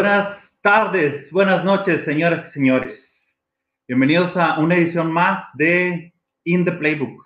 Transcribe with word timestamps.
Buenas 0.00 0.38
tardes, 0.62 1.28
buenas 1.32 1.64
noches, 1.64 2.04
señoras 2.04 2.46
y 2.50 2.52
señores. 2.52 3.00
Bienvenidos 3.88 4.30
a 4.36 4.60
una 4.60 4.76
edición 4.76 5.10
más 5.10 5.46
de 5.54 6.14
In 6.44 6.64
the 6.64 6.70
Playbook, 6.70 7.20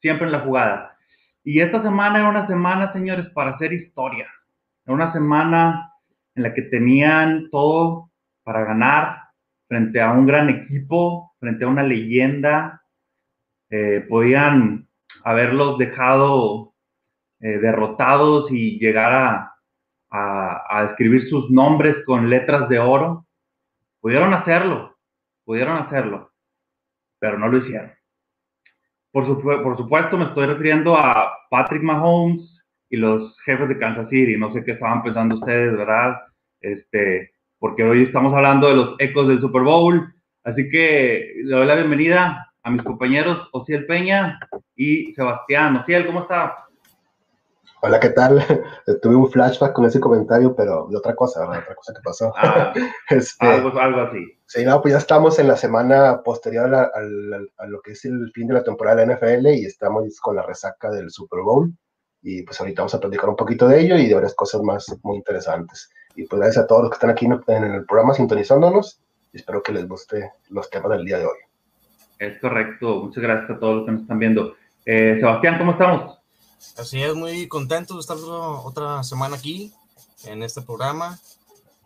siempre 0.00 0.26
en 0.26 0.32
la 0.32 0.38
jugada. 0.38 0.96
Y 1.42 1.58
esta 1.58 1.82
semana 1.82 2.20
era 2.20 2.28
una 2.28 2.46
semana, 2.46 2.92
señores, 2.92 3.26
para 3.34 3.56
hacer 3.56 3.72
historia. 3.72 4.28
Una 4.86 5.12
semana 5.12 5.90
en 6.36 6.44
la 6.44 6.54
que 6.54 6.62
tenían 6.62 7.50
todo 7.50 8.12
para 8.44 8.62
ganar 8.62 9.30
frente 9.66 10.00
a 10.00 10.12
un 10.12 10.24
gran 10.24 10.50
equipo, 10.50 11.34
frente 11.40 11.64
a 11.64 11.68
una 11.68 11.82
leyenda. 11.82 12.80
Eh, 13.70 14.06
podían 14.08 14.86
haberlos 15.24 15.78
dejado 15.78 16.74
eh, 17.40 17.58
derrotados 17.58 18.52
y 18.52 18.78
llegar 18.78 19.12
a, 19.12 19.53
a, 20.16 20.88
escribir 20.90 21.28
sus 21.28 21.50
nombres 21.50 21.96
con 22.06 22.30
letras 22.30 22.68
de 22.68 22.78
oro. 22.78 23.26
Pudieron 24.00 24.32
hacerlo, 24.32 24.96
pudieron 25.44 25.76
hacerlo, 25.78 26.30
pero 27.18 27.38
no 27.38 27.48
lo 27.48 27.58
hicieron. 27.58 27.92
Por, 29.10 29.26
supuesto, 29.76 30.16
me 30.16 30.24
estoy 30.24 30.46
refiriendo 30.46 30.96
a 30.96 31.32
Patrick 31.50 31.82
Mahomes 31.82 32.60
y 32.90 32.96
los 32.96 33.36
jefes 33.44 33.68
de 33.68 33.78
Kansas 33.78 34.08
City. 34.08 34.36
No 34.36 34.52
sé 34.52 34.64
qué 34.64 34.72
estaban 34.72 35.02
pensando 35.02 35.36
ustedes, 35.36 35.76
¿verdad? 35.76 36.20
Este, 36.60 37.32
porque 37.58 37.82
hoy 37.82 38.04
estamos 38.04 38.34
hablando 38.34 38.68
de 38.68 38.74
los 38.74 38.96
ecos 38.98 39.28
del 39.28 39.40
Super 39.40 39.62
Bowl. 39.62 40.14
Así 40.42 40.68
que 40.68 41.32
le 41.44 41.56
doy 41.56 41.66
la 41.66 41.76
bienvenida 41.76 42.52
a 42.62 42.70
mis 42.70 42.82
compañeros 42.82 43.48
Ociel 43.52 43.86
Peña 43.86 44.38
y 44.76 45.12
Sebastián. 45.14 45.76
Ociel, 45.76 46.06
¿cómo 46.06 46.22
está? 46.22 46.63
Hola, 47.86 48.00
¿qué 48.00 48.08
tal? 48.08 48.38
Tuve 49.02 49.14
un 49.14 49.30
flashback 49.30 49.74
con 49.74 49.84
ese 49.84 50.00
comentario, 50.00 50.56
pero 50.56 50.86
de 50.90 50.96
otra 50.96 51.14
cosa, 51.14 51.40
¿verdad? 51.40 51.64
Otra 51.64 51.74
cosa 51.74 51.92
que 51.92 52.00
pasó. 52.02 52.32
Ah, 52.34 52.72
este, 53.10 53.46
algo, 53.46 53.78
algo, 53.78 54.00
así. 54.00 54.24
Sí, 54.46 54.64
no, 54.64 54.80
pues 54.80 54.92
ya 54.92 54.98
estamos 54.98 55.38
en 55.38 55.48
la 55.48 55.56
semana 55.58 56.22
posterior 56.22 56.74
a, 56.74 56.90
a, 57.58 57.66
lo 57.66 57.82
que 57.82 57.92
es 57.92 58.06
el 58.06 58.32
fin 58.32 58.48
de 58.48 58.54
la 58.54 58.64
temporada 58.64 59.04
de 59.04 59.06
la 59.06 59.16
NFL 59.16 59.48
y 59.48 59.66
estamos 59.66 60.18
con 60.22 60.34
la 60.34 60.42
resaca 60.46 60.90
del 60.90 61.10
Super 61.10 61.40
Bowl. 61.40 61.74
Y 62.22 62.42
pues 62.44 62.58
ahorita 62.58 62.80
vamos 62.80 62.94
a 62.94 63.00
platicar 63.00 63.28
un 63.28 63.36
poquito 63.36 63.68
de 63.68 63.82
ello 63.82 63.98
y 63.98 64.08
de 64.08 64.14
varias 64.14 64.34
cosas 64.34 64.62
más 64.62 64.86
muy 65.02 65.18
interesantes. 65.18 65.90
Y 66.16 66.26
pues 66.26 66.40
gracias 66.40 66.64
a 66.64 66.66
todos 66.66 66.84
los 66.84 66.90
que 66.90 66.94
están 66.94 67.10
aquí 67.10 67.26
en 67.26 67.64
el 67.64 67.84
programa 67.84 68.14
sintonizándonos. 68.14 68.98
Y 69.30 69.36
espero 69.36 69.62
que 69.62 69.72
les 69.72 69.86
guste 69.86 70.32
los 70.48 70.70
temas 70.70 70.90
del 70.92 71.04
día 71.04 71.18
de 71.18 71.26
hoy. 71.26 71.36
Es 72.18 72.40
correcto. 72.40 73.02
Muchas 73.02 73.22
gracias 73.22 73.50
a 73.50 73.58
todos 73.58 73.76
los 73.76 73.84
que 73.84 73.92
nos 73.92 74.00
están 74.00 74.18
viendo. 74.18 74.54
Eh, 74.86 75.18
Sebastián, 75.20 75.58
¿cómo 75.58 75.72
estamos? 75.72 76.23
Así 76.76 77.02
es, 77.02 77.14
muy 77.14 77.46
contento 77.48 77.94
de 77.94 78.00
estar 78.00 78.16
otra 78.18 79.02
semana 79.04 79.36
aquí 79.36 79.72
en 80.24 80.42
este 80.42 80.62
programa 80.62 81.18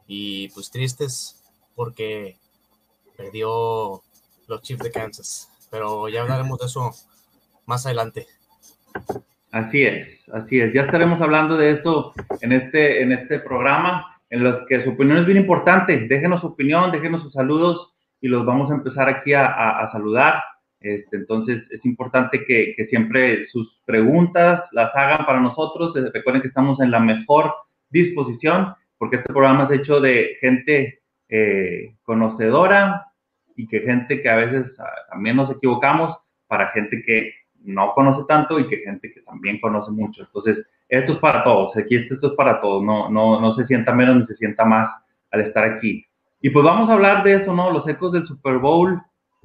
y 0.07 0.49
pues 0.51 0.71
tristes 0.71 1.43
porque 1.75 2.37
perdió 3.17 4.03
los 4.47 4.63
Chiefs 4.63 4.83
de 4.83 4.91
Kansas, 4.91 5.51
pero 5.71 6.09
ya 6.09 6.23
hablaremos 6.23 6.59
de 6.59 6.67
eso 6.67 6.91
más 7.67 7.85
adelante. 7.85 8.27
Así 9.51 9.83
es, 9.83 10.29
así 10.33 10.61
es. 10.61 10.73
Ya 10.73 10.83
estaremos 10.83 11.21
hablando 11.21 11.57
de 11.57 11.73
esto 11.73 12.13
en 12.41 12.53
este, 12.53 13.03
en 13.03 13.13
este 13.13 13.41
programa, 13.41 14.21
en 14.31 14.45
los 14.45 14.67
que 14.69 14.85
su 14.85 14.91
opinión 14.91 15.19
es 15.19 15.27
bien 15.27 15.39
importante. 15.39 15.97
Déjenos 16.09 16.41
su 16.41 16.49
opinión, 16.49 16.91
déjenos 16.91 17.23
sus 17.23 17.33
saludos 17.33 17.93
y 18.21 18.29
los 18.29 18.45
vamos 18.45 18.71
a 18.71 18.75
empezar 18.75 19.09
aquí 19.09 19.35
a, 19.35 19.47
a 19.81 19.91
saludar. 19.93 20.43
Este, 20.81 21.17
entonces 21.17 21.65
es 21.71 21.85
importante 21.85 22.45
que, 22.45 22.75
siempre 22.89 23.49
sus 23.49 23.81
preguntas 23.85 24.63
las 24.73 24.95
hagan 24.95 25.27
para 25.27 25.41
nosotros. 25.41 25.97
Eh, 25.97 26.11
recuerden 26.13 26.43
que 26.43 26.49
estamos 26.49 26.81
en 26.81 26.91
la 26.91 27.01
mejor 27.01 27.53
disposición 27.91 28.75
porque 28.99 29.17
este 29.17 29.33
programa 29.33 29.65
es 29.65 29.81
hecho 29.81 30.01
de 30.01 30.37
gente 30.41 31.01
eh, 31.29 31.95
conocedora 32.03 33.07
y 33.57 33.67
que 33.67 33.81
gente 33.81 34.23
que 34.23 34.29
a 34.29 34.37
veces 34.37 34.67
ah, 34.79 34.85
también 35.11 35.37
nos 35.37 35.51
equivocamos 35.51 36.17
para 36.47 36.69
gente 36.69 37.03
que 37.05 37.33
no 37.65 37.93
conoce 37.93 38.25
tanto 38.29 38.59
y 38.59 38.69
que 38.69 38.79
gente 38.79 39.13
que 39.13 39.21
también 39.23 39.61
conoce 39.61 39.91
mucho. 39.91 40.23
Entonces, 40.23 40.65
esto 40.89 41.13
es 41.13 41.19
para 41.19 41.45
todos. 41.45 41.77
Aquí 41.77 41.97
esto, 41.97 42.15
es 42.15 42.33
para 42.35 42.61
todos. 42.61 42.83
No, 42.83 43.11
no, 43.11 43.41
no 43.41 43.55
se 43.55 43.67
sienta 43.67 43.93
menos 43.93 44.17
ni 44.17 44.27
se 44.27 44.37
sienta 44.37 44.65
más 44.65 44.91
al 45.31 45.41
estar 45.43 45.65
aquí. 45.65 46.07
Y 46.41 46.51
pues 46.51 46.65
vamos 46.65 46.89
a 46.89 46.95
hablar 46.95 47.25
de 47.25 47.35
eso, 47.35 47.53
¿no? 47.53 47.71
Los 47.71 47.87
ecos 47.89 48.13
del 48.13 48.27
Super 48.27 48.59
Bowl. 48.59 49.03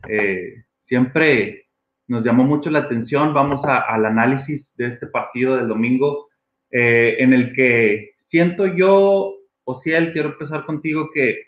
Eh, 0.07 0.63
siempre 0.93 1.69
nos 2.05 2.23
llamó 2.23 2.43
mucho 2.43 2.69
la 2.69 2.79
atención. 2.79 3.33
Vamos 3.33 3.61
al 3.65 4.05
análisis 4.05 4.63
de 4.75 4.89
este 4.89 5.07
partido 5.07 5.55
del 5.55 5.67
domingo, 5.67 6.29
eh, 6.69 7.15
en 7.17 7.33
el 7.33 7.51
que 7.55 8.11
siento 8.29 8.67
yo, 8.67 9.33
Ociel, 9.63 10.13
quiero 10.13 10.29
empezar 10.29 10.67
contigo, 10.67 11.09
que 11.11 11.47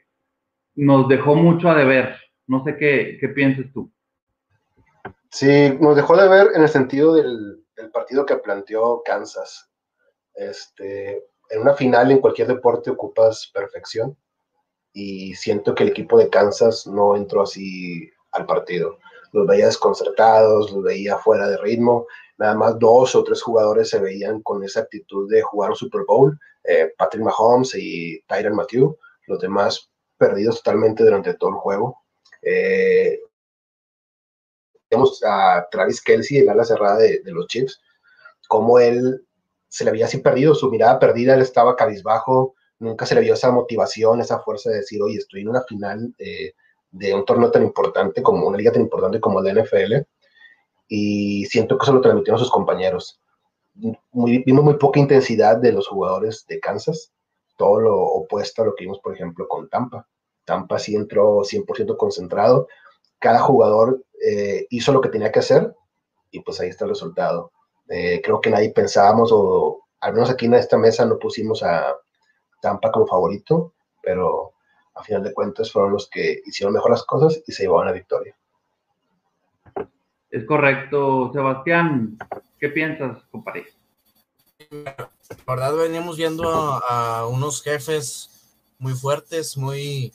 nos 0.73 1.07
dejó 1.07 1.35
mucho 1.35 1.69
a 1.69 1.75
deber. 1.75 2.15
No 2.47 2.63
sé 2.63 2.75
qué, 2.75 3.17
qué 3.21 3.29
piensas 3.29 3.67
tú. 3.71 3.91
Sí, 5.29 5.77
nos 5.79 5.95
dejó 5.95 6.17
de 6.17 6.27
ver 6.27 6.47
en 6.55 6.63
el 6.63 6.69
sentido 6.69 7.13
del, 7.13 7.63
del, 7.77 7.91
partido 7.91 8.25
que 8.25 8.37
planteó 8.37 9.03
Kansas. 9.05 9.69
Este, 10.33 11.23
en 11.51 11.61
una 11.61 11.75
final 11.75 12.09
en 12.09 12.19
cualquier 12.19 12.47
deporte 12.47 12.89
ocupas 12.89 13.51
perfección 13.53 14.17
y 14.91 15.35
siento 15.35 15.75
que 15.75 15.83
el 15.83 15.89
equipo 15.89 16.17
de 16.17 16.31
Kansas 16.31 16.87
no 16.87 17.15
entró 17.15 17.43
así 17.43 18.09
al 18.31 18.47
partido 18.47 18.97
los 19.35 19.45
veía 19.45 19.65
desconcertados, 19.65 20.71
los 20.71 20.81
veía 20.81 21.17
fuera 21.17 21.47
de 21.47 21.57
ritmo. 21.57 22.07
Nada 22.37 22.55
más 22.55 22.79
dos 22.79 23.15
o 23.15 23.23
tres 23.23 23.41
jugadores 23.41 23.89
se 23.89 23.99
veían 23.99 24.41
con 24.41 24.63
esa 24.63 24.81
actitud 24.81 25.29
de 25.29 25.41
jugar 25.41 25.71
un 25.71 25.75
Super 25.75 26.01
Bowl, 26.07 26.39
eh, 26.63 26.93
Patrick 26.97 27.23
Mahomes 27.23 27.75
y 27.75 28.21
Tyron 28.27 28.55
Matthew, 28.55 28.97
los 29.27 29.39
demás 29.39 29.89
perdidos 30.17 30.63
totalmente 30.63 31.03
durante 31.03 31.33
todo 31.33 31.49
el 31.49 31.55
juego. 31.57 31.97
Eh, 32.41 33.19
a 35.25 35.67
Travis 35.69 36.01
Kelsey, 36.01 36.37
el 36.37 36.49
ala 36.49 36.63
cerrada 36.63 36.97
de, 36.97 37.21
los 37.25 37.47
Chiefs, 37.47 37.81
como 38.47 38.79
él 38.79 39.25
se 39.67 39.83
le 39.83 39.89
había 39.89 40.05
así 40.05 40.19
perdido, 40.19 40.55
su 40.55 40.71
mirada 40.71 40.99
perdida, 40.99 41.33
él 41.33 41.41
estaba 41.41 41.75
cabizbajo, 41.75 42.55
nunca 42.79 43.05
se 43.05 43.15
le 43.15 43.21
vio 43.21 43.33
esa 43.33 43.51
motivación, 43.51 44.21
esa 44.21 44.39
fuerza 44.39 44.69
de 44.69 44.77
decir, 44.77 45.01
oye, 45.01 45.17
estoy 45.17 45.41
en 45.41 45.49
una 45.49 45.63
final, 45.63 46.15
eh, 46.17 46.53
de 46.95 47.13
un 47.13 47.25
torneo 47.25 47.51
tan 47.51 47.63
importante 47.63 48.23
como 48.23 48.47
una 48.47 48.57
liga 48.57 48.71
tan 48.71 48.81
importante 48.81 49.19
como 49.19 49.41
la 49.41 49.53
NFL 49.53 49.95
y 50.87 51.45
siento 51.45 51.77
que 51.77 51.83
eso 51.83 51.93
lo 51.93 52.01
transmitieron 52.01 52.39
sus 52.39 52.49
compañeros. 52.49 53.19
Vimos 53.73 54.63
muy 54.63 54.77
poca 54.77 54.99
intensidad 54.99 55.57
de 55.57 55.73
los 55.73 55.87
jugadores 55.89 56.45
de 56.47 56.59
Kansas, 56.59 57.11
todo 57.57 57.81
lo 57.81 58.01
opuesto 58.01 58.61
a 58.61 58.65
lo 58.65 58.75
que 58.75 58.85
vimos, 58.85 58.99
por 58.99 59.13
ejemplo, 59.13 59.47
con 59.47 59.67
Tampa. 59.67 60.07
Tampa 60.45 60.79
sí 60.79 60.95
entró 60.95 61.43
100% 61.43 61.97
concentrado, 61.97 62.67
cada 63.19 63.39
jugador 63.39 64.01
eh, 64.25 64.65
hizo 64.69 64.93
lo 64.93 65.01
que 65.01 65.09
tenía 65.09 65.31
que 65.31 65.39
hacer 65.39 65.75
y 66.31 66.39
pues 66.41 66.61
ahí 66.61 66.69
está 66.69 66.85
el 66.85 66.91
resultado. 66.91 67.51
Eh, 67.89 68.21
creo 68.23 68.39
que 68.39 68.49
nadie 68.49 68.71
pensábamos, 68.71 69.31
o 69.33 69.81
al 69.99 70.13
menos 70.13 70.29
aquí 70.29 70.45
en 70.45 70.53
esta 70.53 70.77
mesa 70.77 71.05
no 71.05 71.19
pusimos 71.19 71.61
a 71.61 71.93
Tampa 72.61 72.91
como 72.91 73.05
favorito, 73.05 73.73
pero 74.01 74.54
a 74.95 75.03
final 75.03 75.23
de 75.23 75.33
cuentas 75.33 75.71
fueron 75.71 75.91
los 75.91 76.09
que 76.09 76.41
hicieron 76.45 76.73
mejor 76.73 76.91
las 76.91 77.03
cosas 77.03 77.41
y 77.45 77.51
se 77.51 77.63
llevaron 77.63 77.87
la 77.87 77.91
victoria. 77.91 78.35
Es 80.31 80.45
correcto, 80.45 81.31
Sebastián. 81.33 82.17
¿Qué 82.59 82.69
piensas, 82.69 83.23
compadre? 83.29 83.65
La 84.69 85.07
verdad, 85.47 85.75
veníamos 85.75 86.17
viendo 86.17 86.49
a, 86.49 87.27
unos 87.27 87.61
jefes 87.61 88.29
muy 88.79 88.93
fuertes, 88.93 89.57
muy, 89.57 90.13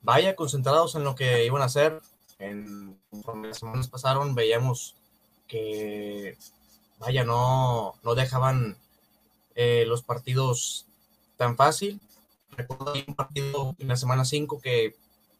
vaya, 0.00 0.34
concentrados 0.36 0.94
en 0.94 1.04
lo 1.04 1.14
que 1.14 1.44
iban 1.44 1.62
a 1.62 1.66
hacer. 1.66 2.00
En, 2.38 2.98
conforme 3.10 3.48
las 3.48 3.58
semanas 3.58 3.88
pasaron, 3.88 4.34
veíamos 4.34 4.96
que, 5.46 6.36
vaya, 6.98 7.24
no, 7.24 7.94
no 8.02 8.14
dejaban 8.14 8.76
eh, 9.54 9.84
los 9.86 10.02
partidos 10.02 10.86
tan 11.36 11.56
fácil 11.56 12.00
recuerdo 12.56 12.94
un 13.06 13.14
partido 13.14 13.74
en 13.78 13.88
la 13.88 13.96
semana 13.96 14.24
5 14.24 14.60
que 14.60 14.94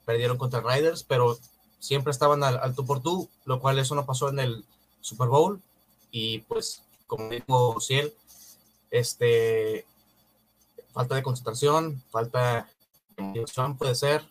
perdieron 0.05 0.39
contra 0.39 0.61
Riders, 0.61 1.05
pero 1.05 1.39
siempre 1.79 2.11
estaban 2.11 2.43
al, 2.43 2.75
tú 2.75 2.85
por 2.85 3.01
tú, 3.01 3.29
lo 3.45 3.61
cual 3.61 3.79
eso 3.79 3.95
no 3.95 4.07
pasó 4.07 4.29
en 4.29 4.39
el 4.39 4.65
Super 5.01 5.29
Bowl. 5.29 5.61
Y 6.11 6.41
pues, 6.41 6.83
como 7.07 7.29
dijo 7.29 7.81
Ciel, 7.81 8.13
este, 8.91 9.87
falta 10.93 11.15
de 11.15 11.23
concentración, 11.23 12.03
falta 12.11 12.69
de 13.17 13.23
motivación 13.23 13.77
puede 13.77 13.95
ser, 13.95 14.23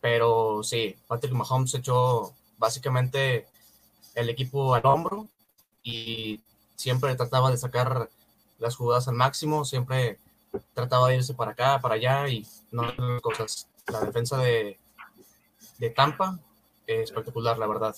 pero 0.00 0.62
sí, 0.62 0.96
Patrick 1.06 1.32
Mahomes 1.32 1.74
echó 1.74 2.32
básicamente 2.56 3.46
el 4.14 4.28
equipo 4.28 4.74
al 4.74 4.86
hombro 4.86 5.28
y 5.82 6.40
siempre 6.76 7.14
trataba 7.16 7.50
de 7.50 7.56
sacar 7.56 8.08
las 8.58 8.76
jugadas 8.76 9.08
al 9.08 9.14
máximo, 9.14 9.64
siempre 9.64 10.18
trataba 10.74 11.08
de 11.08 11.16
irse 11.16 11.34
para 11.34 11.52
acá, 11.52 11.78
para 11.80 11.94
allá 11.94 12.28
y 12.28 12.46
no 12.72 12.84
cosas. 13.20 13.68
La 13.90 14.00
defensa 14.00 14.38
de, 14.38 14.78
de 15.78 15.90
Tampa 15.90 16.38
es 16.86 17.10
espectacular, 17.10 17.58
la 17.58 17.66
verdad. 17.66 17.94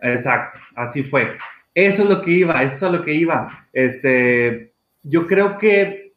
Exacto, 0.00 0.58
así 0.76 1.02
fue. 1.04 1.36
Eso 1.74 2.02
es 2.02 2.08
lo 2.08 2.22
que 2.22 2.30
iba, 2.30 2.62
eso 2.62 2.86
es 2.86 2.92
lo 2.92 3.04
que 3.04 3.14
iba. 3.14 3.66
Este, 3.72 4.72
yo 5.02 5.26
creo 5.26 5.58
que 5.58 6.14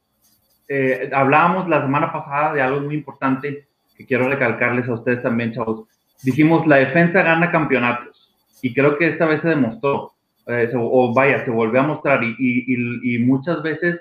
eh, 0.67 1.09
hablábamos 1.13 1.67
la 1.67 1.81
semana 1.81 2.11
pasada 2.11 2.53
de 2.53 2.61
algo 2.61 2.81
muy 2.81 2.95
importante 2.95 3.67
que 3.95 4.05
quiero 4.05 4.27
recalcarles 4.29 4.87
a 4.87 4.93
ustedes 4.93 5.21
también, 5.21 5.53
chavos. 5.53 5.87
Dijimos, 6.23 6.65
la 6.67 6.77
defensa 6.77 7.21
gana 7.21 7.51
campeonatos 7.51 8.33
y 8.61 8.73
creo 8.73 8.97
que 8.97 9.09
esta 9.09 9.25
vez 9.25 9.41
se 9.41 9.49
demostró, 9.49 10.13
eh, 10.47 10.71
o 10.75 11.13
vaya, 11.13 11.43
se 11.43 11.51
volvió 11.51 11.81
a 11.81 11.87
mostrar 11.87 12.23
y, 12.23 12.35
y, 12.37 13.15
y 13.15 13.19
muchas 13.19 13.61
veces 13.63 13.99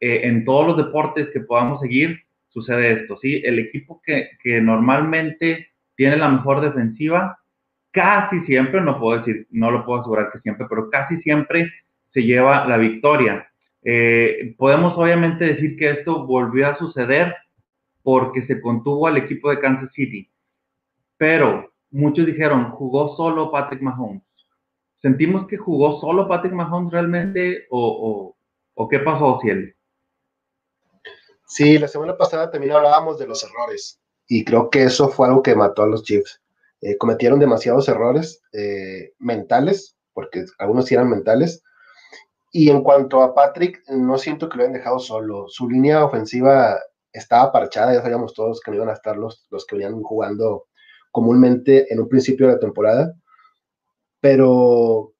eh, 0.00 0.20
en 0.24 0.44
todos 0.44 0.66
los 0.66 0.76
deportes 0.76 1.28
que 1.32 1.40
podamos 1.40 1.80
seguir 1.80 2.20
sucede 2.48 3.02
esto, 3.02 3.18
¿sí? 3.20 3.42
El 3.44 3.58
equipo 3.58 4.00
que, 4.02 4.30
normalmente 4.62 5.68
tiene 5.94 6.16
la 6.16 6.30
mejor 6.30 6.62
defensiva, 6.62 7.38
casi 7.90 8.40
siempre, 8.46 8.80
no 8.80 8.98
puedo 8.98 9.18
decir, 9.18 9.46
no 9.50 9.70
lo 9.70 9.84
puedo 9.84 10.00
asegurar 10.00 10.30
que 10.32 10.40
siempre, 10.40 10.66
pero 10.68 10.88
casi 10.88 11.20
siempre 11.20 11.70
se 12.14 12.22
lleva 12.22 12.66
la 12.66 12.78
victoria. 12.78 13.46
Eh, 13.82 14.54
podemos 14.56 14.96
obviamente 14.96 15.44
decir 15.44 15.76
que 15.76 15.90
esto 15.90 16.26
volvió 16.26 16.68
a 16.68 16.78
suceder 16.78 17.34
porque 18.02 18.46
se 18.46 18.60
contuvo 18.62 19.06
al 19.06 19.18
equipo 19.18 19.50
de 19.50 19.60
Kansas 19.60 19.92
City, 19.92 20.30
pero 21.18 21.72
muchos 21.90 22.24
dijeron, 22.24 22.70
jugó 22.70 23.16
solo 23.16 23.50
Patrick 23.50 23.82
Mahomes. 23.82 24.22
¿Sentimos 25.02 25.46
que 25.46 25.58
jugó 25.58 26.00
solo 26.00 26.26
Patrick 26.26 26.54
Mahomes 26.54 26.90
realmente 26.90 27.66
o, 27.70 28.34
o, 28.74 28.88
qué 28.88 28.98
pasó, 29.00 29.38
Ciel? 29.42 29.75
Sí, 31.46 31.78
la 31.78 31.88
semana 31.88 32.16
pasada 32.16 32.50
también 32.50 32.72
hablábamos 32.72 33.18
de 33.18 33.26
los 33.26 33.44
errores 33.44 34.00
y 34.26 34.44
creo 34.44 34.70
que 34.70 34.84
eso 34.84 35.08
fue 35.08 35.28
algo 35.28 35.42
que 35.42 35.54
mató 35.54 35.82
a 35.82 35.86
los 35.86 36.02
Chiefs. 36.02 36.42
Eh, 36.80 36.98
cometieron 36.98 37.38
demasiados 37.38 37.88
errores 37.88 38.42
eh, 38.52 39.12
mentales, 39.18 39.96
porque 40.12 40.44
algunos 40.58 40.86
sí 40.86 40.94
eran 40.94 41.08
mentales, 41.08 41.62
y 42.52 42.70
en 42.70 42.82
cuanto 42.82 43.22
a 43.22 43.34
Patrick, 43.34 43.82
no 43.88 44.18
siento 44.18 44.48
que 44.48 44.56
lo 44.56 44.62
hayan 44.64 44.72
dejado 44.72 44.98
solo. 44.98 45.46
Su 45.48 45.68
línea 45.68 46.04
ofensiva 46.04 46.78
estaba 47.12 47.52
parchada, 47.52 47.94
ya 47.94 48.02
sabíamos 48.02 48.34
todos 48.34 48.60
que 48.60 48.70
no 48.70 48.78
iban 48.78 48.88
a 48.88 48.94
estar 48.94 49.16
los, 49.16 49.46
los 49.50 49.66
que 49.66 49.76
venían 49.76 50.02
jugando 50.02 50.64
comúnmente 51.12 51.92
en 51.92 52.00
un 52.00 52.08
principio 52.08 52.46
de 52.46 52.54
la 52.54 52.58
temporada. 52.58 53.14
Pero 54.20 55.12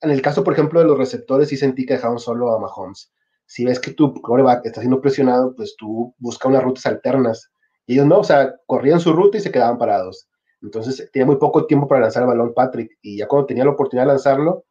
en 0.00 0.10
el 0.10 0.20
caso, 0.20 0.44
por 0.44 0.52
ejemplo, 0.52 0.80
de 0.80 0.86
los 0.86 0.98
receptores, 0.98 1.48
sí 1.48 1.56
sentí 1.56 1.86
que 1.86 1.94
dejaron 1.94 2.18
solo 2.18 2.52
a 2.52 2.58
Mahomes. 2.58 3.13
Si 3.46 3.64
ves 3.64 3.78
que 3.78 3.92
tu 3.92 4.14
coreback 4.20 4.66
está 4.66 4.80
siendo 4.80 5.00
presionado, 5.00 5.54
pues 5.54 5.76
tú 5.76 6.14
busca 6.18 6.48
unas 6.48 6.62
rutas 6.62 6.86
alternas. 6.86 7.50
Y 7.86 7.94
ellos 7.94 8.06
no, 8.06 8.20
o 8.20 8.24
sea, 8.24 8.54
corrían 8.66 9.00
su 9.00 9.12
ruta 9.12 9.38
y 9.38 9.40
se 9.40 9.50
quedaban 9.50 9.78
parados. 9.78 10.28
Entonces 10.62 11.10
tenía 11.12 11.26
muy 11.26 11.36
poco 11.36 11.66
tiempo 11.66 11.86
para 11.86 12.02
lanzar 12.02 12.22
el 12.22 12.28
balón 12.28 12.54
Patrick. 12.54 12.98
Y 13.02 13.18
ya 13.18 13.28
cuando 13.28 13.46
tenía 13.46 13.64
la 13.64 13.72
oportunidad 13.72 14.06
de 14.06 14.12
lanzarlo, 14.12 14.64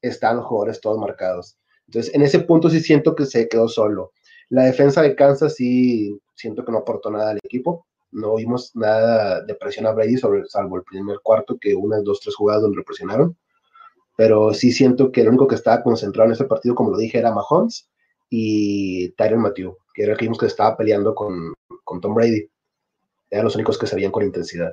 están 0.00 0.36
los 0.36 0.46
jugadores 0.46 0.80
todos 0.80 0.98
marcados. 0.98 1.58
Entonces, 1.86 2.14
en 2.14 2.22
ese 2.22 2.40
punto 2.40 2.70
sí 2.70 2.80
siento 2.80 3.14
que 3.14 3.26
se 3.26 3.48
quedó 3.48 3.68
solo. 3.68 4.12
La 4.48 4.64
defensa 4.64 5.02
de 5.02 5.14
Kansas 5.16 5.56
sí 5.56 6.18
siento 6.34 6.64
que 6.64 6.72
no 6.72 6.78
aportó 6.78 7.10
nada 7.10 7.30
al 7.30 7.38
equipo. 7.42 7.86
No 8.10 8.36
vimos 8.36 8.70
nada 8.74 9.42
de 9.42 9.54
presión 9.54 9.86
a 9.86 9.92
Brady, 9.92 10.16
sobre, 10.16 10.44
salvo 10.46 10.76
el 10.76 10.84
primer 10.84 11.18
cuarto, 11.22 11.58
que 11.58 11.74
unas, 11.74 12.04
dos, 12.04 12.20
tres 12.20 12.34
jugadas 12.36 12.62
donde 12.62 12.76
lo 12.76 12.84
presionaron. 12.84 13.36
Pero 14.16 14.52
sí 14.52 14.70
siento 14.70 15.10
que 15.10 15.22
el 15.22 15.28
único 15.28 15.48
que 15.48 15.54
estaba 15.54 15.82
concentrado 15.82 16.28
en 16.28 16.34
ese 16.34 16.44
partido, 16.44 16.74
como 16.74 16.90
lo 16.90 16.98
dije, 16.98 17.18
era 17.18 17.32
Mahomes 17.32 17.88
y 18.34 19.10
Tyron 19.10 19.42
Matthew, 19.42 19.76
que 19.92 20.04
era 20.04 20.12
el 20.12 20.18
que 20.18 20.24
vimos 20.24 20.38
que 20.38 20.46
estaba 20.46 20.74
peleando 20.74 21.14
con, 21.14 21.52
con 21.84 22.00
Tom 22.00 22.14
Brady. 22.14 22.48
Eran 23.28 23.44
los 23.44 23.54
únicos 23.56 23.76
que 23.76 23.86
se 23.86 23.94
veían 23.94 24.10
con 24.10 24.24
intensidad. 24.24 24.72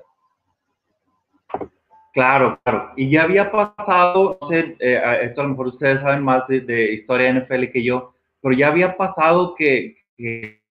Claro, 2.13 2.57
claro. 2.63 2.93
Y 2.95 3.11
ya 3.11 3.23
había 3.23 3.51
pasado, 3.51 4.37
no 4.41 4.47
sé, 4.47 4.77
eh, 4.79 5.19
esto 5.23 5.41
a 5.41 5.43
lo 5.43 5.49
mejor 5.49 5.67
ustedes 5.67 5.99
saben 5.99 6.23
más 6.23 6.47
de, 6.47 6.93
historia 6.93 7.33
de 7.33 7.41
NFL 7.41 7.71
que 7.73 7.83
yo, 7.83 8.13
pero 8.41 8.55
ya 8.55 8.69
había 8.69 8.95
pasado 8.95 9.53
que, 9.55 9.97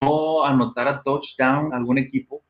no 0.00 0.44
anotara 0.44 1.02
touchdown 1.02 1.74
algún 1.74 1.98
equipo. 1.98 2.42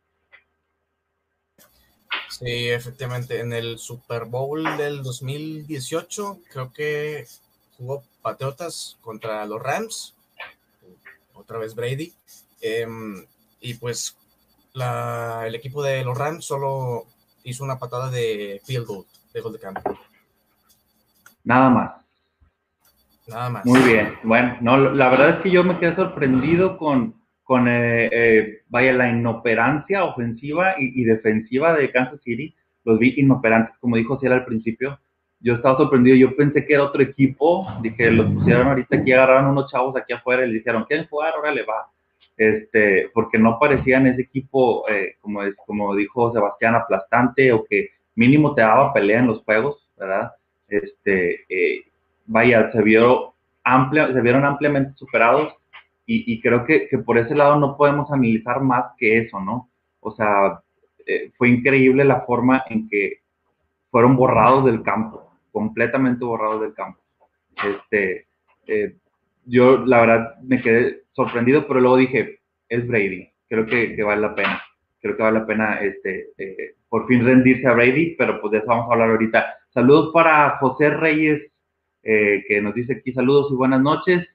Sí, 2.29 2.69
efectivamente, 2.69 3.41
en 3.41 3.53
el 3.53 3.79
Super 3.79 4.27
Bowl 4.27 4.65
del 4.77 5.03
2018 5.03 6.43
creo 6.49 6.73
que 6.73 7.25
jugó 7.77 8.05
Patriotas 8.23 8.99
contra 9.01 9.45
los 9.47 9.63
Rams, 9.63 10.15
otra 11.39 11.59
vez 11.59 11.75
Brady, 11.75 12.13
em, 12.61 13.25
y 13.61 13.75
pues 13.75 14.17
el 14.75 15.55
equipo 15.55 15.83
de 15.83 16.05
los 16.05 16.17
Rams 16.17 16.45
solo 16.45 17.05
hizo 17.45 17.65
una 17.65 17.79
patada 17.79 18.11
de 18.11 18.61
field 18.65 18.87
goal, 18.87 19.05
de 19.33 19.41
gol 19.41 19.53
de 19.53 19.59
campo. 19.59 19.99
Nada 21.45 21.71
más. 21.71 22.05
Nada 23.27 23.51
más. 23.51 23.65
Muy 23.65 23.81
bien. 23.81 24.15
Bueno, 24.23 24.57
no, 24.61 24.77
la 24.79 25.09
verdad 25.09 25.31
es 25.31 25.43
que 25.43 25.51
yo 25.51 25.65
me 25.65 25.79
quedé 25.79 25.95
sorprendido 25.97 26.79
con, 26.79 27.15
con 27.43 27.69
eh, 27.69 28.09
eh, 28.13 28.63
vaya, 28.69 28.93
la 28.93 29.09
inoperancia 29.09 30.05
ofensiva 30.05 30.75
y, 30.79 31.05
defensiva 31.05 31.75
de 31.75 31.91
Kansas 31.91 32.21
City. 32.23 32.55
Los 32.85 32.99
vi 32.99 33.15
inoperantes, 33.19 33.77
como 33.81 33.97
dijo 33.97 34.19
Ciel 34.19 34.33
al 34.33 34.45
principio. 34.45 34.99
Yo 35.41 35.55
estaba 35.55 35.77
sorprendido, 35.77 36.17
yo 36.17 36.35
pensé 36.37 36.67
que 36.67 36.75
era 36.75 36.85
otro 36.85 37.03
equipo. 37.03 37.67
Dije, 37.81 38.11
los 38.11 38.31
pusieron 38.33 38.67
ahorita 38.67 38.97
aquí, 38.97 39.13
agarraron 39.13 39.51
unos 39.51 39.71
chavos 39.71 39.97
aquí 39.97 40.13
afuera 40.13 40.45
y 40.45 40.49
le 40.49 40.55
dijeron, 40.59 40.85
¿quieren 40.85 41.07
jugar? 41.07 41.35
Ahora 41.35 41.53
le 41.53 41.63
va 41.63 41.89
este, 42.39 43.11
porque 43.13 43.37
no 43.37 43.59
parecían 43.59 44.07
ese 44.07 44.23
equipo, 44.23 44.89
eh, 44.89 45.17
como, 45.21 45.43
es, 45.43 45.55
como 45.67 45.95
dijo 45.95 46.33
Sebastián, 46.33 46.77
aplastante 46.77 47.53
o 47.53 47.65
que 47.65 47.91
mínimo 48.15 48.55
te 48.55 48.63
daba 48.63 48.93
pelea 48.93 49.19
en 49.19 49.27
los 49.27 49.43
juegos, 49.43 49.85
¿verdad? 49.97 50.33
Este, 50.69 51.45
eh, 51.49 51.83
vaya, 52.27 52.71
se, 52.71 52.81
vio 52.83 53.35
amplia, 53.65 54.13
se 54.13 54.21
vieron 54.21 54.45
ampliamente 54.45 54.95
superados 54.95 55.53
y, 56.07 56.33
y 56.33 56.41
creo 56.41 56.65
que, 56.65 56.89
que, 56.89 56.99
por 56.99 57.19
ese 57.19 57.35
lado 57.35 57.57
no 57.57 57.77
podemos 57.77 58.11
analizar 58.11 58.61
más 58.61 58.85
que 58.97 59.19
eso, 59.19 59.41
¿no? 59.41 59.69
O 60.01 60.13
sea, 60.13 60.61
eh, 61.07 61.33
fue 61.37 61.49
increíble 61.49 62.05
la 62.05 62.21
forma 62.21 62.63
en 62.69 62.89
que 62.89 63.19
fueron 63.91 64.17
borrados 64.17 64.65
del 64.65 64.83
campo, 64.83 65.28
completamente 65.59 66.25
borrados 66.25 66.61
del 66.61 66.73
campo. 66.73 67.01
Este, 67.65 68.29
yo 69.45 69.79
la 69.79 70.01
verdad 70.01 70.37
me 70.43 70.63
quedé 70.63 71.03
sorprendido, 71.15 71.67
pero 71.67 71.81
luego 71.81 71.97
dije, 71.97 72.39
es 72.69 72.87
Brady, 72.87 73.29
creo 73.49 73.67
que, 73.67 74.01
vale 74.05 74.21
la 74.21 74.37
pena, 74.37 74.63
creo 75.01 75.17
que 75.17 75.23
vale 75.25 75.41
la 75.41 75.47
pena 75.47 75.81
este, 75.81 76.29
eh, 76.39 76.77
por 76.89 77.09
fin 77.09 77.25
rendirse 77.25 77.67
a 77.67 77.73
Brady, 77.73 78.15
pero 78.17 78.41
pues 78.41 78.53
de 78.53 78.59
eso 78.59 78.69
vamos 78.69 78.89
a 78.89 78.93
hablar 78.93 79.11
ahorita. 79.11 79.53
Saludos 79.71 80.11
para 80.13 80.59
José 80.59 80.91
Reyes, 80.91 81.43
eh, 82.05 82.45
que 82.47 82.61
nos 82.61 82.73
dice 82.73 82.93
aquí 82.93 83.13
saludos 83.13 83.49
y 83.51 83.57
buenas 83.57 83.81
noches, 83.81 84.29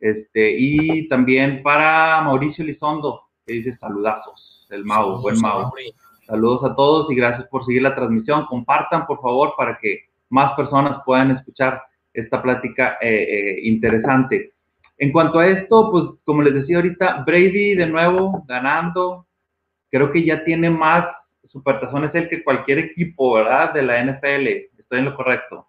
este, 0.00 0.56
y 0.58 1.08
también 1.08 1.62
para 1.62 2.22
Mauricio 2.22 2.64
Lizondo, 2.64 3.24
que 3.46 3.52
dice 3.52 3.76
saludazos, 3.76 4.66
el 4.70 4.82
Mau, 4.86 5.20
buen 5.20 5.38
Mau. 5.42 5.70
Saludos 6.26 6.64
a 6.64 6.74
todos 6.74 7.12
y 7.12 7.16
gracias 7.16 7.46
por 7.48 7.66
seguir 7.66 7.82
la 7.82 7.94
transmisión. 7.94 8.46
Compartan, 8.46 9.06
por 9.06 9.20
favor, 9.20 9.52
para 9.58 9.76
que 9.76 10.04
más 10.34 10.52
personas 10.54 11.00
puedan 11.06 11.30
escuchar 11.30 11.80
esta 12.12 12.42
plática 12.42 12.98
eh, 13.00 13.22
eh, 13.22 13.58
interesante. 13.62 14.52
En 14.98 15.12
cuanto 15.12 15.38
a 15.38 15.46
esto, 15.46 15.90
pues 15.92 16.04
como 16.24 16.42
les 16.42 16.54
decía 16.54 16.76
ahorita, 16.76 17.22
Brady 17.24 17.76
de 17.76 17.86
nuevo 17.86 18.44
ganando, 18.48 19.26
creo 19.90 20.10
que 20.10 20.24
ya 20.24 20.44
tiene 20.44 20.70
más 20.70 21.06
supertazones 21.48 22.10
él 22.14 22.28
que 22.28 22.42
cualquier 22.42 22.78
equipo, 22.80 23.34
¿verdad? 23.34 23.72
De 23.72 23.82
la 23.82 24.02
NFL, 24.02 24.48
estoy 24.76 24.98
en 24.98 25.04
lo 25.04 25.14
correcto. 25.14 25.68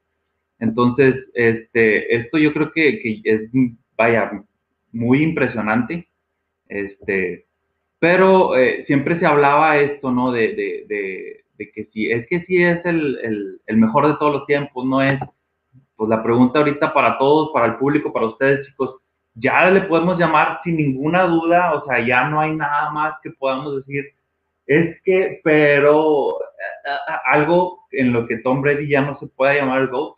Entonces, 0.58 1.14
este, 1.36 2.16
esto 2.16 2.40
yo 2.40 2.52
creo 2.52 2.72
que, 2.72 3.22
es, 3.24 3.42
vaya, 3.96 4.32
muy 4.92 5.22
impresionante. 5.22 6.08
Este, 6.68 7.46
pero 8.00 8.58
eh, 8.58 8.84
siempre 8.88 9.20
se 9.20 9.28
hablaba 9.28 9.78
esto, 9.78 10.12
¿no? 10.12 10.32
De, 10.32 11.45
que 11.58 11.90
si 11.94 12.12
es 12.12 12.28
que 12.28 12.42
si 12.46 12.64
es 12.64 12.86
el, 12.86 13.18
el, 13.24 13.62
el, 13.66 13.78
mejor 13.78 14.08
de 14.08 14.16
todos 14.16 14.34
los 14.34 14.46
tiempos, 14.46 14.86
no 14.86 15.02
es 15.02 15.20
pues 15.96 16.10
la 16.10 16.22
pregunta 16.22 16.60
ahorita 16.60 16.94
para 16.94 17.18
todos, 17.18 17.52
para 17.54 17.68
el 17.68 17.78
público, 17.78 18.12
para 18.12 18.28
ustedes, 18.28 18.68
chicos, 18.68 18.96
ya 19.34 19.70
le 19.70 19.82
podemos 19.82 20.18
llamar 20.18 20.62
sin 20.64 20.78
ninguna 20.78 21.24
duda, 21.24 21.74
o 21.74 21.86
sea, 21.86 22.06
ya 22.06 22.28
no 22.30 22.40
hay 22.40 22.56
nada 22.56 22.90
más 22.90 23.16
que 23.22 23.32
podamos 23.32 23.76
decir. 23.78 24.06
Es 24.66 25.02
que, 25.04 25.42
pero 25.44 26.38
algo 27.26 27.86
en 27.92 28.14
lo 28.14 28.28
que 28.28 28.38
Tom 28.38 28.62
Brady 28.62 28.90
ya 28.90 29.02
no 29.02 29.18
se 29.20 29.28
puede 29.28 29.56
llamar 29.56 29.82
el 29.82 29.90
GOAT. 29.90 30.18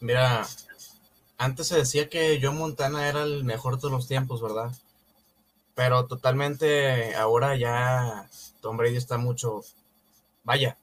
Mira, 0.00 0.42
antes 1.38 1.68
se 1.68 1.76
decía 1.76 2.08
que 2.08 2.40
John 2.42 2.58
Montana 2.58 3.08
era 3.08 3.22
el 3.22 3.44
mejor 3.44 3.80
de 3.80 3.90
los 3.90 4.08
tiempos, 4.08 4.42
¿verdad? 4.42 4.72
Pero 5.74 6.06
totalmente 6.06 7.14
ahora 7.14 7.56
ya 7.56 8.28
Tom 8.60 8.76
Brady 8.76 8.96
está 8.96 9.18
mucho, 9.18 9.62
vaya, 10.44 10.78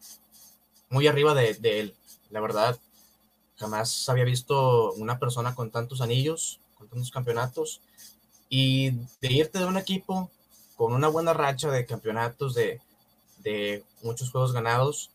muy 0.90 1.08
arriba 1.08 1.34
de, 1.34 1.58
él. 1.62 1.96
La 2.30 2.42
verdad, 2.42 2.78
jamás 3.58 4.08
había 4.10 4.26
visto 4.26 4.94
una 4.94 5.20
persona 5.20 5.56
con 5.56 5.72
tantos 5.72 6.02
anillos, 6.02 6.60
con 6.76 6.88
tantos 6.88 7.12
campeonatos, 7.12 7.82
y 8.50 8.92
de 9.22 9.32
irte 9.32 9.60
de 9.60 9.66
un 9.66 9.78
equipo 9.78 10.30
con 10.76 10.94
una 10.94 11.08
buena 11.08 11.34
racha 11.34 11.70
de 11.70 11.86
campeonatos, 11.86 12.56
de, 12.56 12.82
muchos 14.02 14.32
juegos 14.32 14.54
ganados, 14.54 15.12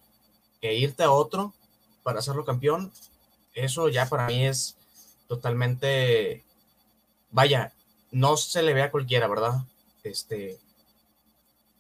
e 0.61 0.75
irte 0.77 1.03
a 1.03 1.11
otro 1.11 1.53
para 2.03 2.19
hacerlo 2.21 2.45
campeón, 2.45 2.93
eso 3.55 3.89
ya 3.89 4.09
para 4.09 4.27
mí 4.27 4.47
es 4.47 4.77
totalmente, 5.27 6.45
vaya, 7.31 7.73
no 8.15 8.37
se 8.37 8.63
le 8.63 8.75
ve 8.75 8.83
a 8.83 8.91
cualquiera, 8.93 9.27
¿verdad? 9.27 9.55
Este, 10.05 10.57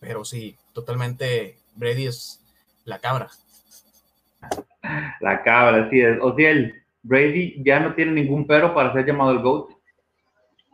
pero 0.00 0.24
sí, 0.24 0.56
totalmente 0.72 1.58
Brady 1.76 2.08
es 2.08 2.40
la 2.84 2.98
cabra. 2.98 3.30
La 5.20 5.42
cabra, 5.44 5.88
sí 5.90 6.00
es. 6.00 6.18
O 6.20 6.34
sea, 6.34 6.50
el 6.50 6.74
Brady 7.02 7.62
ya 7.64 7.78
no 7.78 7.94
tiene 7.94 8.12
ningún 8.12 8.46
pero 8.46 8.74
para 8.74 8.92
ser 8.92 9.06
llamado 9.06 9.30
el 9.30 9.42
GOAT. 9.42 9.70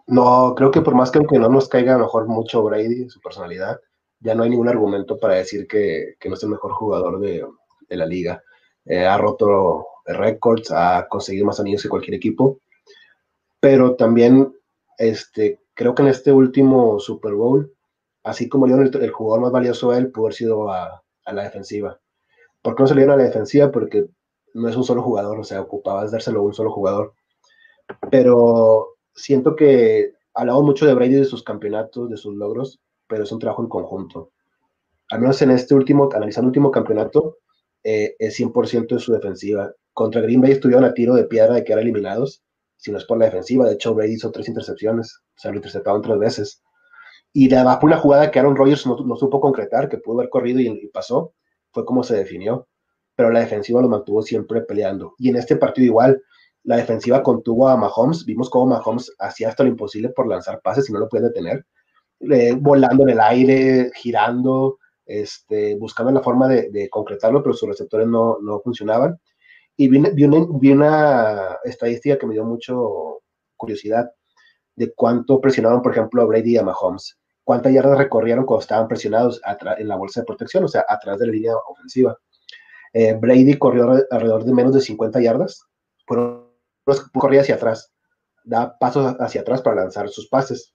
No, 0.06 0.54
creo 0.56 0.70
que 0.70 0.80
por 0.80 0.94
más 0.94 1.10
que 1.10 1.18
aunque 1.18 1.38
no 1.38 1.48
nos 1.48 1.68
caiga 1.68 1.98
mejor 1.98 2.26
mucho 2.26 2.62
Brady, 2.62 3.10
su 3.10 3.20
personalidad, 3.20 3.78
ya 4.18 4.34
no 4.34 4.42
hay 4.42 4.50
ningún 4.50 4.68
argumento 4.68 5.18
para 5.18 5.34
decir 5.34 5.68
que, 5.68 6.16
no 6.24 6.34
es 6.34 6.42
el 6.42 6.48
mejor 6.48 6.72
jugador 6.72 7.20
de, 7.20 7.44
la 7.90 8.06
liga. 8.06 8.42
Eh, 8.86 9.06
ha 9.06 9.18
roto 9.18 9.86
récords, 10.06 10.72
ha 10.72 11.06
conseguido 11.06 11.46
más 11.46 11.60
anillos 11.60 11.82
que 11.82 11.88
cualquier 11.88 12.14
equipo, 12.14 12.58
pero 13.60 13.94
también 13.94 14.54
este, 15.00 15.58
creo 15.72 15.94
que 15.94 16.02
en 16.02 16.08
este 16.08 16.30
último 16.30 17.00
Super 17.00 17.32
Bowl, 17.32 17.72
así 18.22 18.50
como 18.50 18.66
le 18.66 18.74
el, 18.74 18.94
el 19.02 19.10
jugador 19.10 19.40
más 19.40 19.50
valioso 19.50 19.90
a 19.90 19.98
él, 19.98 20.12
pudo 20.12 20.26
haber 20.26 20.34
sido 20.34 20.70
a, 20.70 21.02
la 21.24 21.42
defensiva. 21.42 21.98
¿Por 22.60 22.74
qué 22.74 22.82
no 22.82 22.86
se 22.86 22.94
le 22.94 23.00
dieron 23.00 23.14
a 23.14 23.22
la 23.22 23.28
defensiva? 23.28 23.70
Porque 23.70 24.04
no 24.52 24.68
es 24.68 24.76
un 24.76 24.84
solo 24.84 25.02
jugador, 25.02 25.38
o 25.38 25.44
sea, 25.44 25.62
ocupabas 25.62 26.10
dárselo 26.10 26.40
a 26.40 26.42
un 26.42 26.52
solo 26.52 26.70
jugador. 26.70 27.14
Pero 28.10 28.96
siento 29.14 29.56
que 29.56 30.12
hablamos 30.34 30.64
mucho 30.64 30.84
de 30.84 30.92
Brady, 30.92 31.14
de 31.14 31.24
sus 31.24 31.42
campeonatos, 31.42 32.10
de 32.10 32.18
sus 32.18 32.34
logros, 32.34 32.78
pero 33.06 33.22
es 33.22 33.32
un 33.32 33.38
trabajo 33.38 33.62
en 33.62 33.68
conjunto. 33.70 34.32
Al 35.08 35.20
menos 35.20 35.40
en 35.40 35.50
este 35.52 35.74
último, 35.74 36.10
analizando 36.12 36.46
el 36.46 36.50
último 36.50 36.70
campeonato, 36.70 37.38
eh, 37.84 38.16
es 38.18 38.38
100% 38.38 38.96
de 38.96 39.00
su 39.00 39.12
defensiva. 39.12 39.72
Contra 39.94 40.20
Green 40.20 40.42
Bay 40.42 40.52
estuvieron 40.52 40.84
a 40.84 40.92
tiro 40.92 41.14
de 41.14 41.24
piedra 41.24 41.54
de 41.54 41.64
quedar 41.64 41.78
eliminados, 41.78 42.42
si 42.80 42.90
no 42.90 42.98
es 42.98 43.04
por 43.04 43.18
la 43.18 43.26
defensiva. 43.26 43.66
De 43.66 43.74
hecho, 43.74 43.94
Brady 43.94 44.14
hizo 44.14 44.30
tres 44.32 44.48
intercepciones, 44.48 45.20
o 45.36 45.38
sea, 45.38 45.50
lo 45.50 45.58
interceptaron 45.58 46.02
tres 46.02 46.18
veces. 46.18 46.62
Y 47.32 47.48
de 47.48 47.58
abajo 47.58 47.86
una 47.86 47.98
jugada 47.98 48.30
que 48.30 48.38
Aaron 48.38 48.56
Rodgers 48.56 48.86
no, 48.86 48.96
no 49.04 49.16
supo 49.16 49.40
concretar, 49.40 49.88
que 49.88 49.98
pudo 49.98 50.18
haber 50.18 50.30
corrido 50.30 50.60
y, 50.60 50.66
y, 50.66 50.88
pasó, 50.88 51.34
fue 51.72 51.84
como 51.84 52.02
se 52.02 52.16
definió. 52.16 52.66
Pero 53.14 53.30
la 53.30 53.40
defensiva 53.40 53.82
lo 53.82 53.88
mantuvo 53.88 54.22
siempre 54.22 54.62
peleando. 54.62 55.14
Y 55.18 55.28
en 55.28 55.36
este 55.36 55.56
partido 55.56 55.86
igual, 55.86 56.22
la 56.64 56.76
defensiva 56.76 57.22
contuvo 57.22 57.68
a 57.68 57.76
Mahomes. 57.76 58.24
Vimos 58.24 58.48
cómo 58.48 58.66
Mahomes 58.66 59.12
hacía 59.18 59.50
hasta 59.50 59.62
lo 59.62 59.68
imposible 59.68 60.08
por 60.08 60.26
lanzar 60.26 60.60
pases 60.62 60.88
y 60.88 60.92
no 60.92 61.00
lo 61.00 61.08
puede 61.08 61.28
detener. 61.28 61.66
volando 62.58 63.02
en 63.04 63.10
el 63.10 63.20
aire, 63.20 63.90
girando, 63.94 64.78
este, 65.04 65.76
buscando 65.76 66.12
la 66.12 66.22
forma 66.22 66.48
de, 66.48 66.88
concretarlo, 66.90 67.42
pero 67.42 67.54
sus 67.54 67.68
receptores 67.68 68.08
no, 68.08 68.38
no 68.40 68.60
funcionaban. 68.60 69.20
Y 69.80 69.88
vi, 69.88 69.98
vi, 70.12 70.72
una, 70.72 71.56
estadística 71.64 72.18
que 72.18 72.26
me 72.26 72.34
dio 72.34 72.44
mucho 72.44 73.22
curiosidad 73.56 74.12
de 74.76 74.92
cuánto 74.92 75.40
presionaron, 75.40 75.80
por 75.80 75.92
ejemplo, 75.92 76.20
a 76.20 76.26
Brady 76.26 76.52
y 76.52 76.56
a 76.58 76.62
Mahomes. 76.62 77.18
Cuántas 77.44 77.72
yardas 77.72 77.96
recorrieron 77.96 78.44
cuando 78.44 78.60
estaban 78.60 78.88
presionados 78.88 79.40
en 79.78 79.88
la 79.88 79.96
bolsa 79.96 80.20
de 80.20 80.26
protección, 80.26 80.64
o 80.64 80.68
sea, 80.68 80.84
atrás 80.86 81.18
de 81.18 81.28
la 81.28 81.32
línea 81.32 81.54
ofensiva. 81.66 82.14
Eh, 82.92 83.14
Brady 83.14 83.56
corrió 83.56 84.04
alrededor 84.10 84.44
de 84.44 84.52
menos 84.52 84.74
de 84.74 84.82
50 84.82 85.18
yardas, 85.22 85.64
pero 86.06 86.52
corría 87.14 87.40
hacia 87.40 87.54
atrás, 87.54 87.90
da 88.44 88.76
pasos 88.78 89.16
hacia 89.18 89.40
atrás 89.40 89.62
para 89.62 89.76
lanzar 89.76 90.10
sus 90.10 90.28
pases. 90.28 90.74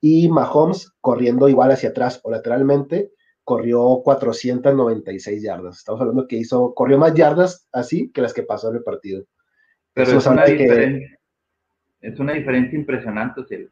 Y 0.00 0.28
Mahomes 0.28 0.90
corriendo 1.00 1.48
igual 1.48 1.70
hacia 1.70 1.90
atrás 1.90 2.18
o 2.24 2.30
lateralmente, 2.32 3.12
corrió 3.44 4.00
496 4.04 5.42
yardas. 5.42 5.78
Estamos 5.78 6.00
hablando 6.00 6.26
que 6.26 6.36
hizo, 6.36 6.74
corrió 6.74 6.98
más 6.98 7.14
yardas 7.14 7.68
así 7.72 8.10
que 8.10 8.22
las 8.22 8.32
que 8.32 8.42
pasó 8.42 8.70
en 8.70 8.76
el 8.76 8.82
partido. 8.82 9.24
Pero 9.94 10.18
es 10.18 10.26
una, 10.26 10.44
diferencia, 10.44 11.18
es 12.00 12.18
una 12.18 12.32
diferencia 12.32 12.78
impresionante, 12.78 13.42
¿sí? 13.48 13.68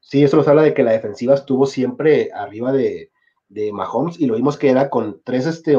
sí, 0.00 0.24
eso 0.24 0.38
nos 0.38 0.48
habla 0.48 0.62
de 0.62 0.72
que 0.72 0.82
la 0.82 0.92
defensiva 0.92 1.34
estuvo 1.34 1.66
siempre 1.66 2.30
arriba 2.32 2.72
de, 2.72 3.10
de 3.48 3.70
Mahomes 3.72 4.18
y 4.18 4.26
lo 4.26 4.36
vimos 4.36 4.56
que 4.56 4.70
era 4.70 4.88
con 4.88 5.20
tres, 5.24 5.46
este, 5.46 5.76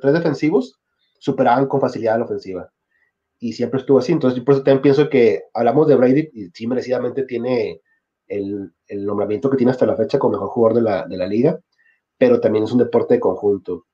tres 0.00 0.12
defensivos, 0.12 0.80
superaban 1.20 1.66
con 1.66 1.80
facilidad 1.80 2.18
la 2.18 2.24
ofensiva. 2.24 2.72
Y 3.38 3.52
siempre 3.52 3.78
estuvo 3.78 4.00
así. 4.00 4.10
Entonces, 4.10 4.36
yo 4.36 4.44
por 4.44 4.54
eso 4.54 4.64
también 4.64 4.82
pienso 4.82 5.08
que 5.08 5.44
hablamos 5.54 5.86
de 5.86 5.94
Brady 5.94 6.30
y 6.32 6.48
sí, 6.52 6.66
merecidamente 6.66 7.22
tiene 7.22 7.80
el, 8.26 8.72
el 8.88 9.06
nombramiento 9.06 9.48
que 9.48 9.56
tiene 9.56 9.70
hasta 9.70 9.86
la 9.86 9.96
fecha 9.96 10.18
como 10.18 10.32
mejor 10.32 10.48
jugador 10.48 10.76
de 10.78 10.82
la, 10.82 11.06
de 11.06 11.16
la 11.16 11.26
liga 11.28 11.60
pero 12.18 12.40
también 12.40 12.64
es 12.64 12.72
un 12.72 12.78
deporte 12.78 13.14
de 13.14 13.20
conjunto. 13.20 13.86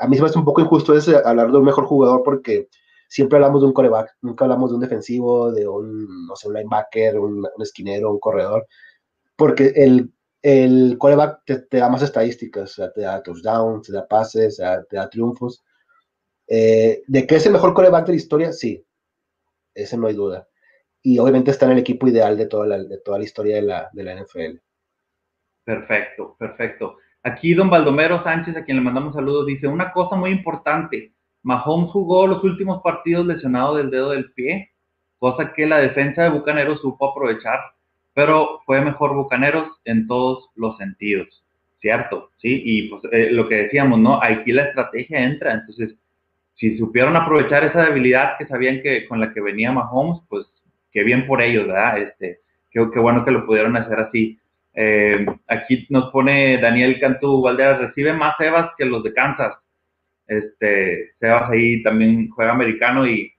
A 0.00 0.06
mí 0.06 0.16
se 0.16 0.22
me 0.22 0.28
hace 0.28 0.38
un 0.38 0.44
poco 0.44 0.60
injusto 0.60 0.96
ese 0.96 1.16
hablar 1.24 1.50
de 1.50 1.58
un 1.58 1.64
mejor 1.64 1.86
jugador 1.86 2.22
porque 2.22 2.68
siempre 3.08 3.36
hablamos 3.36 3.62
de 3.62 3.68
un 3.68 3.72
coreback, 3.72 4.16
nunca 4.20 4.44
hablamos 4.44 4.70
de 4.70 4.76
un 4.76 4.82
defensivo, 4.82 5.50
de 5.50 5.66
un, 5.66 6.26
no 6.26 6.36
sé, 6.36 6.48
un 6.48 6.54
linebacker, 6.54 7.18
un, 7.18 7.48
esquinero, 7.60 8.10
un 8.10 8.20
corredor, 8.20 8.66
porque 9.36 9.72
el, 9.74 10.12
el 10.42 10.96
coreback 10.98 11.42
te, 11.44 11.78
da 11.78 11.88
más 11.88 12.02
estadísticas, 12.02 12.70
o 12.70 12.74
sea, 12.74 12.92
te 12.92 13.02
da 13.02 13.22
touchdowns, 13.22 13.86
te 13.86 13.92
da 13.92 14.06
pases, 14.06 14.60
te 14.88 14.96
da 14.96 15.08
triunfos. 15.08 15.64
Eh, 16.46 17.02
¿De 17.06 17.26
qué 17.26 17.36
es 17.36 17.46
el 17.46 17.52
mejor 17.52 17.74
coreback 17.74 18.06
de 18.06 18.12
la 18.12 18.16
historia? 18.16 18.52
Sí, 18.52 18.84
ese 19.74 19.96
no 19.96 20.06
hay 20.06 20.14
duda. 20.14 20.48
Y 21.02 21.18
obviamente 21.18 21.50
está 21.50 21.66
en 21.66 21.72
el 21.72 21.78
equipo 21.78 22.08
ideal 22.08 22.36
de 22.36 22.46
toda 22.46 22.66
la, 22.66 22.82
de 22.82 22.98
toda 22.98 23.18
la 23.18 23.24
historia 23.24 23.56
de 23.56 23.62
la, 23.62 23.90
de 23.92 24.02
la 24.02 24.14
NFL. 24.22 24.58
Perfecto, 25.64 26.36
perfecto. 26.38 26.96
Aquí 27.28 27.52
don 27.52 27.68
Baldomero 27.68 28.22
Sánchez, 28.24 28.56
a 28.56 28.64
quien 28.64 28.78
le 28.78 28.82
mandamos 28.82 29.12
saludos, 29.12 29.44
dice 29.44 29.68
una 29.68 29.92
cosa 29.92 30.16
muy 30.16 30.30
importante. 30.30 31.12
Mahomes 31.42 31.90
jugó 31.90 32.26
los 32.26 32.42
últimos 32.42 32.80
partidos 32.82 33.26
lesionado 33.26 33.76
del 33.76 33.90
dedo 33.90 34.10
del 34.10 34.32
pie, 34.32 34.70
cosa 35.18 35.52
que 35.52 35.66
la 35.66 35.78
defensa 35.78 36.22
de 36.22 36.30
Bucaneros 36.30 36.80
supo 36.80 37.10
aprovechar, 37.10 37.60
pero 38.14 38.60
fue 38.64 38.80
mejor 38.80 39.14
Bucaneros 39.14 39.68
en 39.84 40.06
todos 40.06 40.48
los 40.54 40.78
sentidos, 40.78 41.44
¿cierto? 41.82 42.30
Sí, 42.38 42.62
y 42.64 42.88
pues 42.88 43.02
eh, 43.12 43.28
lo 43.30 43.46
que 43.46 43.56
decíamos, 43.56 43.98
¿no? 43.98 44.22
Aquí 44.22 44.52
la 44.52 44.64
estrategia 44.64 45.22
entra, 45.22 45.52
entonces, 45.52 45.96
si 46.54 46.78
supieron 46.78 47.14
aprovechar 47.14 47.62
esa 47.62 47.82
debilidad 47.82 48.38
que 48.38 48.46
sabían 48.46 48.80
que 48.80 49.06
con 49.06 49.20
la 49.20 49.34
que 49.34 49.42
venía 49.42 49.70
Mahomes, 49.70 50.22
pues 50.30 50.46
qué 50.90 51.04
bien 51.04 51.26
por 51.26 51.42
ellos, 51.42 51.66
¿verdad? 51.66 51.98
Este, 51.98 52.40
qué, 52.70 52.88
qué 52.90 52.98
bueno 52.98 53.22
que 53.22 53.32
lo 53.32 53.44
pudieron 53.44 53.76
hacer 53.76 54.00
así. 54.00 54.40
Eh, 54.80 55.26
aquí 55.48 55.88
nos 55.90 56.12
pone 56.12 56.56
Daniel 56.58 57.00
Cantú 57.00 57.42
Valderas, 57.42 57.80
recibe 57.80 58.12
más 58.12 58.36
Sebas 58.36 58.70
que 58.78 58.84
los 58.84 59.02
de 59.02 59.12
Kansas. 59.12 59.56
Este, 60.24 61.14
Sebas 61.18 61.50
ahí 61.50 61.82
también 61.82 62.30
juega 62.30 62.52
americano 62.52 63.04
y, 63.04 63.32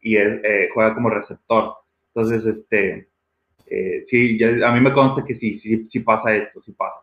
y 0.00 0.16
eh, 0.16 0.68
juega 0.72 0.94
como 0.94 1.10
receptor. 1.10 1.74
Entonces, 2.14 2.46
este, 2.46 3.08
eh, 3.66 4.06
sí, 4.08 4.38
a 4.44 4.70
mí 4.70 4.80
me 4.80 4.92
consta 4.92 5.24
que 5.24 5.34
sí, 5.34 5.58
sí, 5.58 5.88
sí 5.90 5.98
pasa 5.98 6.32
esto, 6.32 6.62
sí 6.62 6.70
pasa. 6.70 7.00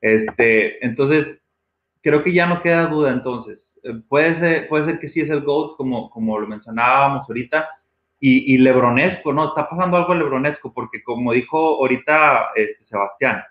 Este, 0.00 0.82
entonces, 0.82 1.38
creo 2.00 2.24
que 2.24 2.32
ya 2.32 2.46
no 2.46 2.62
queda 2.62 2.86
duda 2.86 3.12
entonces. 3.12 3.58
puede, 4.08 4.40
ser, 4.40 4.68
puede 4.68 4.86
ser 4.86 4.98
que 4.98 5.10
sí 5.10 5.20
es 5.20 5.28
el 5.28 5.42
GOAT, 5.42 5.76
como, 5.76 6.08
como 6.08 6.40
lo 6.40 6.46
mencionábamos 6.46 7.28
ahorita, 7.28 7.68
y, 8.18 8.58
lebronesco, 8.58 9.32
¿no? 9.32 9.48
Está 9.48 9.68
pasando 9.68 9.96
algo 9.96 10.14
lebronesco, 10.14 10.72
porque 10.72 11.02
como 11.02 11.32
dijo 11.32 11.58
ahorita 11.58 12.48
este, 12.54 12.84
Sebastián, 12.86 13.42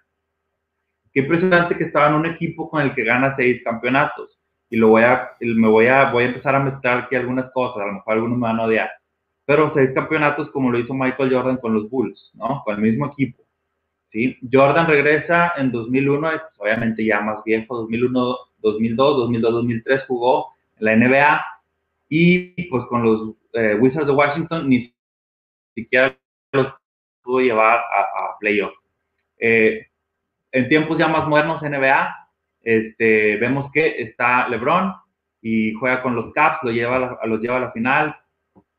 qué 1.13 1.21
impresionante 1.21 1.77
que 1.77 1.85
estaba 1.85 2.09
en 2.09 2.15
un 2.15 2.25
equipo 2.25 2.69
con 2.69 2.81
el 2.81 2.93
que 2.93 3.03
gana 3.03 3.35
seis 3.35 3.61
campeonatos. 3.63 4.39
Y 4.69 4.77
lo 4.77 4.89
voy 4.89 5.03
a, 5.03 5.31
me 5.39 5.67
voy 5.67 5.87
a, 5.87 6.11
voy 6.11 6.23
a 6.23 6.27
empezar 6.27 6.55
a 6.55 6.59
mezclar 6.59 6.99
aquí 6.99 7.15
algunas 7.15 7.51
cosas, 7.51 7.83
a 7.83 7.87
lo 7.87 7.93
mejor 7.93 8.13
algunos 8.13 8.37
me 8.37 8.47
van 8.47 8.59
a 8.59 8.63
odiar. 8.63 8.89
Pero 9.45 9.71
seis 9.75 9.91
campeonatos 9.93 10.49
como 10.49 10.71
lo 10.71 10.79
hizo 10.79 10.93
Michael 10.93 11.31
Jordan 11.31 11.57
con 11.57 11.73
los 11.73 11.89
Bulls, 11.89 12.31
¿no? 12.33 12.63
Con 12.65 12.75
el 12.75 12.81
mismo 12.81 13.05
equipo. 13.05 13.43
¿sí? 14.11 14.35
Jordan 14.51 14.87
regresa 14.87 15.53
en 15.57 15.71
2001, 15.71 16.19
pues, 16.21 16.41
obviamente 16.57 17.05
ya 17.05 17.21
más 17.21 17.43
viejo, 17.43 17.77
2001, 17.77 18.37
2002, 18.59 19.17
2002, 19.17 19.53
2003 19.53 20.03
jugó 20.07 20.47
en 20.77 20.85
la 20.85 20.95
NBA 20.95 21.45
y 22.09 22.69
pues 22.69 22.85
con 22.85 23.03
los 23.03 23.35
eh, 23.55 23.75
Wizards 23.79 24.07
de 24.07 24.13
Washington 24.13 24.69
ni 24.69 24.93
siquiera 25.73 26.17
los 26.51 26.73
pudo 27.21 27.39
llevar 27.39 27.79
a, 27.79 28.37
playoff. 28.39 28.73
Eh, 29.37 29.87
en 30.51 30.69
tiempos 30.69 30.97
ya 30.97 31.07
más 31.07 31.27
modernos 31.27 31.61
NBA, 31.61 32.15
este, 32.61 33.37
vemos 33.37 33.71
que 33.71 34.01
está 34.01 34.47
LeBron 34.47 34.93
y 35.41 35.73
juega 35.73 36.01
con 36.01 36.15
los 36.15 36.33
Caps, 36.33 36.59
lo 36.63 36.71
lleva 36.71 37.17
a 37.21 37.27
los 37.27 37.41
lleva 37.41 37.57
a 37.57 37.61
la 37.61 37.71
final, 37.71 38.15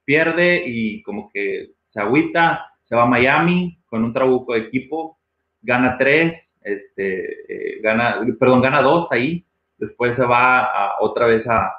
pierde 0.05 0.63
y 0.67 1.03
como 1.03 1.31
que 1.31 1.73
se 1.91 2.01
agüita, 2.01 2.73
se 2.85 2.97
va 2.97 3.03
a 3.03 3.07
Miami 3.07 3.79
con 3.87 4.05
un 4.05 4.13
trabuco 4.13 4.55
de 4.55 4.61
equipo, 4.61 5.19
gana 5.61 5.97
tres, 5.99 6.35
este, 6.63 7.77
eh, 7.77 7.81
gana, 7.83 8.21
perdón, 8.39 8.63
gana 8.63 8.83
dos 8.83 9.09
ahí, 9.11 9.45
después 9.79 10.17
se 10.17 10.25
va 10.25 10.97
otra 11.01 11.27
vez 11.27 11.47
a, 11.47 11.73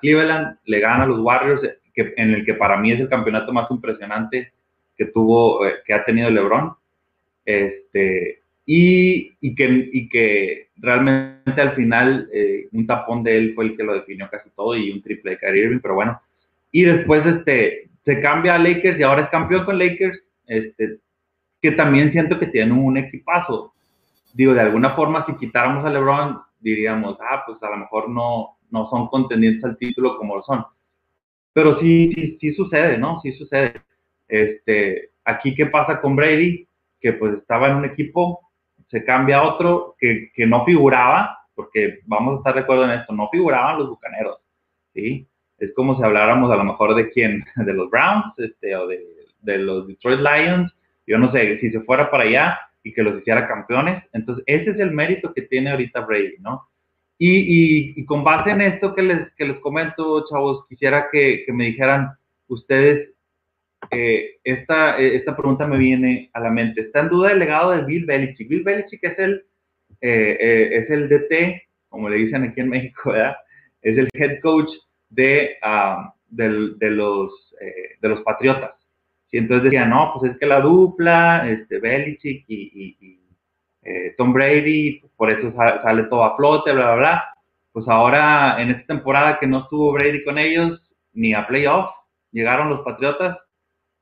Cleveland, 0.00 0.58
le 0.64 0.78
gana 0.78 1.04
a 1.04 1.06
los 1.06 1.18
Warriors, 1.18 1.62
en 2.16 2.34
el 2.34 2.44
que 2.44 2.54
para 2.54 2.76
mí 2.76 2.92
es 2.92 3.00
el 3.00 3.08
campeonato 3.08 3.52
más 3.52 3.70
impresionante 3.70 4.52
que 4.96 5.06
tuvo, 5.06 5.66
eh, 5.66 5.74
que 5.84 5.94
ha 5.94 6.04
tenido 6.04 6.30
LeBron, 6.30 6.72
este, 7.44 8.42
y, 8.66 9.54
que, 9.54 9.90
y 9.92 10.08
que 10.08 10.68
realmente 10.76 11.60
al 11.60 11.74
final 11.74 12.28
eh, 12.32 12.68
un 12.72 12.86
tapón 12.86 13.22
de 13.22 13.38
él 13.38 13.52
fue 13.54 13.66
el 13.66 13.76
que 13.76 13.84
lo 13.84 13.94
definió 13.94 14.28
casi 14.30 14.50
todo 14.50 14.76
y 14.76 14.90
un 14.90 15.02
triple 15.02 15.32
de 15.32 15.38
Kyrie 15.38 15.64
Irving, 15.64 15.80
pero 15.80 15.94
bueno, 15.94 16.20
y 16.70 16.82
después 16.82 17.24
este, 17.24 17.88
se 18.04 18.20
cambia 18.20 18.56
a 18.56 18.58
Lakers 18.58 18.98
y 18.98 19.02
ahora 19.02 19.22
es 19.22 19.30
campeón 19.30 19.64
con 19.64 19.78
Lakers 19.78 20.18
este, 20.46 20.98
que 21.60 21.72
también 21.72 22.12
siento 22.12 22.38
que 22.38 22.46
tienen 22.46 22.72
un 22.72 22.96
equipazo. 22.96 23.72
Digo, 24.34 24.54
de 24.54 24.60
alguna 24.60 24.90
forma, 24.90 25.24
si 25.26 25.34
quitáramos 25.36 25.84
a 25.84 25.90
LeBron, 25.90 26.38
diríamos, 26.60 27.16
ah, 27.20 27.42
pues 27.46 27.62
a 27.62 27.70
lo 27.70 27.78
mejor 27.78 28.08
no, 28.08 28.58
no 28.70 28.88
son 28.90 29.08
contendientes 29.08 29.64
al 29.64 29.76
título 29.76 30.16
como 30.16 30.36
lo 30.36 30.42
son. 30.42 30.64
Pero 31.58 31.80
sí, 31.80 32.12
sí, 32.14 32.38
sí 32.40 32.54
sucede, 32.54 32.98
¿no? 32.98 33.20
Sí 33.20 33.32
sucede. 33.32 33.82
Este, 34.28 35.10
aquí, 35.24 35.56
¿qué 35.56 35.66
pasa 35.66 36.00
con 36.00 36.14
Brady? 36.14 36.68
Que 37.00 37.14
pues 37.14 37.34
estaba 37.34 37.66
en 37.66 37.78
un 37.78 37.84
equipo, 37.84 38.48
se 38.88 39.04
cambia 39.04 39.38
a 39.38 39.42
otro 39.42 39.96
que, 39.98 40.30
que 40.32 40.46
no 40.46 40.64
figuraba, 40.64 41.36
porque 41.56 41.98
vamos 42.06 42.34
a 42.34 42.36
estar 42.38 42.54
de 42.54 42.60
acuerdo 42.60 42.84
en 42.84 42.92
esto, 42.92 43.12
no 43.12 43.28
figuraban 43.30 43.76
los 43.76 43.88
bucaneros, 43.88 44.38
¿sí? 44.94 45.26
Es 45.58 45.74
como 45.74 45.96
si 45.96 46.04
habláramos 46.04 46.48
a 46.52 46.54
lo 46.54 46.62
mejor 46.62 46.94
de 46.94 47.10
quién, 47.10 47.42
de 47.56 47.74
los 47.74 47.90
Browns, 47.90 48.38
este, 48.38 48.76
o 48.76 48.86
de, 48.86 49.04
de 49.40 49.58
los 49.58 49.88
Detroit 49.88 50.20
Lions, 50.20 50.72
yo 51.08 51.18
no 51.18 51.32
sé, 51.32 51.58
si 51.58 51.72
se 51.72 51.80
fuera 51.80 52.08
para 52.08 52.22
allá 52.22 52.56
y 52.84 52.92
que 52.92 53.02
los 53.02 53.18
hiciera 53.18 53.48
campeones, 53.48 54.04
entonces 54.12 54.44
ese 54.46 54.70
es 54.70 54.78
el 54.78 54.92
mérito 54.92 55.34
que 55.34 55.42
tiene 55.42 55.70
ahorita 55.72 56.02
Brady, 56.02 56.36
¿no? 56.38 56.68
Y, 57.20 58.00
y, 58.00 58.04
con 58.04 58.22
base 58.22 58.50
en 58.50 58.60
esto 58.60 58.94
que 58.94 59.02
les, 59.02 59.34
que 59.34 59.44
les 59.44 59.58
comento, 59.58 60.24
chavos, 60.28 60.64
quisiera 60.68 61.08
que, 61.10 61.44
me 61.48 61.64
dijeran 61.64 62.12
ustedes, 62.46 63.10
eh, 63.90 64.36
esta, 64.44 64.96
esta 64.98 65.36
pregunta 65.36 65.66
me 65.66 65.78
viene 65.78 66.30
a 66.32 66.40
la 66.40 66.50
mente. 66.50 66.82
¿Está 66.82 67.00
en 67.00 67.08
duda 67.08 67.32
el 67.32 67.40
legado 67.40 67.72
de 67.72 67.84
Bill 67.84 68.06
Belichick? 68.06 68.48
Bill 68.48 68.62
Belichick 68.62 69.02
es 69.02 69.18
el, 69.18 69.44
eh, 70.00 70.36
eh, 70.40 70.68
es 70.72 70.90
el 70.90 71.08
DT, 71.08 71.62
como 71.88 72.08
le 72.08 72.18
dicen 72.18 72.44
aquí 72.44 72.60
en 72.60 72.68
México. 72.68 73.12
Es 73.82 73.98
el 73.98 74.08
head 74.14 74.40
coach 74.40 74.70
de, 75.08 75.56
uh, 75.62 76.08
de, 76.28 76.90
los, 76.90 77.52
de 78.00 78.08
los 78.08 78.22
Patriotas. 78.22 78.74
Y 79.32 79.38
entonces 79.38 79.64
decía, 79.64 79.86
no, 79.86 80.12
pues 80.14 80.32
es 80.32 80.38
que 80.38 80.46
la 80.46 80.60
dupla, 80.60 81.50
este, 81.50 81.80
Belichick 81.80 82.44
y 82.48 83.17
eh, 83.88 84.14
Tom 84.18 84.32
Brady, 84.32 85.00
por 85.16 85.30
eso 85.30 85.50
sale 85.56 86.04
todo 86.04 86.24
a 86.24 86.36
flote, 86.36 86.72
bla, 86.72 86.84
bla, 86.84 86.94
bla. 86.96 87.34
Pues 87.72 87.88
ahora, 87.88 88.60
en 88.60 88.70
esta 88.70 88.86
temporada 88.94 89.38
que 89.38 89.46
no 89.46 89.60
estuvo 89.60 89.92
Brady 89.92 90.24
con 90.24 90.36
ellos, 90.36 90.82
ni 91.14 91.32
a 91.32 91.46
playoff, 91.46 91.90
llegaron 92.30 92.68
los 92.68 92.80
Patriotas, 92.84 93.38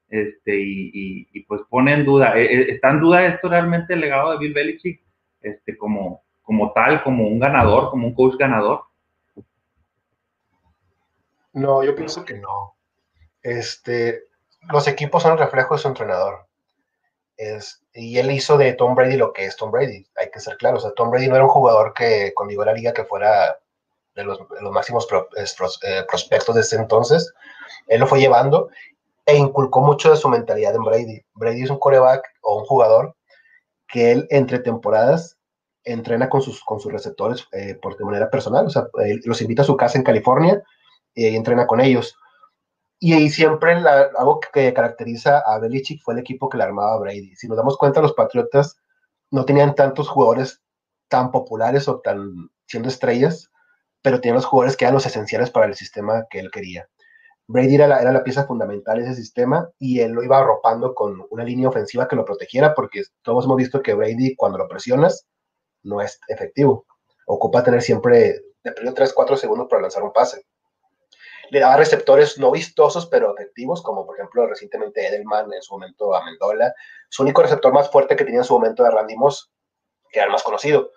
este, 0.09 0.57
y, 0.57 1.41
pues 1.45 1.63
pone 1.69 1.93
en 1.93 2.05
duda, 2.05 2.37
eh, 2.37 2.45
eh, 2.45 2.67
¿está 2.71 2.91
en 2.91 3.01
duda 3.01 3.27
esto 3.27 3.49
realmente 3.49 3.95
el 3.95 4.01
legado 4.01 4.33
de 4.33 4.39
Bill 4.39 4.55
Belichick, 4.55 5.03
este, 5.41 5.77
como, 5.77 6.25
como 6.43 6.73
tal, 6.73 7.03
como 7.03 7.29
un 7.29 7.39
ganador, 7.39 7.91
como 7.91 8.09
un 8.09 8.15
coach 8.15 8.37
ganador? 8.37 8.83
No, 11.53 11.83
yo 11.85 11.95
pienso 11.95 12.25
que 12.25 12.35
no. 12.35 12.77
Este, 13.43 14.25
los 14.69 14.89
equipos 14.89 15.23
son 15.23 15.39
reflejo 15.39 15.75
de 15.75 15.81
su 15.81 15.89
entrenador. 15.89 16.47
Es, 17.37 17.86
y 17.97 18.19
él 18.19 18.31
hizo 18.31 18.59
de 18.59 18.75
Tom 18.75 18.95
Brady 18.95 19.17
lo 19.17 19.33
que 19.33 19.47
es 19.47 19.57
Tom 19.57 19.71
Brady, 19.71 20.07
hay 20.17 20.31
que 20.31 20.39
ser 20.39 20.57
claro. 20.59 20.77
O 20.77 20.81
sea, 20.81 20.93
Tom 20.93 21.11
Brady 21.11 21.29
no 21.29 21.35
era 21.35 21.45
un 21.45 21.51
jugador 21.51 21.95
que 21.95 22.33
cuando 22.35 22.51
llegó 22.51 22.63
a 22.63 22.67
la 22.67 22.75
liga 22.75 22.93
que 22.93 23.05
fuera 23.05 23.59
de 24.15 24.25
los, 24.25 24.39
máximos 24.71 25.07
eh, 25.37 26.05
prospectos 26.09 26.55
de 26.55 26.61
ese 26.61 26.77
entonces. 26.77 27.33
Él 27.87 28.01
lo 28.01 28.07
fue 28.07 28.21
llevando 28.21 28.69
e 29.25 29.37
inculcó 29.37 29.81
mucho 29.81 30.11
de 30.11 30.17
su 30.17 30.29
mentalidad 30.29 30.75
en 30.75 30.85
Brady. 30.85 31.23
Brady 31.35 31.63
es 31.63 31.71
un 31.71 31.79
coreback 31.79 32.23
o 32.43 32.59
un 32.59 32.65
jugador 32.65 33.15
que 33.89 34.13
él 34.13 34.27
entre 34.31 34.59
temporadas 34.59 35.39
entrena 35.85 36.29
con 36.29 36.43
sus, 36.43 36.63
con 36.65 36.81
sus 36.81 36.93
receptores 36.93 37.47
eh, 37.53 37.79
por 37.81 37.97
de 37.97 38.05
manera 38.05 38.29
personal. 38.29 38.67
O 38.67 38.71
sea, 38.71 38.89
los 39.25 39.41
invita 39.41 39.63
a 39.63 39.67
su 39.67 39.77
casa 39.77 39.97
en 39.97 40.05
California 40.05 40.63
y 41.15 41.25
ahí 41.25 41.37
entrena 41.37 41.67
con 41.67 41.81
ellos 41.81 42.15
y 42.99 43.13
ahí 43.13 43.29
siempre 43.29 43.73
algo 43.73 44.41
que 44.41 44.73
caracteriza 44.73 45.41
a 45.41 45.59
Belichick 45.59 46.03
fue 46.03 46.15
el 46.15 46.21
equipo 46.21 46.49
que 46.49 46.57
le 46.57 46.65
armaba 46.65 46.99
Brady. 46.99 47.37
Si 47.37 47.47
nos 47.47 47.57
damos 47.57 47.77
cuenta, 47.77 48.01
los 48.01 48.15
Patriotas 48.15 48.79
no 49.31 49.45
tenían 49.45 49.75
tantos 49.75 50.09
jugadores 50.09 50.63
tan 51.09 51.31
populares 51.31 51.89
o 51.89 52.01
tan 52.01 52.51
siendo 52.67 52.89
estrellas, 52.89 53.51
pero 54.03 54.21
tenían 54.21 54.37
los 54.37 54.47
jugadores 54.47 54.77
que 54.77 54.85
eran 54.85 54.95
los 54.95 55.07
esenciales 55.07 55.51
para 55.51 55.67
el 55.67 55.75
sistema 55.75 56.27
que 56.31 56.39
él 56.39 56.51
quería. 56.51 56.89
Brady 57.49 57.77
era 57.77 57.87
la, 57.87 58.01
era 58.01 58.13
la 58.13 58.25
pieza 58.25 58.45
fundamental 58.45 58.99
de 58.99 59.05
ese 59.05 59.15
sistema 59.15 59.69
y 59.79 60.01
él 60.01 60.13
lo 60.13 60.25
iba 60.25 60.39
arropando 60.39 60.95
con 60.95 61.25
una 61.31 61.45
línea 61.45 61.69
ofensiva 61.69 62.09
que 62.09 62.17
lo 62.17 62.25
protegiera, 62.25 62.75
porque 62.75 63.03
todos 63.23 63.45
hemos 63.45 63.57
visto 63.57 63.83
que 63.83 63.95
Brady, 63.95 64.35
cuando 64.35 64.59
lo 64.59 64.69
presionas, 64.69 65.27
no 65.83 66.01
es 66.01 66.19
efectivo. 66.29 66.87
Ocupa 67.27 67.63
tener 67.63 67.83
siempre 67.83 68.41
de 68.65 68.73
periodo 68.73 68.95
3, 68.95 69.13
4 69.13 69.37
segundos 69.37 69.69
para 69.69 69.83
lanzar 69.83 70.03
un 70.03 70.13
pase 70.13 70.45
le 71.51 71.61
daba 71.61 71.77
receptores 71.77 72.39
no 72.39 72.51
vistosos, 72.51 73.07
pero 73.07 73.35
efectivos, 73.35 73.83
como 73.83 74.07
por 74.07 74.17
ejemplo 74.17 74.47
recientemente 74.47 75.07
Edelman, 75.07 75.53
en 75.53 75.63
su 75.63 75.75
momento 75.75 76.15
a 76.15 76.25
Mendola. 76.25 76.75
Su 77.09 77.23
único 77.23 77.43
receptor 77.43 77.73
más 77.73 77.91
fuerte 77.91 78.17
que 78.17 78.25
tenía 78.25 78.41
en 78.41 78.45
su 78.45 78.55
momento 78.55 78.83
era 78.85 78.95
Randy 78.95 79.17
Moss, 79.17 79.51
que 80.11 80.19
era 80.19 80.27
el 80.27 80.33
más 80.33 80.43
conocido. 80.43 80.93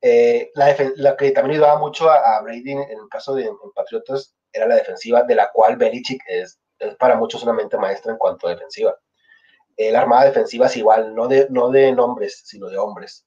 Eh, 0.00 0.50
la, 0.54 1.16
que 1.16 1.30
también 1.30 1.60
ayudaba 1.60 1.78
mucho 1.78 2.10
a, 2.10 2.40
Brady 2.42 2.72
en 2.72 2.80
el 2.80 3.08
caso 3.08 3.34
de 3.34 3.48
Patriotas 3.74 4.34
era 4.52 4.66
la 4.66 4.74
defensiva, 4.74 5.22
de 5.22 5.34
la 5.34 5.50
cual 5.52 5.76
Belichick 5.76 6.22
es, 6.26 6.58
para 6.98 7.16
muchos 7.16 7.42
una 7.44 7.52
mente 7.52 7.78
maestra 7.78 8.12
en 8.12 8.18
cuanto 8.18 8.48
a 8.48 8.50
defensiva. 8.50 8.96
la 9.78 10.00
armada 10.00 10.24
defensiva 10.24 10.66
es 10.66 10.76
igual, 10.76 11.14
no 11.14 11.28
de, 11.28 11.46
no 11.50 11.70
de 11.70 11.92
nombres, 11.92 12.42
sino 12.44 12.68
de 12.68 12.78
hombres. 12.78 13.26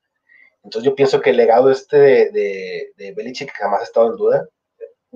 Entonces 0.64 0.90
yo 0.90 0.96
pienso 0.96 1.22
que 1.22 1.30
el 1.30 1.38
legado 1.38 1.72
este 1.72 1.98
de, 2.32 2.92
de 2.96 3.12
Belichick 3.14 3.52
jamás 3.54 3.82
ha 3.82 3.84
estado 3.84 4.08
en 4.08 4.18
duda 4.18 4.50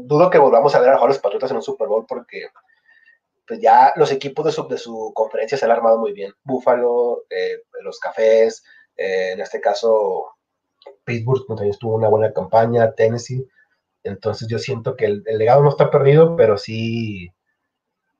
dudo 0.08 0.30
que 0.30 0.38
volvamos 0.38 0.74
a 0.76 0.80
ver 0.80 0.90
a 0.90 1.06
los 1.06 1.20
Patriotas 1.20 1.52
en 1.52 1.58
un 1.58 1.64
Super 1.64 1.88
Bowl 1.88 2.06
porque 2.08 2.48
pues 3.48 3.60
ya 3.60 3.94
los 3.96 4.12
equipos 4.12 4.46
de 4.46 4.52
su, 4.52 4.68
de 4.68 4.78
su 4.78 5.12
conferencia 5.16 5.58
se 5.58 5.66
han 5.66 5.72
armado 5.72 5.98
muy 5.98 6.14
bien. 6.14 6.32
Buffalo, 6.44 7.24
eh, 7.30 7.64
los 7.82 8.00
Cafés, 8.00 8.64
eh, 8.96 9.32
en 9.34 9.42
este 9.42 9.60
caso 9.60 10.36
Pittsburgh 11.04 11.48
también 11.48 11.72
estuvo 11.72 11.96
una 11.96 12.10
buena 12.10 12.32
campaña, 12.32 12.94
Tennessee. 12.94 13.48
Entonces 14.04 14.48
yo 14.48 14.60
siento 14.60 14.96
que 14.96 15.06
el, 15.06 15.24
legado 15.26 15.64
no 15.64 15.70
está 15.70 15.90
perdido, 15.90 16.36
pero 16.36 16.58
sí, 16.58 17.32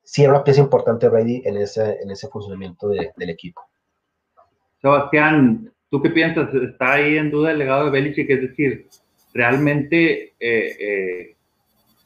sí 0.04 0.24
era 0.24 0.34
una 0.34 0.44
pieza 0.44 0.62
importante 0.62 1.08
Brady 1.08 1.44
en 1.46 1.58
ese, 1.58 2.00
en 2.02 2.10
ese 2.10 2.28
funcionamiento 2.28 2.90
del 2.90 3.30
equipo. 3.30 3.62
Sebastián, 4.82 5.72
¿tú 5.92 6.02
qué 6.02 6.10
piensas? 6.10 6.54
¿Está 6.54 6.94
ahí 6.94 7.18
en 7.18 7.30
duda 7.30 7.52
el 7.52 7.60
legado 7.60 7.86
de 7.86 7.92
Belichick? 7.92 8.30
Es 8.30 8.42
decir, 8.42 8.88
realmente 9.34 10.34
eh, 10.40 11.36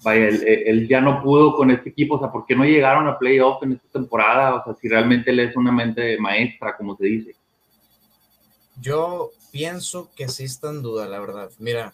vaya, 0.03 0.27
él, 0.27 0.87
ya 0.87 1.01
no 1.01 1.23
pudo 1.23 1.55
con 1.55 1.71
este 1.71 1.89
equipo, 1.89 2.15
o 2.15 2.19
sea, 2.19 2.31
¿por 2.31 2.45
qué 2.45 2.55
no 2.55 2.65
llegaron 2.65 3.07
a 3.07 3.17
playoff 3.17 3.63
en 3.63 3.73
esta 3.73 3.87
temporada? 3.89 4.55
O 4.55 4.63
sea, 4.63 4.75
si 4.75 4.87
realmente 4.87 5.31
él 5.31 5.39
es 5.39 5.55
una 5.55 5.71
mente 5.71 6.17
maestra, 6.19 6.75
como 6.77 6.95
se 6.97 7.05
dice. 7.05 7.35
Yo 8.79 9.31
pienso 9.51 10.09
que 10.15 10.27
sí 10.27 10.43
está 10.43 10.69
en 10.69 10.81
duda, 10.81 11.07
la 11.07 11.19
verdad. 11.19 11.49
Mira, 11.59 11.93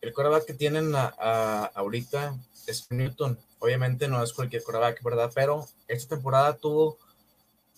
el 0.00 0.12
coreback 0.12 0.44
que 0.44 0.54
tienen 0.54 0.92
ahorita 0.94 2.36
es 2.66 2.90
Newton. 2.90 3.38
Obviamente 3.58 4.08
no 4.08 4.22
es 4.22 4.32
cualquier 4.32 4.62
coreback, 4.62 5.02
¿verdad? 5.02 5.30
Pero 5.34 5.66
esta 5.88 6.16
temporada 6.16 6.56
tuvo, 6.56 6.98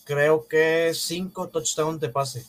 creo 0.05 0.47
que 0.49 0.93
cinco 0.95 1.49
touchdowns 1.49 2.01
de 2.01 2.09
pase. 2.09 2.45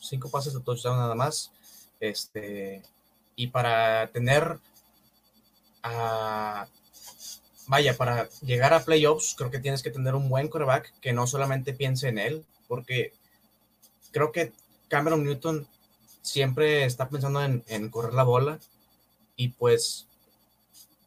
Cinco 0.00 0.30
pases 0.30 0.52
de 0.54 0.60
touchdown 0.60 0.98
nada 0.98 1.14
más. 1.14 1.52
Este, 2.00 2.82
y 3.36 3.46
para 3.46 4.08
tener 4.08 4.58
vaya, 7.66 7.96
para 7.96 8.28
llegar 8.40 8.74
a 8.74 8.84
playoffs, 8.84 9.34
creo 9.36 9.50
que 9.50 9.60
tienes 9.60 9.82
que 9.82 9.90
tener 9.90 10.14
un 10.14 10.28
buen 10.28 10.48
quarterback 10.48 10.92
que 11.00 11.12
no 11.12 11.26
solamente 11.26 11.72
piense 11.72 12.08
en 12.08 12.18
él, 12.18 12.44
porque 12.68 13.12
creo 14.10 14.32
que 14.32 14.52
Cameron 14.88 15.24
Newton 15.24 15.66
siempre 16.20 16.84
está 16.84 17.08
pensando 17.08 17.42
en, 17.42 17.90
correr 17.90 18.14
la 18.14 18.22
bola 18.22 18.58
y 19.36 19.48
pues, 19.48 20.06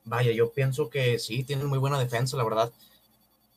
vaya, 0.03 0.31
yo 0.31 0.51
pienso 0.51 0.89
que 0.89 1.19
sí, 1.19 1.43
tiene 1.43 1.63
muy 1.65 1.79
buena 1.79 1.99
defensa, 1.99 2.35
la 2.37 2.43
verdad. 2.43 2.71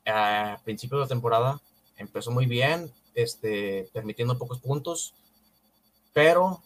A 0.05 0.59
principio 0.63 0.97
de 0.97 1.03
la 1.03 1.09
temporada 1.09 1.61
empezó 1.97 2.31
muy 2.31 2.45
bien, 2.45 2.91
este, 3.13 3.89
permitiendo 3.91 4.37
pocos 4.37 4.59
puntos, 4.59 5.13
pero 6.13 6.61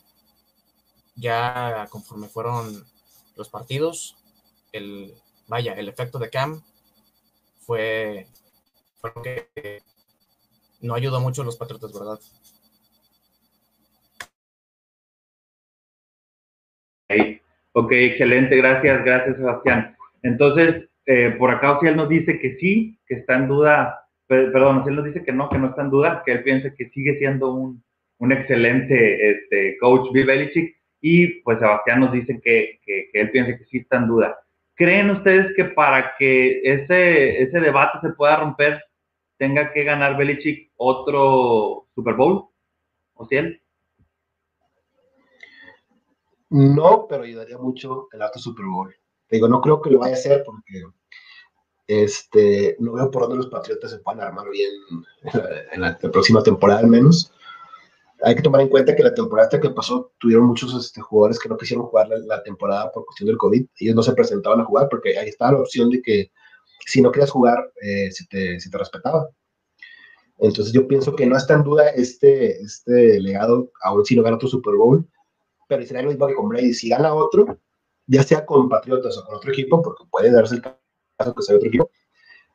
ya 1.16 1.88
conforme 1.90 2.28
fueron 2.28 2.86
los 3.36 3.50
partidos, 3.50 4.16
el, 4.74 5.14
vaya, 5.48 5.74
el 5.74 5.88
efecto 5.88 6.20
de 6.20 6.30
Cam 6.30 6.62
fue, 7.60 8.28
no 10.82 10.96
ayudó 10.96 11.22
mucho 11.22 11.44
a 11.44 11.46
los 11.46 11.58
Patriotas, 11.58 11.94
¿verdad? 11.94 12.20
Ok, 17.76 17.92
excelente, 17.92 18.56
gracias, 18.58 19.04
gracias 19.04 19.38
Sebastián. 19.38 19.96
Entonces, 20.24 20.90
eh, 21.06 21.36
por 21.38 21.52
acá 21.52 21.80
él 21.84 21.96
nos 21.96 22.10
dice 22.10 22.40
que 22.40 22.58
sí, 22.58 23.00
que 23.08 23.16
está 23.16 23.36
en 23.36 23.48
duda, 23.48 24.08
perdón, 24.28 24.84
él 24.88 24.96
nos 24.96 25.06
dice 25.06 25.24
que 25.24 25.32
no, 25.32 25.50
que 25.50 25.58
no 25.58 25.70
está 25.70 25.84
en 25.84 25.90
duda, 25.90 26.24
que 26.26 26.34
él 26.34 26.44
piensa 26.44 26.74
que 26.74 26.90
sigue 26.90 27.18
siendo 27.20 27.54
un, 27.54 27.84
un 28.20 28.32
excelente 28.32 29.32
este, 29.32 29.78
coach 29.78 30.12
Bill 30.12 30.26
Belichick, 30.26 30.76
y 31.02 31.42
pues 31.42 31.60
Sebastián 31.60 32.00
nos 32.00 32.12
dice 32.14 32.40
que, 32.42 32.80
que, 32.86 33.10
que 33.12 33.22
él 33.22 33.32
piensa 33.32 33.58
que 33.58 33.66
sí 33.66 33.78
está 33.80 33.98
en 33.98 34.08
duda. 34.08 34.43
¿Creen 34.76 35.12
ustedes 35.12 35.56
que 35.56 35.66
para 35.66 36.16
que 36.18 36.62
ese, 36.64 37.44
ese 37.44 37.60
debate 37.60 38.00
se 38.02 38.14
pueda 38.14 38.38
romper, 38.38 38.84
tenga 39.38 39.72
que 39.72 39.84
ganar 39.84 40.18
Belichick 40.18 40.72
otro 40.78 41.88
Super 41.94 42.16
Bowl? 42.16 42.50
¿O 43.14 43.26
si 43.26 43.36
él? 43.36 43.62
No, 46.50 47.08
pero 47.08 47.24
ayudaría 47.24 47.58
mucho 47.58 48.08
el 48.12 48.22
otro 48.22 48.40
Super 48.40 48.66
Bowl. 48.66 48.96
digo, 49.30 49.48
no 49.48 49.62
creo 49.62 49.82
que 49.82 49.90
lo 49.90 50.00
vaya 50.00 50.14
a 50.14 50.18
hacer 50.18 50.44
porque 50.46 50.84
este, 51.88 52.76
no 52.80 52.94
veo 52.94 53.10
por 53.10 53.24
dónde 53.24 53.38
los 53.38 53.48
Patriotas 53.48 53.92
se 53.92 53.98
puedan 54.00 54.22
armar 54.22 54.50
bien 54.50 54.72
en 55.72 55.82
la, 55.82 55.98
próxima 55.98 56.44
temporada 56.44 56.82
al 56.82 56.88
menos. 56.88 57.34
Hay 58.26 58.36
que 58.36 58.42
tomar 58.42 58.62
en 58.62 58.70
cuenta 58.70 58.96
que 58.96 59.04
la 59.04 59.14
temporada 59.14 59.60
que 59.60 59.70
pasó 59.70 60.14
tuvieron 60.18 60.46
muchos 60.46 60.74
este, 60.74 61.02
jugadores 61.02 61.38
que 61.40 61.50
no 61.50 61.58
quisieron 61.58 61.86
jugar 61.86 62.08
la, 62.08 62.42
temporada 62.42 62.90
por 62.92 63.06
cuestión 63.06 63.28
del 63.28 63.38
COVID. 63.38 63.66
Ellos 63.80 63.96
no 63.96 64.02
se 64.02 64.14
presentaban 64.14 64.62
a 64.62 64.66
jugar 64.66 64.88
porque 64.90 65.18
ahí 65.18 65.28
estaba 65.28 65.52
la 65.52 65.60
opción 65.60 65.90
de 65.90 66.02
que 66.02 66.32
si 66.86 67.02
no 67.02 67.12
querías 67.12 67.32
jugar, 67.32 67.72
eh, 67.82 68.10
se, 68.12 68.26
te, 68.28 68.58
te, 68.58 68.78
respetaba. 68.78 69.28
Entonces 70.40 70.74
yo 70.74 70.88
pienso 70.88 71.16
que 71.16 71.26
no 71.26 71.36
está 71.36 71.56
en 71.56 71.64
duda 71.64 71.90
este, 71.90 72.62
este 72.62 73.20
legado, 73.20 73.72
aún 73.82 74.06
si 74.06 74.16
no 74.16 74.24
gana 74.24 74.38
otro 74.38 74.48
Super 74.48 74.76
Bowl, 74.76 75.06
pero 75.68 75.86
sería 75.86 76.04
lo 76.04 76.10
mismo 76.10 76.28
que 76.28 76.36
con 76.36 76.48
Brady. 76.48 76.74
Si 76.74 76.90
gana 76.90 77.14
otro, 77.14 77.60
ya 78.08 78.24
sea 78.24 78.46
con 78.46 78.70
Patriotas 78.70 79.18
o 79.18 79.26
con 79.26 79.36
otro 79.36 79.52
equipo, 79.52 79.82
porque 79.82 80.06
puede 80.10 80.32
darse 80.32 80.56
el 80.56 80.62
caso 80.62 81.36
que 81.36 81.42
sea 81.42 81.58
otro 81.58 81.68
equipo, 81.68 81.92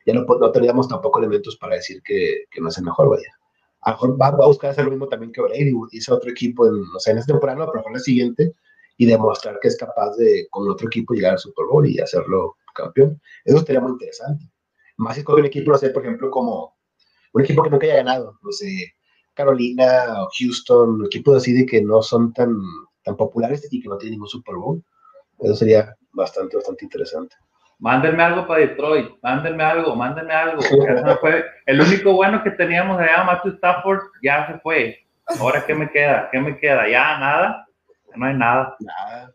ya 0.07 0.15
no, 0.15 0.25
no 0.25 0.89
tampoco 0.89 1.19
elementos 1.19 1.59
para 1.59 1.77
decir 1.77 2.03
que, 2.03 2.45
que 2.51 2.61
no 2.61 2.69
es 2.69 2.79
el 2.79 2.85
mejor, 2.85 3.11
vaya. 3.11 3.39
A 3.89 3.93
lo 3.93 3.97
mejor 3.97 4.21
va, 4.21 4.45
a 4.45 4.47
buscar 4.47 4.71
hacer 4.71 4.85
lo 4.85 4.91
mismo 4.91 5.09
también 5.09 5.33
que 5.33 5.41
Brady, 5.41 5.73
hizo 5.93 6.15
otro 6.15 6.31
equipo, 6.31 6.67
en, 6.67 6.83
no 6.93 6.99
sé, 6.99 7.13
en 7.13 7.19
esta 7.19 7.33
temporada, 7.33 7.71
pero 7.73 7.85
en 7.87 7.93
la 7.95 7.99
siguiente, 7.99 8.53
y 8.99 9.07
demostrar 9.07 9.59
que 9.61 9.69
es 9.69 9.77
capaz 9.77 10.15
de, 10.17 10.47
con 10.51 10.69
otro 10.71 10.89
equipo, 10.89 11.15
llegar 11.15 11.33
al 11.33 11.39
Super 11.39 11.65
Bowl 11.67 11.89
y 11.89 11.99
hacerlo 11.99 12.57
campeón. 12.75 13.21
Eso 13.45 13.65
sería 13.65 13.81
muy 13.81 13.93
interesante. 13.93 14.45
Más 14.99 15.17
si 15.17 15.25
con 15.25 15.41
un 15.41 15.47
equipo, 15.47 15.73
no 15.73 15.79
por 15.79 16.03
ejemplo, 16.03 16.31
como 16.31 16.77
un 17.33 17.43
equipo 17.43 17.63
que 17.63 17.71
nunca 17.71 17.87
haya 17.87 17.97
ganado, 17.97 18.39
no 18.43 18.53
sé, 18.53 18.95
Carolina 19.33 20.23
o 20.23 20.29
Houston, 20.39 21.07
equipos 21.07 21.37
así 21.37 21.53
de 21.53 21.65
que 21.65 21.81
no 21.81 22.03
son 22.03 22.33
tan 22.33 22.57
tan 23.09 23.17
populares 23.17 23.67
y 23.71 23.81
que 23.81 23.89
no 23.89 23.97
tienen 23.97 24.13
ningún 24.13 24.29
Super 24.29 24.57
Bowl. 24.57 24.85
Eso 25.39 25.55
sería 25.55 25.97
bastante, 26.13 26.57
bastante 26.57 26.85
interesante. 26.85 27.37
Mándenme 27.79 28.23
algo 28.23 28.47
para 28.47 28.61
Detroit, 28.61 29.09
mándenme 29.23 29.63
algo, 29.63 29.95
mándenme 29.95 30.33
algo. 30.33 30.63
fue. 31.21 31.45
El 31.67 31.81
único 31.81 32.13
bueno 32.13 32.43
que 32.43 32.51
teníamos 32.51 32.99
allá, 33.01 33.23
Matthew 33.25 33.53
Stafford, 33.53 34.01
ya 34.23 34.49
se 34.49 34.59
fue. 34.59 34.99
Ahora, 35.41 35.65
¿qué 35.65 35.75
me 35.75 35.89
queda? 35.89 36.29
¿Qué 36.33 36.41
me 36.41 36.59
queda? 36.59 36.89
¿Ya 36.89 37.19
nada? 37.19 37.67
No 38.17 38.27
hay 38.27 38.35
nada. 38.35 38.77
Nada. 38.81 39.33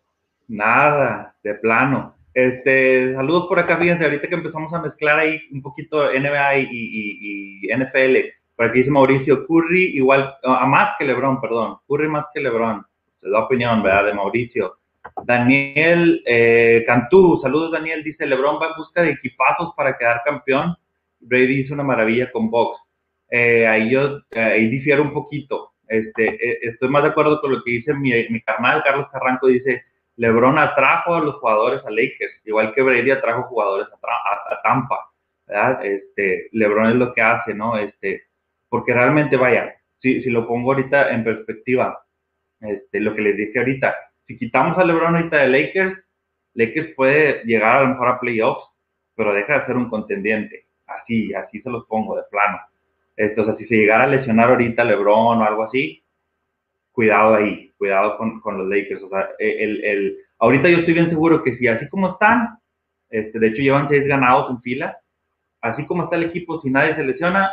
Nada, 0.47 1.35
de 1.41 1.53
plano. 1.55 2.15
Este, 2.33 3.13
saludos 3.13 3.47
por 3.47 3.59
acá, 3.59 3.77
fíjense, 3.77 4.03
ahorita 4.03 4.27
que 4.27 4.35
empezamos 4.35 4.73
a 4.73 4.81
mezclar 4.81 5.19
ahí 5.19 5.39
un 5.51 5.61
poquito 5.61 6.11
NBA 6.11 6.57
y, 6.57 6.67
y, 6.71 7.69
y 7.69 7.75
NFL. 7.75 8.29
Por 8.55 8.65
aquí 8.65 8.79
dice 8.79 8.91
Mauricio, 8.91 9.47
Curry 9.47 9.95
igual, 9.95 10.35
a 10.43 10.65
más 10.65 10.95
que 10.97 11.05
Lebron, 11.05 11.39
perdón, 11.39 11.77
Curry 11.87 12.07
más 12.07 12.25
que 12.33 12.41
Lebron 12.41 12.85
la 13.21 13.39
opinión, 13.39 13.81
¿verdad? 13.81 14.05
De 14.05 14.13
Mauricio. 14.13 14.77
Daniel 15.25 16.21
eh, 16.25 16.83
Cantú, 16.87 17.39
saludos 17.41 17.71
Daniel, 17.71 18.03
dice 18.03 18.25
Lebron 18.25 18.59
va 18.61 18.67
en 18.67 18.77
busca 18.77 19.01
de 19.01 19.11
equipazos 19.11 19.73
para 19.75 19.97
quedar 19.97 20.21
campeón. 20.23 20.75
Brady 21.19 21.61
hizo 21.61 21.73
una 21.73 21.83
maravilla 21.83 22.31
con 22.31 22.49
Box. 22.49 22.79
Eh, 23.29 23.65
ahí 23.67 23.89
yo 23.89 24.19
eh, 24.31 24.41
ahí 24.41 24.67
difiero 24.67 25.01
un 25.01 25.13
poquito. 25.13 25.73
Este, 25.87 26.67
estoy 26.67 26.89
más 26.89 27.03
de 27.03 27.09
acuerdo 27.09 27.39
con 27.41 27.51
lo 27.51 27.63
que 27.63 27.71
dice 27.71 27.93
mi, 27.93 28.11
mi 28.29 28.41
carnal 28.41 28.83
Carlos 28.83 29.07
Carranco, 29.11 29.47
dice 29.47 29.83
Lebron 30.15 30.57
atrajo 30.57 31.15
a 31.15 31.19
los 31.21 31.35
jugadores 31.35 31.83
a 31.85 31.89
Lakers, 31.89 32.41
igual 32.45 32.73
que 32.73 32.81
Brady 32.81 33.11
atrajo 33.11 33.43
jugadores 33.43 33.87
a, 33.91 34.53
a, 34.53 34.61
Tampa. 34.61 35.09
Este, 35.83 36.49
Lebron 36.51 36.89
es 36.89 36.95
lo 36.95 37.13
que 37.13 37.21
hace, 37.21 37.53
¿no? 37.53 37.77
Este, 37.77 38.23
porque 38.69 38.93
realmente, 38.93 39.37
vaya, 39.37 39.75
si, 39.99 40.21
si 40.21 40.29
lo 40.29 40.47
pongo 40.47 40.71
ahorita 40.71 41.13
en 41.13 41.23
perspectiva, 41.23 42.05
este, 42.61 42.99
lo 42.99 43.13
que 43.15 43.21
les 43.21 43.37
dije 43.37 43.59
ahorita, 43.59 43.95
si 44.27 44.37
quitamos 44.37 44.77
a 44.77 44.83
LeBron 44.83 45.15
ahorita 45.15 45.37
de 45.37 45.47
Lakers, 45.47 45.99
Lakers 46.53 46.93
puede 46.95 47.43
llegar 47.43 47.77
a 47.77 47.81
lo 47.83 47.89
mejor 47.89 48.07
a 48.07 48.19
playoffs, 48.19 48.67
pero 49.15 49.33
deja 49.33 49.59
de 49.59 49.65
ser 49.65 49.75
un 49.75 49.89
contendiente. 49.89 50.65
Así, 50.85 51.33
así 51.33 51.61
se 51.61 51.69
los 51.69 51.85
pongo 51.85 52.15
de 52.15 52.23
plano. 52.29 52.59
Entonces, 53.15 53.55
si 53.57 53.67
se 53.67 53.75
llegara 53.75 54.03
a 54.03 54.07
lesionar 54.07 54.49
ahorita 54.49 54.83
LeBron 54.83 55.39
o 55.39 55.43
algo 55.43 55.63
así, 55.63 56.03
cuidado 56.91 57.35
ahí, 57.35 57.71
cuidado 57.77 58.17
con, 58.17 58.39
con 58.41 58.57
los 58.57 58.67
Lakers. 58.67 59.03
O 59.03 59.09
sea, 59.09 59.29
el, 59.39 59.83
el, 59.83 60.17
ahorita 60.39 60.69
yo 60.69 60.77
estoy 60.79 60.93
bien 60.93 61.09
seguro 61.09 61.43
que 61.43 61.57
si 61.57 61.67
así 61.67 61.87
como 61.89 62.11
están, 62.11 62.59
este, 63.09 63.39
de 63.39 63.47
hecho 63.47 63.61
llevan 63.61 63.89
seis 63.89 64.05
ganados 64.07 64.49
en 64.49 64.61
fila, 64.61 64.97
así 65.61 65.85
como 65.85 66.03
está 66.03 66.15
el 66.15 66.23
equipo, 66.23 66.61
si 66.61 66.69
nadie 66.69 66.95
se 66.95 67.03
lesiona, 67.03 67.51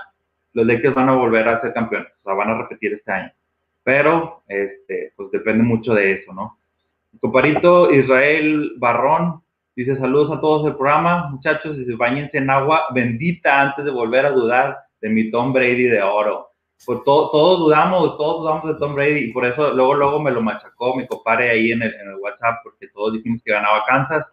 los 0.52 0.66
Lakers 0.66 0.94
van 0.94 1.08
a 1.08 1.14
volver 1.14 1.48
a 1.48 1.60
ser 1.60 1.72
campeones, 1.72 2.10
o 2.20 2.24
sea, 2.24 2.34
van 2.34 2.50
a 2.50 2.62
repetir 2.62 2.94
este 2.94 3.12
año 3.12 3.32
pero 3.82 4.42
este, 4.46 5.12
pues 5.16 5.30
depende 5.30 5.64
mucho 5.64 5.94
de 5.94 6.12
eso, 6.12 6.32
¿no? 6.32 6.58
Comparito 7.18 7.90
Israel 7.90 8.72
Barrón 8.78 9.42
dice 9.74 9.96
saludos 9.96 10.36
a 10.36 10.40
todos 10.40 10.64
del 10.64 10.76
programa, 10.76 11.28
muchachos, 11.30 11.76
dice 11.76 11.94
bañense 11.96 12.38
en 12.38 12.50
agua 12.50 12.84
bendita 12.94 13.60
antes 13.60 13.84
de 13.84 13.90
volver 13.90 14.26
a 14.26 14.30
dudar 14.30 14.78
de 15.00 15.08
mi 15.08 15.30
Tom 15.30 15.52
Brady 15.52 15.84
de 15.84 16.02
oro. 16.02 16.48
Pues 16.86 17.00
todos 17.04 17.58
dudamos, 17.58 18.16
todos 18.16 18.42
dudamos 18.42 18.66
de 18.72 18.78
Tom 18.78 18.94
Brady 18.94 19.24
y 19.24 19.32
por 19.32 19.44
eso 19.44 19.72
luego, 19.74 19.94
luego 19.94 20.20
me 20.20 20.30
lo 20.30 20.40
machacó 20.40 20.96
mi 20.96 21.06
compadre 21.06 21.50
ahí 21.50 21.72
en 21.72 21.82
el, 21.82 21.92
en 21.94 22.08
el 22.08 22.16
WhatsApp 22.16 22.60
porque 22.62 22.88
todos 22.88 23.14
dijimos 23.14 23.42
que 23.44 23.52
ganaba 23.52 23.84
Kansas 23.86 24.26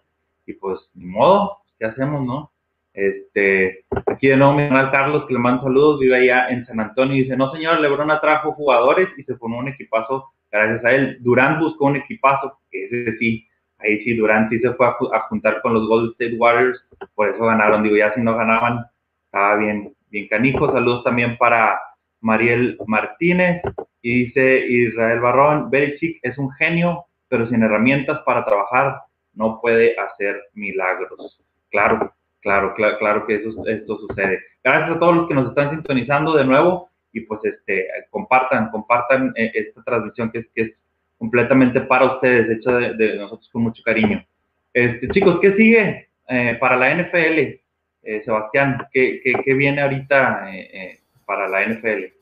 y 0.45 0.53
pues 0.53 0.79
ni 0.93 1.05
modo, 1.05 1.57
¿qué 1.77 1.85
hacemos, 1.85 2.25
no? 2.25 2.51
Este, 2.93 3.85
aquí 4.07 4.27
de 4.27 4.37
nuevo 4.37 4.53
mi 4.53 4.63
hermano 4.63 4.89
Carlos, 4.91 5.25
que 5.27 5.33
le 5.33 5.39
mando 5.39 5.63
saludos, 5.63 5.99
vive 5.99 6.15
allá 6.15 6.49
en 6.49 6.65
San 6.65 6.79
Antonio, 6.79 7.15
y 7.15 7.23
dice, 7.23 7.37
no 7.37 7.51
señor, 7.51 7.79
Lebron 7.79 8.09
atrajo 8.09 8.53
jugadores 8.53 9.09
y 9.17 9.23
se 9.23 9.35
formó 9.35 9.59
un 9.59 9.67
equipazo 9.67 10.31
gracias 10.51 10.85
a 10.85 10.91
él. 10.91 11.17
Durán 11.21 11.59
buscó 11.59 11.85
un 11.85 11.97
equipazo, 11.97 12.59
que 12.71 12.85
ese 12.85 13.17
sí, 13.17 13.47
ahí 13.79 14.03
sí, 14.03 14.15
Durán 14.15 14.49
sí 14.49 14.59
se 14.59 14.73
fue 14.73 14.87
a, 14.87 15.19
juntar 15.29 15.61
con 15.61 15.73
los 15.73 15.87
Golden 15.87 16.11
State 16.11 16.37
Warriors, 16.37 16.79
por 17.15 17.29
eso 17.29 17.45
ganaron, 17.45 17.83
digo, 17.83 17.95
ya 17.95 18.13
si 18.13 18.21
no 18.21 18.35
ganaban, 18.35 18.85
estaba 19.25 19.55
bien, 19.57 19.93
bien 20.09 20.27
canijo. 20.27 20.71
Saludos 20.71 21.03
también 21.03 21.37
para 21.37 21.79
Mariel 22.21 22.77
Martínez, 22.87 23.61
y 24.01 24.25
dice 24.25 24.65
Israel 24.67 25.19
Barrón, 25.19 25.69
Belichick 25.69 26.19
es 26.23 26.37
un 26.37 26.51
genio, 26.51 27.05
pero 27.27 27.47
sin 27.47 27.63
herramientas 27.63 28.21
para 28.25 28.45
trabajar 28.45 29.01
no 29.33 29.59
puede 29.61 29.99
hacer 29.99 30.41
milagros. 30.53 31.39
Claro, 31.69 32.13
Claro, 32.47 32.73
claro, 32.75 32.97
claro 32.97 33.27
que 33.27 33.35
eso, 33.35 33.65
esto 33.65 33.97
sucede. 33.97 34.39
Gracias 34.63 34.95
a 34.95 34.99
todos 34.99 35.15
los 35.15 35.27
que 35.27 35.33
nos 35.33 35.49
están 35.49 35.71
sintonizando 35.71 36.33
de 36.33 36.45
nuevo 36.45 36.89
y 37.17 37.21
pues 37.21 37.41
este, 37.43 37.87
compartan, 38.09 38.69
compartan 38.69 39.33
eh, 39.35 39.51
esta 39.53 39.83
transmisión 39.83 40.31
que 40.31 40.47
que 40.53 40.61
es 40.61 40.71
completamente 41.17 41.81
para 41.81 42.13
ustedes, 42.13 42.49
hecha 42.49 42.71
de, 42.71 43.17
nosotros 43.17 43.49
con 43.51 43.63
mucho 43.63 43.81
cariño. 43.83 44.23
Este, 44.71 45.09
chicos, 45.09 45.39
¿qué 45.41 45.55
sigue 45.55 46.09
eh, 46.29 46.57
para 46.59 46.75
la 46.75 46.93
NFL? 46.93 47.39
Eh, 48.03 48.21
Sebastián, 48.23 48.87
¿qué, 48.93 49.19
¿qué, 49.23 49.53
viene 49.55 49.81
ahorita 49.81 50.47
para 51.25 51.47
la 51.47 51.65
NFL? 51.65 52.13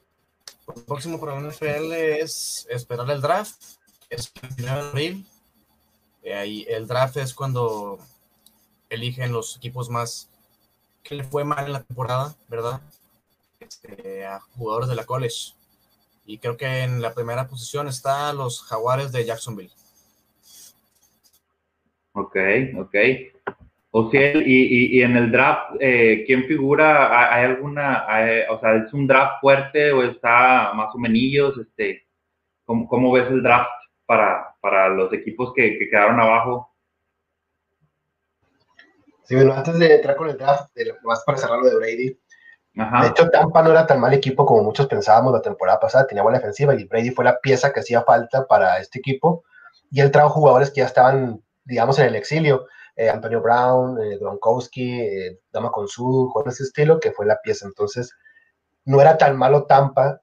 Pues, 0.65 0.77
el 0.77 0.85
próximo 0.85 1.19
para 1.19 1.39
la 1.39 1.49
NFL 1.49 1.91
es 1.91 2.65
esperar 2.69 3.09
el 3.11 3.21
draft, 3.21 3.61
es 4.09 4.31
el 4.41 4.63
1 4.63 4.65
de 4.65 4.69
abril. 4.69 5.25
ahí, 6.33 6.65
el 6.69 6.87
draft 6.87 7.17
es 7.17 7.33
cuando 7.33 7.99
eligen 8.89 9.33
los 9.33 9.57
equipos 9.57 9.89
más 9.89 10.29
que 11.03 11.15
le 11.15 11.23
fue 11.23 11.43
mal 11.43 11.65
en 11.65 11.73
la 11.73 11.83
temporada, 11.83 12.33
¿verdad? 12.47 12.81
Este, 13.67 14.25
a 14.25 14.39
jugadores 14.39 14.89
de 14.89 14.95
la 14.95 15.05
college. 15.05 15.53
Y 16.25 16.39
creo 16.39 16.57
que 16.57 16.83
en 16.83 17.01
la 17.01 17.13
primera 17.13 17.47
posición 17.47 17.87
está 17.87 18.33
los 18.33 18.61
Jaguares 18.63 19.11
de 19.11 19.25
Jacksonville. 19.25 19.71
Ok, 22.13 22.37
ok. 22.77 22.95
O 23.91 24.09
sea, 24.11 24.33
y, 24.35 24.97
y, 24.97 25.01
en 25.03 25.15
el 25.15 25.31
draft, 25.31 25.75
eh, 25.79 26.23
¿quién 26.27 26.45
figura? 26.45 27.33
¿Hay 27.33 27.45
alguna, 27.45 28.05
o 28.49 28.59
sea, 28.59 28.75
es 28.75 28.91
un 28.93 29.07
draft 29.07 29.39
fuerte 29.39 29.91
o 29.93 30.03
está 30.03 30.73
más 30.73 30.93
o 30.93 30.97
menos, 30.97 31.57
este, 31.57 32.05
¿cómo, 32.65 32.89
¿cómo, 32.89 33.11
ves 33.13 33.27
el 33.29 33.41
draft 33.41 33.69
para, 34.05 34.53
para 34.59 34.89
los 34.89 35.13
equipos 35.13 35.53
que, 35.53 35.77
que 35.79 35.89
quedaron 35.89 36.19
abajo? 36.19 36.75
Sí, 39.23 39.35
bueno, 39.35 39.53
antes 39.53 39.79
de 39.79 39.95
entrar 39.95 40.17
con 40.17 40.29
el 40.29 40.37
draft, 40.37 40.71
más 41.03 41.23
para 41.25 41.37
cerrar 41.37 41.59
lo 41.59 41.69
de 41.69 41.77
Brady. 41.77 42.19
De 42.75 43.07
hecho, 43.07 43.29
Tampa 43.29 43.63
no 43.63 43.71
era 43.71 43.87
tan 43.87 44.01
mal 44.01 44.13
equipo 44.13 44.45
como 44.45 44.61
muchos 44.61 44.87
pensábamos 44.87 45.31
la 45.31 45.41
temporada 45.41 45.79
pasada, 45.79 46.07
tenía 46.07 46.23
buena 46.23 46.39
defensiva 46.39 46.75
y 46.75 46.83
Brady 46.83 47.11
fue 47.11 47.23
la 47.23 47.39
pieza 47.39 47.71
que 47.71 47.79
hacía 47.79 48.03
falta 48.03 48.45
para 48.45 48.79
este 48.79 48.99
equipo. 48.99 49.43
Y 49.89 50.01
él 50.01 50.11
trajo 50.11 50.29
jugadores 50.29 50.71
que 50.71 50.81
ya 50.81 50.87
estaban, 50.87 51.41
digamos, 51.63 51.97
en 51.99 52.07
el 52.07 52.15
exilio. 52.15 52.67
Eh, 52.97 53.09
Antonio 53.09 53.41
Brown, 53.41 53.97
eh, 54.01 54.17
Gronkowski, 54.17 55.01
eh, 55.01 55.39
Dama 55.51 55.71
Consu, 55.71 56.29
con 56.33 56.47
ese 56.49 56.63
estilo, 56.63 56.99
que 56.99 57.11
fue 57.11 57.25
la 57.25 57.39
pieza. 57.41 57.65
Entonces, 57.65 58.13
no 58.85 59.01
era 59.01 59.17
tan 59.17 59.37
malo 59.37 59.65
Tampa 59.65 60.21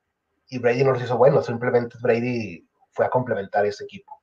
y 0.49 0.59
Brady 0.59 0.85
no 0.85 0.93
los 0.93 1.03
hizo 1.03 1.17
buenos, 1.17 1.47
simplemente 1.47 1.97
Brady 2.01 2.69
fue 2.91 3.07
a 3.07 3.11
complementar 3.11 3.67
ese 3.67 3.85
equipo. 3.85 4.23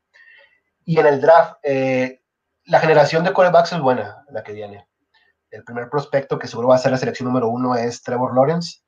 Y 0.86 1.00
en 1.00 1.08
el 1.08 1.22
draft, 1.22 1.58
eh, 1.64 2.22
la 2.66 2.80
generación 2.80 3.24
de 3.24 3.34
corebacks 3.34 3.74
es 3.74 3.80
buena, 3.80 4.26
la 4.30 4.44
que 4.44 4.54
viene. 4.54 4.88
El 5.52 5.64
primer 5.64 5.90
prospecto 5.90 6.38
que 6.38 6.48
seguro 6.48 6.70
va 6.70 6.76
a 6.76 6.80
ser 6.80 6.92
la 6.92 6.98
selección 6.98 7.28
número 7.28 7.50
uno 7.50 7.76
es 7.76 8.02
Trevor 8.04 8.36
Lawrence, 8.36 8.82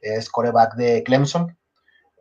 es 0.00 0.28
coreback 0.28 0.74
de 0.74 1.02
Clemson, 1.02 1.56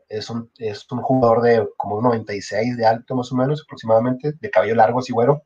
es 0.08 0.30
un, 0.30 0.52
es 0.58 0.86
un 0.92 1.02
jugador 1.02 1.42
de 1.42 1.68
como 1.78 1.96
un 1.98 2.04
96 2.04 2.78
de 2.78 2.86
alto 2.86 3.16
más 3.16 3.32
o 3.32 3.36
menos 3.36 3.64
aproximadamente, 3.64 4.34
de 4.40 4.50
cabello 4.50 4.76
largo 4.76 5.00
así 5.00 5.14
güero. 5.14 5.44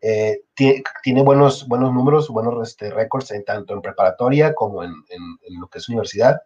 Eh, 0.00 0.42
tiene, 0.54 0.82
tiene, 1.02 1.22
buenos, 1.22 1.68
buenos 1.68 1.92
números, 1.92 2.28
buenos 2.28 2.68
este, 2.68 2.90
récords 2.90 3.30
en, 3.32 3.44
tanto 3.44 3.74
en 3.74 3.82
preparatoria 3.82 4.54
como 4.54 4.82
en, 4.82 4.90
en, 5.10 5.22
en, 5.42 5.60
lo 5.60 5.68
que 5.68 5.78
es 5.78 5.88
universidad. 5.88 6.40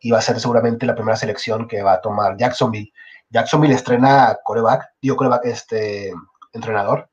Y 0.00 0.10
va 0.10 0.18
a 0.18 0.22
ser 0.22 0.38
seguramente 0.38 0.86
la 0.86 0.94
primera 0.94 1.16
selección 1.16 1.66
que 1.66 1.82
va 1.82 1.94
a 1.94 2.00
tomar 2.00 2.36
Jacksonville. 2.36 2.92
Jacksonville 3.30 3.74
estrena 3.74 4.38
coreback, 4.44 4.92
digo 5.00 5.16
coreback, 5.16 5.46
este, 5.46 6.12
entrenador, 6.52 7.08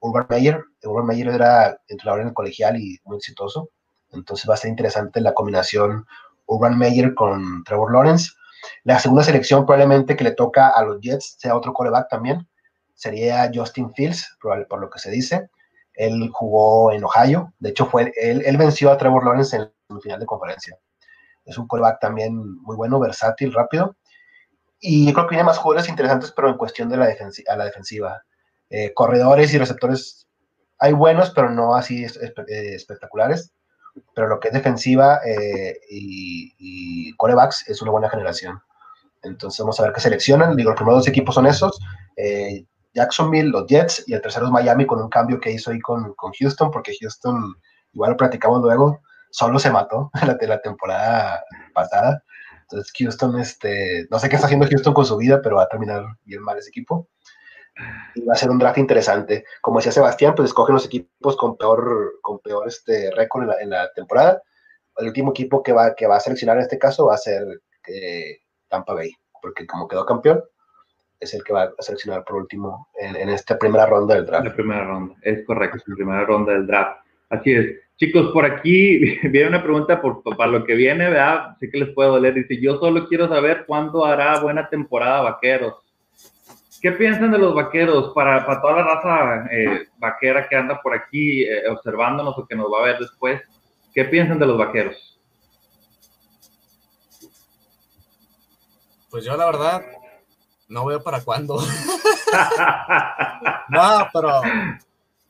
Urban 0.00 0.26
Meyer. 0.28 0.64
Urban 0.84 1.06
Meyer 1.06 1.28
era 1.28 1.78
entrenador 1.88 2.22
en 2.22 2.28
el 2.28 2.34
colegial 2.34 2.76
y 2.76 2.98
muy 3.04 3.16
exitoso. 3.16 3.70
Entonces 4.12 4.48
va 4.48 4.54
a 4.54 4.56
ser 4.56 4.70
interesante 4.70 5.20
la 5.20 5.34
combinación 5.34 6.06
Urban 6.46 6.78
Meyer 6.78 7.14
con 7.14 7.62
Trevor 7.64 7.92
Lawrence. 7.92 8.32
La 8.84 8.98
segunda 8.98 9.24
selección 9.24 9.64
probablemente 9.64 10.16
que 10.16 10.24
le 10.24 10.32
toca 10.32 10.68
a 10.68 10.82
los 10.84 11.00
Jets 11.00 11.36
sea 11.38 11.56
otro 11.56 11.72
coreback 11.72 12.08
también. 12.08 12.46
Sería 12.94 13.50
Justin 13.54 13.92
Fields, 13.94 14.36
por, 14.40 14.80
lo 14.80 14.90
que 14.90 14.98
se 14.98 15.10
dice. 15.10 15.48
Él 15.94 16.30
jugó 16.32 16.92
en 16.92 17.04
Ohio. 17.04 17.52
De 17.58 17.70
hecho, 17.70 17.86
fue, 17.86 18.12
él, 18.20 18.42
él 18.44 18.56
venció 18.56 18.90
a 18.90 18.98
Trevor 18.98 19.24
Lawrence 19.24 19.56
en 19.56 19.62
el 19.62 20.00
final 20.02 20.20
de 20.20 20.26
conferencia. 20.26 20.78
Es 21.44 21.58
un 21.58 21.66
coreback 21.66 22.00
también 22.00 22.36
muy 22.62 22.76
bueno, 22.76 23.00
versátil, 23.00 23.52
rápido. 23.52 23.96
Y 24.80 25.06
yo 25.06 25.12
creo 25.12 25.26
que 25.26 25.30
tiene 25.30 25.44
más 25.44 25.58
jugadores 25.58 25.88
interesantes, 25.88 26.32
pero 26.32 26.48
en 26.48 26.56
cuestión 26.56 26.88
de 26.88 26.96
la, 26.96 27.06
defensi 27.06 27.44
a 27.48 27.56
la 27.56 27.64
defensiva. 27.64 28.22
Eh, 28.70 28.94
corredores 28.94 29.52
y 29.52 29.58
receptores 29.58 30.28
hay 30.80 30.94
buenos, 30.94 31.30
pero 31.30 31.50
no 31.50 31.74
así 31.74 32.04
eh, 32.04 32.74
espectaculares. 32.74 33.52
Pero 34.14 34.28
lo 34.28 34.40
que 34.40 34.48
es 34.48 34.54
defensiva 34.54 35.20
eh, 35.26 35.78
y, 35.90 36.54
y, 36.58 37.12
corebacks 37.16 37.68
es 37.68 37.82
una 37.82 37.90
buena 37.90 38.08
generación. 38.08 38.60
Entonces 39.22 39.60
vamos 39.60 39.78
a 39.78 39.84
ver 39.84 39.92
qué 39.92 40.00
seleccionan. 40.00 40.56
Digo, 40.56 40.70
los 40.70 40.76
primeros 40.76 41.00
dos 41.00 41.08
equipos 41.08 41.34
son 41.34 41.46
esos. 41.46 41.78
Eh, 42.16 42.64
Jacksonville, 42.94 43.50
los 43.50 43.66
Jets, 43.66 44.04
y 44.06 44.14
el 44.14 44.22
tercero 44.22 44.46
es 44.46 44.52
Miami 44.52 44.86
con 44.86 45.00
un 45.00 45.10
cambio 45.10 45.38
que 45.38 45.52
hizo 45.52 45.70
ahí 45.70 45.80
con, 45.80 46.14
con 46.14 46.32
Houston, 46.32 46.70
porque 46.70 46.96
Houston, 47.00 47.54
igual 47.92 48.12
lo 48.12 48.16
platicamos 48.16 48.62
luego, 48.62 49.00
solo 49.30 49.58
se 49.58 49.70
mató 49.70 50.10
la, 50.26 50.36
la 50.40 50.60
temporada 50.60 51.44
pasada. 51.74 52.24
Entonces 52.62 52.92
Houston, 52.98 53.38
este, 53.38 54.06
no 54.10 54.18
sé 54.18 54.28
qué 54.28 54.36
está 54.36 54.46
haciendo 54.46 54.66
Houston 54.68 54.94
con 54.94 55.04
su 55.04 55.16
vida, 55.16 55.40
pero 55.42 55.56
va 55.56 55.64
a 55.64 55.68
terminar 55.68 56.04
bien 56.24 56.42
mal 56.42 56.56
ese 56.56 56.70
equipo 56.70 57.08
y 58.14 58.24
va 58.24 58.34
a 58.34 58.36
ser 58.36 58.50
un 58.50 58.58
draft 58.58 58.78
interesante. 58.78 59.44
Como 59.60 59.78
decía 59.78 59.92
Sebastián, 59.92 60.34
pues 60.34 60.48
escogen 60.48 60.74
los 60.74 60.86
equipos 60.86 61.36
con 61.36 61.56
peor, 61.56 62.18
con 62.22 62.38
peor 62.40 62.68
este 62.68 63.10
récord 63.12 63.42
en 63.42 63.48
la, 63.48 63.60
en 63.60 63.70
la 63.70 63.92
temporada. 63.92 64.42
El 64.96 65.08
último 65.08 65.30
equipo 65.30 65.62
que 65.62 65.72
va, 65.72 65.94
que 65.94 66.06
va 66.06 66.16
a 66.16 66.20
seleccionar 66.20 66.56
en 66.56 66.62
este 66.62 66.78
caso 66.78 67.06
va 67.06 67.14
a 67.14 67.18
ser 67.18 67.42
eh, 67.86 68.38
Tampa 68.68 68.94
Bay, 68.94 69.12
porque 69.40 69.66
como 69.66 69.88
quedó 69.88 70.04
campeón, 70.04 70.42
es 71.18 71.34
el 71.34 71.44
que 71.44 71.52
va 71.52 71.64
a 71.64 71.82
seleccionar 71.82 72.24
por 72.24 72.36
último 72.36 72.88
en, 72.98 73.16
en 73.16 73.28
esta 73.28 73.58
primera 73.58 73.86
ronda 73.86 74.14
del 74.14 74.26
draft. 74.26 74.46
La 74.46 74.54
primera 74.54 74.84
ronda, 74.84 75.14
es 75.22 75.44
correcto, 75.46 75.78
la 75.86 75.94
primera 75.96 76.24
ronda 76.24 76.52
del 76.52 76.66
draft. 76.66 77.00
Así 77.28 77.52
es. 77.52 77.66
Chicos, 77.96 78.30
por 78.32 78.46
aquí 78.46 79.18
viene 79.28 79.48
una 79.48 79.62
pregunta 79.62 80.00
por, 80.00 80.22
para 80.22 80.50
lo 80.50 80.64
que 80.64 80.74
viene, 80.74 81.10
¿verdad? 81.10 81.56
Sé 81.60 81.70
que 81.70 81.78
les 81.78 81.90
puede 81.90 82.08
doler. 82.08 82.34
Dice, 82.34 82.58
yo 82.60 82.78
solo 82.78 83.06
quiero 83.06 83.28
saber 83.28 83.64
cuándo 83.66 84.04
hará 84.04 84.40
buena 84.40 84.68
temporada 84.68 85.20
Vaqueros. 85.22 85.74
¿Qué 86.80 86.92
piensan 86.92 87.30
de 87.30 87.38
los 87.38 87.54
vaqueros 87.54 88.14
para, 88.14 88.46
para 88.46 88.62
toda 88.62 88.76
la 88.76 88.82
raza 88.82 89.46
eh, 89.52 89.88
vaquera 89.98 90.48
que 90.48 90.56
anda 90.56 90.80
por 90.80 90.94
aquí 90.94 91.42
eh, 91.42 91.68
observándonos 91.68 92.38
o 92.38 92.46
que 92.46 92.56
nos 92.56 92.72
va 92.72 92.78
a 92.78 92.84
ver 92.84 92.98
después? 92.98 93.42
¿Qué 93.92 94.06
piensan 94.06 94.38
de 94.38 94.46
los 94.46 94.56
vaqueros? 94.56 95.20
Pues 99.10 99.24
yo 99.24 99.36
la 99.36 99.44
verdad 99.44 99.82
no 100.68 100.86
veo 100.86 101.02
para 101.02 101.20
cuándo. 101.20 101.60
no, 103.68 104.08
pero 104.14 104.40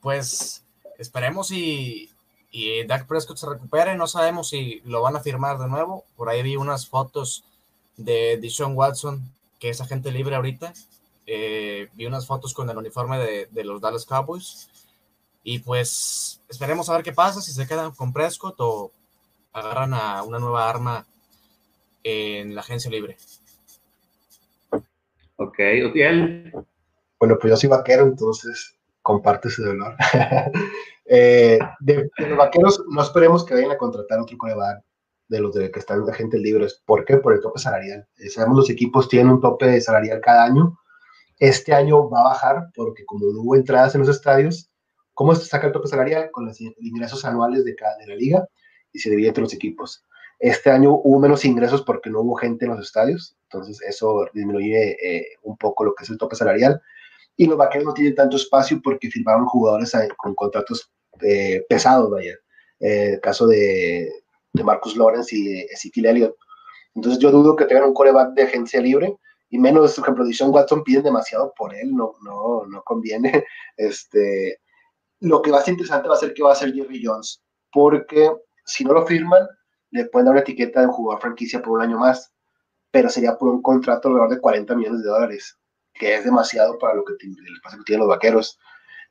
pues 0.00 0.64
esperemos 0.98 1.50
y, 1.50 2.12
y 2.52 2.84
Dak 2.84 3.08
Prescott 3.08 3.38
se 3.38 3.48
recupere. 3.48 3.96
No 3.96 4.06
sabemos 4.06 4.50
si 4.50 4.82
lo 4.84 5.02
van 5.02 5.16
a 5.16 5.20
firmar 5.20 5.58
de 5.58 5.66
nuevo. 5.66 6.04
Por 6.16 6.28
ahí 6.28 6.44
vi 6.44 6.54
unas 6.54 6.86
fotos 6.86 7.44
de 7.96 8.38
Deshaun 8.40 8.76
Watson, 8.76 9.34
que 9.58 9.70
es 9.70 9.80
agente 9.80 10.12
libre 10.12 10.36
ahorita 10.36 10.72
eh, 11.32 11.88
vi 11.94 12.06
unas 12.06 12.26
fotos 12.26 12.52
con 12.52 12.68
el 12.68 12.76
uniforme 12.76 13.16
de, 13.20 13.48
de, 13.52 13.64
los 13.64 13.80
Dallas 13.80 14.04
Cowboys. 14.04 14.68
Y 15.44 15.60
pues 15.60 16.42
esperemos 16.48 16.88
a 16.88 16.94
ver 16.94 17.04
qué 17.04 17.12
pasa, 17.12 17.40
si 17.40 17.52
se 17.52 17.68
quedan 17.68 17.92
con 17.92 18.12
Prescott 18.12 18.56
o 18.58 18.90
agarran 19.52 19.94
a 19.94 20.24
una 20.24 20.40
nueva 20.40 20.68
arma 20.68 21.06
en 22.02 22.52
la 22.52 22.62
agencia 22.62 22.90
libre. 22.90 23.16
Ok, 25.36 25.58
Utiel. 25.86 26.52
Bueno, 27.20 27.38
pues 27.40 27.52
yo 27.52 27.56
soy 27.56 27.68
vaquero, 27.68 28.02
entonces 28.02 28.76
comparte 29.00 29.48
ese 29.48 29.62
dolor. 29.62 29.94
eh, 31.04 31.60
de, 31.78 32.10
de, 32.18 32.26
los 32.26 32.38
vaqueros, 32.38 32.82
no 32.88 33.02
esperemos 33.02 33.44
que 33.44 33.54
vayan 33.54 33.70
a 33.70 33.78
contratar 33.78 34.18
otro 34.18 34.36
coreback 34.36 34.82
de 35.28 35.40
los 35.40 35.54
de 35.54 35.70
que 35.70 35.78
están 35.78 36.02
agentes 36.10 36.40
libres. 36.40 36.82
¿Por 36.84 37.04
qué? 37.04 37.18
Por 37.18 37.34
el 37.34 37.40
tope 37.40 37.60
salarial. 37.60 38.04
Eh, 38.18 38.28
sabemos 38.28 38.56
los 38.56 38.70
equipos 38.70 39.08
tienen 39.08 39.34
un 39.34 39.40
tope 39.40 39.80
salarial 39.80 40.20
cada 40.20 40.42
año 40.44 40.79
este 41.40 41.72
año 41.72 42.09
va 42.09 42.20
a 42.20 42.24
bajar 42.24 42.70
porque 42.74 43.05
como 43.05 43.33
no 43.33 43.40
hubo 43.40 43.57
entradas 43.57 43.94
en 43.94 44.03
los 44.03 44.11
estadios, 44.11 44.70
¿cómo 45.14 45.35
se 45.35 45.46
saca 45.46 45.66
el 45.66 45.72
tope 45.72 45.88
salarial? 45.88 46.31
Con 46.31 46.46
los 46.46 46.61
ingresos 46.61 47.24
anuales 47.24 47.64
de, 47.64 47.74
cada, 47.74 47.96
de 47.96 48.07
la 48.07 48.14
liga 48.14 48.46
y 48.92 48.98
se 48.98 49.11
divide 49.11 49.29
entre 49.29 49.42
los 49.42 49.55
equipos. 49.55 50.05
Este 50.38 50.70
año 50.70 50.92
hubo 50.92 51.18
menos 51.18 51.44
ingresos 51.44 51.83
porque 51.83 52.11
no 52.11 52.20
hubo 52.20 52.35
gente 52.35 52.66
en 52.66 52.72
los 52.72 52.81
estadios, 52.81 53.37
entonces 53.44 53.81
eso 53.83 54.26
disminuye 54.33 54.96
eh, 55.03 55.26
un 55.42 55.57
poco 55.57 55.85
lo 55.85 55.94
que 55.94 56.05
es 56.05 56.11
el 56.11 56.18
tope 56.18 56.37
salarial. 56.37 56.81
Y 57.37 57.46
los 57.46 57.57
vaqueros 57.57 57.87
no 57.87 57.94
tienen 57.94 58.14
tanto 58.14 58.37
espacio 58.37 58.81
porque 58.83 59.11
firmaron 59.11 59.46
jugadores 59.46 59.92
con 60.18 60.35
contratos 60.35 60.92
eh, 61.22 61.64
pesados, 61.68 62.11
vaya. 62.11 62.35
Eh, 62.81 63.14
el 63.14 63.20
caso 63.20 63.46
de, 63.46 64.11
de 64.53 64.64
Marcus 64.64 64.96
Lawrence 64.96 65.35
y 65.35 65.61
Ezekiel 65.70 66.07
Elliott. 66.07 66.37
Entonces 66.94 67.18
yo 67.18 67.31
dudo 67.31 67.57
que 67.57 67.64
tengan 67.64 67.85
un 67.85 67.94
coreback 67.94 68.35
de 68.35 68.42
agencia 68.42 68.81
libre 68.81 69.16
y 69.50 69.58
menos, 69.58 69.94
por 69.96 70.04
ejemplo, 70.04 70.24
Dishon 70.24 70.54
Watson 70.54 70.84
piden 70.84 71.02
demasiado 71.02 71.52
por 71.56 71.74
él, 71.74 71.94
no, 71.94 72.14
no, 72.22 72.64
no 72.66 72.82
conviene. 72.82 73.44
Este, 73.76 74.60
lo 75.20 75.42
que 75.42 75.50
va 75.50 75.58
a 75.58 75.62
ser 75.62 75.72
interesante 75.72 76.08
va 76.08 76.14
a 76.14 76.18
ser 76.18 76.34
que 76.34 76.42
va 76.42 76.52
a 76.52 76.56
ser 76.56 76.72
Jerry 76.72 77.02
Jones, 77.04 77.42
porque 77.72 78.30
si 78.64 78.84
no 78.84 78.92
lo 78.92 79.06
firman, 79.06 79.46
le 79.90 80.04
pueden 80.06 80.26
dar 80.26 80.32
una 80.32 80.42
etiqueta 80.42 80.80
de 80.80 80.86
jugador 80.86 81.20
franquicia 81.20 81.60
por 81.60 81.78
un 81.78 81.82
año 81.82 81.98
más, 81.98 82.32
pero 82.90 83.08
sería 83.08 83.36
por 83.36 83.48
un 83.48 83.62
contrato 83.62 84.08
alrededor 84.08 84.30
de 84.30 84.40
40 84.40 84.76
millones 84.76 85.02
de 85.02 85.08
dólares, 85.08 85.58
que 85.94 86.14
es 86.14 86.24
demasiado 86.24 86.78
para 86.78 86.94
lo 86.94 87.04
que, 87.04 87.14
el 87.20 87.60
pase 87.62 87.78
que 87.78 87.84
tienen 87.84 88.06
los 88.06 88.08
vaqueros. 88.08 88.58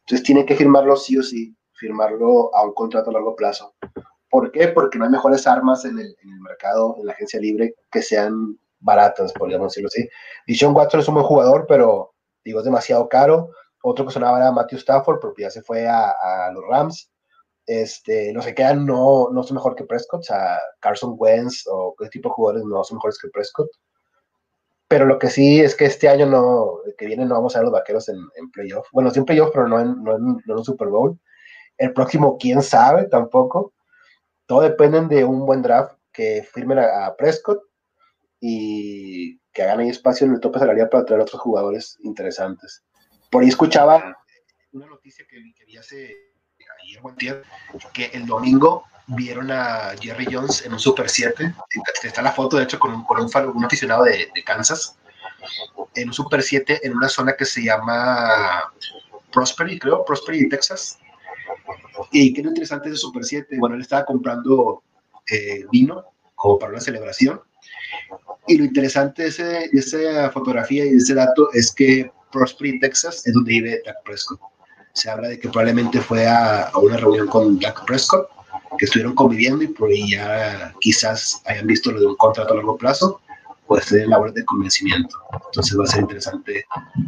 Entonces 0.01 0.25
tienen 0.25 0.45
que 0.45 0.55
firmarlo 0.55 0.95
sí 0.95 1.17
o 1.17 1.23
sí, 1.23 1.55
firmarlo 1.73 2.53
a 2.55 2.63
un 2.63 2.73
contrato 2.73 3.09
a 3.09 3.13
largo 3.13 3.35
plazo. 3.35 3.73
¿Por 4.29 4.51
qué? 4.51 4.69
Porque 4.69 4.97
no 4.97 5.05
hay 5.05 5.11
mejores 5.11 5.47
armas 5.47 5.83
en 5.85 5.99
el, 5.99 6.15
en 6.21 6.31
el 6.31 6.39
mercado, 6.39 6.95
en 6.99 7.07
la 7.07 7.13
agencia 7.13 7.39
libre, 7.39 7.75
que 7.91 8.01
sean 8.01 8.57
baratas, 8.79 9.33
podríamos 9.33 9.71
decirlo 9.71 9.87
así. 9.87 10.07
Dishon 10.47 10.75
Watson 10.75 10.99
es 10.99 11.07
un 11.07 11.15
buen 11.15 11.25
jugador, 11.25 11.65
pero 11.67 12.13
digo, 12.43 12.59
es 12.59 12.65
demasiado 12.65 13.07
caro. 13.09 13.51
Otro 13.81 14.05
que 14.05 14.11
sonaba 14.11 14.37
era 14.37 14.51
Matthew 14.51 14.79
Stafford, 14.79 15.19
porque 15.19 15.43
ya 15.43 15.49
se 15.49 15.61
fue 15.61 15.87
a, 15.87 16.51
los 16.53 16.63
Rams. 16.69 17.11
Este, 17.65 18.33
no 18.33 18.41
se 18.41 18.55
quedan, 18.55 18.85
no, 18.85 19.29
no 19.31 19.43
son 19.43 19.55
mejor 19.55 19.75
que 19.75 19.83
Prescott, 19.83 20.21
o 20.21 20.23
sea, 20.23 20.59
Carson 20.79 21.15
Wentz 21.17 21.65
o 21.67 21.93
ese 21.99 22.09
tipo 22.09 22.29
de 22.29 22.33
jugadores 22.33 22.65
no 22.65 22.83
son 22.83 22.97
mejores 22.97 23.19
que 23.19 23.29
Prescott. 23.29 23.69
Pero 24.87 25.05
lo 25.05 25.19
que 25.19 25.29
sí 25.29 25.61
es 25.61 25.75
que 25.75 25.85
este 25.85 26.09
año 26.09 26.25
no, 26.25 26.79
que 26.97 27.05
viene 27.05 27.25
no 27.25 27.35
vamos 27.35 27.55
a 27.55 27.59
ver 27.59 27.65
los 27.65 27.73
vaqueros 27.73 28.09
en, 28.09 28.17
en 28.35 28.49
playoff. 28.49 28.87
Bueno, 28.91 29.11
sí 29.11 29.19
en 29.19 29.25
playoff, 29.25 29.51
pero 29.53 29.67
no 29.67 29.79
en, 29.79 30.03
no, 30.03 30.15
en, 30.15 30.23
no 30.23 30.53
en 30.53 30.57
un 30.57 30.65
Super 30.65 30.87
Bowl. 30.87 31.19
El 31.77 31.93
próximo, 31.93 32.37
quién 32.39 32.63
sabe 32.63 33.05
tampoco. 33.05 33.73
Todo 34.47 34.61
depende 34.61 35.15
de 35.15 35.23
un 35.23 35.45
buen 35.45 35.61
draft 35.61 35.95
que 36.11 36.43
firmen 36.51 36.79
a 36.79 37.15
Prescott 37.15 37.68
y 38.39 39.37
que 39.53 39.63
hagan 39.63 39.79
ahí 39.79 39.89
espacio 39.89 40.25
en 40.25 40.33
el 40.33 40.39
tope 40.39 40.59
salarial 40.59 40.89
para 40.89 41.05
traer 41.05 41.21
otros 41.21 41.41
jugadores 41.41 41.97
interesantes. 42.03 42.83
Por 43.29 43.43
ahí 43.43 43.49
escuchaba 43.49 44.17
una 44.71 44.85
noticia 44.85 45.25
que, 45.29 45.37
que 45.55 45.65
vi 45.65 45.77
hace 45.77 46.15
ayer 46.83 47.01
buen 47.01 47.15
tiempo, 47.15 47.47
que 47.93 48.05
el 48.13 48.25
domingo 48.25 48.85
vieron 49.07 49.51
a 49.51 49.95
Jerry 49.99 50.27
Jones 50.31 50.65
en 50.65 50.73
un 50.73 50.79
Super 50.79 51.09
7. 51.09 51.53
Está 52.03 52.21
la 52.21 52.31
foto, 52.31 52.57
de 52.57 52.63
hecho, 52.63 52.79
con 52.79 52.93
un, 52.93 53.03
con 53.03 53.19
un, 53.19 53.29
un 53.55 53.65
aficionado 53.65 54.03
de, 54.03 54.29
de, 54.33 54.43
Kansas. 54.43 54.97
En 55.95 56.09
un 56.09 56.13
Super 56.13 56.43
7 56.43 56.81
en 56.83 56.95
una 56.95 57.09
zona 57.09 57.35
que 57.35 57.45
se 57.45 57.63
llama 57.63 58.71
Prosperity, 59.31 59.79
creo, 59.79 60.05
Prosperity, 60.05 60.49
Texas. 60.49 60.99
Y 62.11 62.33
qué 62.33 62.41
interesante 62.41 62.89
ese 62.89 62.97
Super 62.97 63.23
7. 63.23 63.57
Bueno, 63.59 63.75
él 63.75 63.81
estaba 63.81 64.05
comprando 64.05 64.83
eh, 65.29 65.65
vino 65.71 66.05
como 66.35 66.59
para 66.59 66.71
una 66.71 66.81
celebración 66.81 67.41
y 68.49 68.57
lo 68.57 68.65
interesante 68.65 69.23
de, 69.23 69.29
ese, 69.29 69.43
de, 69.43 69.69
esa 69.73 70.29
fotografía 70.31 70.83
y 70.83 70.89
de 70.89 70.97
ese 70.97 71.13
dato 71.13 71.49
es 71.53 71.71
que 71.73 72.11
Prosperity, 72.31 72.79
Texas, 72.79 73.25
es 73.25 73.33
donde 73.33 73.51
vive 73.51 73.81
Dak 73.85 74.03
Prescott. 74.03 74.39
Se 74.93 75.09
habla 75.09 75.29
de 75.29 75.39
que 75.39 75.47
probablemente 75.47 75.99
fue 75.99 76.27
a, 76.27 76.63
a 76.63 76.77
una 76.79 76.97
reunión 76.97 77.27
con 77.27 77.59
Dak 77.59 77.85
Prescott 77.85 78.27
que 78.77 78.85
estuvieron 78.85 79.13
conviviendo 79.13 79.63
y 79.63 79.67
por 79.67 79.89
ahí 79.89 80.11
ya 80.11 80.73
quizás 80.79 81.41
hayan 81.45 81.67
visto 81.67 81.91
lo 81.91 81.99
de 81.99 82.07
un 82.07 82.15
contrato 82.15 82.53
a 82.53 82.57
largo 82.57 82.77
plazo, 82.77 83.21
puede 83.67 83.83
ser 83.83 84.07
labor 84.07 84.33
de 84.33 84.43
convencimiento. 84.45 85.15
Entonces 85.45 85.79
va 85.79 85.83
a 85.83 85.87
ser 85.87 86.01
interesante 86.01 86.65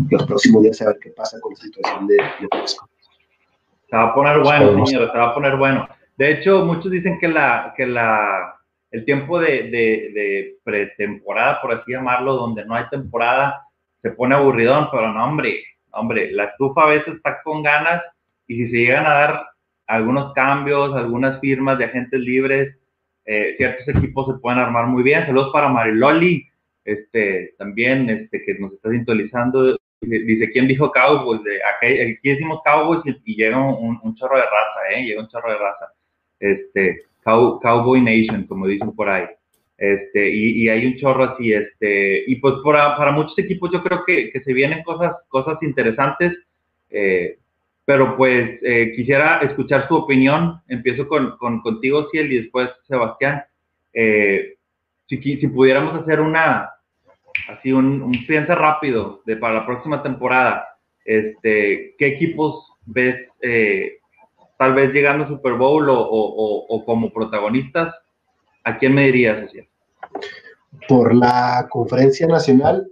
los 0.09 0.23
próximos 0.25 0.63
días 0.63 0.77
saber 0.77 0.97
qué 1.01 1.09
pasa 1.09 1.39
con 1.41 1.53
la 1.53 1.59
situación 1.59 2.07
de, 2.07 2.15
de 2.15 2.67
Se 2.67 3.95
va 3.95 4.03
a 4.03 4.13
poner 4.13 4.39
bueno, 4.39 4.85
señor, 4.85 5.11
se 5.11 5.17
va 5.17 5.29
a 5.29 5.33
poner 5.33 5.57
bueno. 5.57 5.87
De 6.17 6.31
hecho, 6.33 6.65
muchos 6.65 6.91
dicen 6.91 7.17
que 7.19 7.27
la, 7.27 7.73
que 7.75 7.87
la, 7.87 8.60
el 8.91 9.05
tiempo 9.05 9.39
de, 9.39 10.57
pretemporada, 10.63 11.61
por 11.61 11.73
así 11.73 11.91
llamarlo, 11.91 12.33
donde 12.33 12.65
no 12.65 12.75
hay 12.75 12.85
temporada, 12.89 13.65
se 14.01 14.11
pone 14.11 14.35
aburridón, 14.35 14.89
pero 14.91 15.11
no, 15.13 15.23
hombre, 15.23 15.63
hombre, 15.91 16.31
la 16.31 16.45
estufa 16.45 16.83
a 16.83 16.89
veces 16.89 17.15
está 17.15 17.41
con 17.43 17.63
ganas 17.63 18.03
y 18.47 18.55
si 18.55 18.69
se 18.69 18.77
llegan 18.77 19.05
a 19.05 19.13
dar 19.13 19.45
algunos 19.87 20.33
cambios, 20.33 20.93
algunas 20.95 21.39
firmas 21.39 21.77
de 21.77 21.85
agentes 21.85 22.19
libres, 22.19 22.77
eh, 23.25 23.55
ciertos 23.57 23.87
equipos 23.87 24.27
se 24.27 24.39
pueden 24.39 24.59
armar 24.59 24.87
muy 24.87 25.03
bien. 25.03 25.25
Saludos 25.25 25.51
para 25.53 25.69
Mariloli, 25.69 26.47
este, 26.83 27.53
también, 27.57 28.09
este, 28.09 28.43
que 28.43 28.55
nos 28.55 28.73
está 28.73 28.89
sintonizando. 28.89 29.77
Dice, 30.01 30.51
¿quién 30.51 30.67
dijo 30.67 30.91
Cowboys? 30.91 31.43
De, 31.43 31.59
aquí, 31.63 32.29
decimos 32.29 32.61
Cowboys 32.65 33.01
y, 33.25 33.35
llega 33.35 33.59
un, 33.59 34.15
chorro 34.15 34.37
de 34.37 34.43
raza, 34.43 34.89
¿eh? 34.91 35.03
Llega 35.03 35.21
un 35.21 35.27
chorro 35.27 35.51
de 35.51 35.57
raza. 35.57 35.93
Este, 36.39 37.03
Cowboy 37.23 38.01
Nation, 38.01 38.45
como 38.45 38.67
dicen 38.67 38.91
por 38.93 39.09
ahí. 39.09 39.25
Este, 39.81 40.29
y, 40.29 40.69
hay 40.69 40.85
un 40.85 40.95
chorro 40.97 41.23
así, 41.23 41.51
este, 41.51 42.23
y 42.27 42.35
pues 42.35 42.53
para, 42.63 42.95
para 42.95 43.11
muchos 43.11 43.37
equipos 43.39 43.71
yo 43.71 43.81
creo 43.81 44.03
que, 44.05 44.31
que, 44.31 44.39
se 44.41 44.53
vienen 44.53 44.83
cosas, 44.83 45.15
cosas 45.27 45.57
interesantes, 45.63 46.37
eh, 46.91 47.39
pero 47.83 48.15
pues 48.15 48.59
eh, 48.61 48.93
quisiera 48.95 49.39
escuchar 49.39 49.87
su 49.87 49.95
opinión. 49.95 50.61
Empiezo 50.67 51.07
con, 51.07 51.35
con 51.37 51.61
contigo, 51.61 52.07
Ciel, 52.11 52.31
y 52.31 52.41
después 52.41 52.69
Sebastián. 52.87 53.43
Eh, 53.91 54.53
si, 55.07 55.17
si, 55.19 55.47
pudiéramos 55.47 55.99
hacer 55.99 56.21
una, 56.21 56.69
así 57.49 57.73
un, 57.73 58.03
un 58.03 58.27
piensa 58.27 58.53
rápido 58.53 59.23
de 59.25 59.35
para 59.35 59.55
la 59.55 59.65
próxima 59.65 60.03
temporada, 60.03 60.77
este, 61.03 61.95
¿qué 61.97 62.05
equipos 62.05 62.71
ves 62.85 63.17
tal 64.61 64.75
vez 64.75 64.93
llegando 64.93 65.27
Super 65.27 65.55
Bowl 65.55 65.89
o, 65.89 65.97
o, 65.99 66.85
como 66.85 67.11
protagonistas? 67.11 67.95
¿A 68.63 68.77
quién 68.77 68.93
me 68.93 69.05
dirías, 69.05 69.49
Ciel? 69.49 69.67
Por 70.87 71.15
la 71.15 71.67
conferencia 71.67 72.27
nacional, 72.27 72.87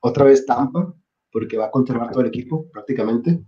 otra 0.00 0.26
vez 0.26 0.44
Tampa, 0.44 0.92
porque 1.32 1.56
va 1.56 1.64
a 1.64 1.70
conservar 1.70 2.10
todo 2.10 2.20
el 2.20 2.26
equipo 2.26 2.68
prácticamente 2.70 3.40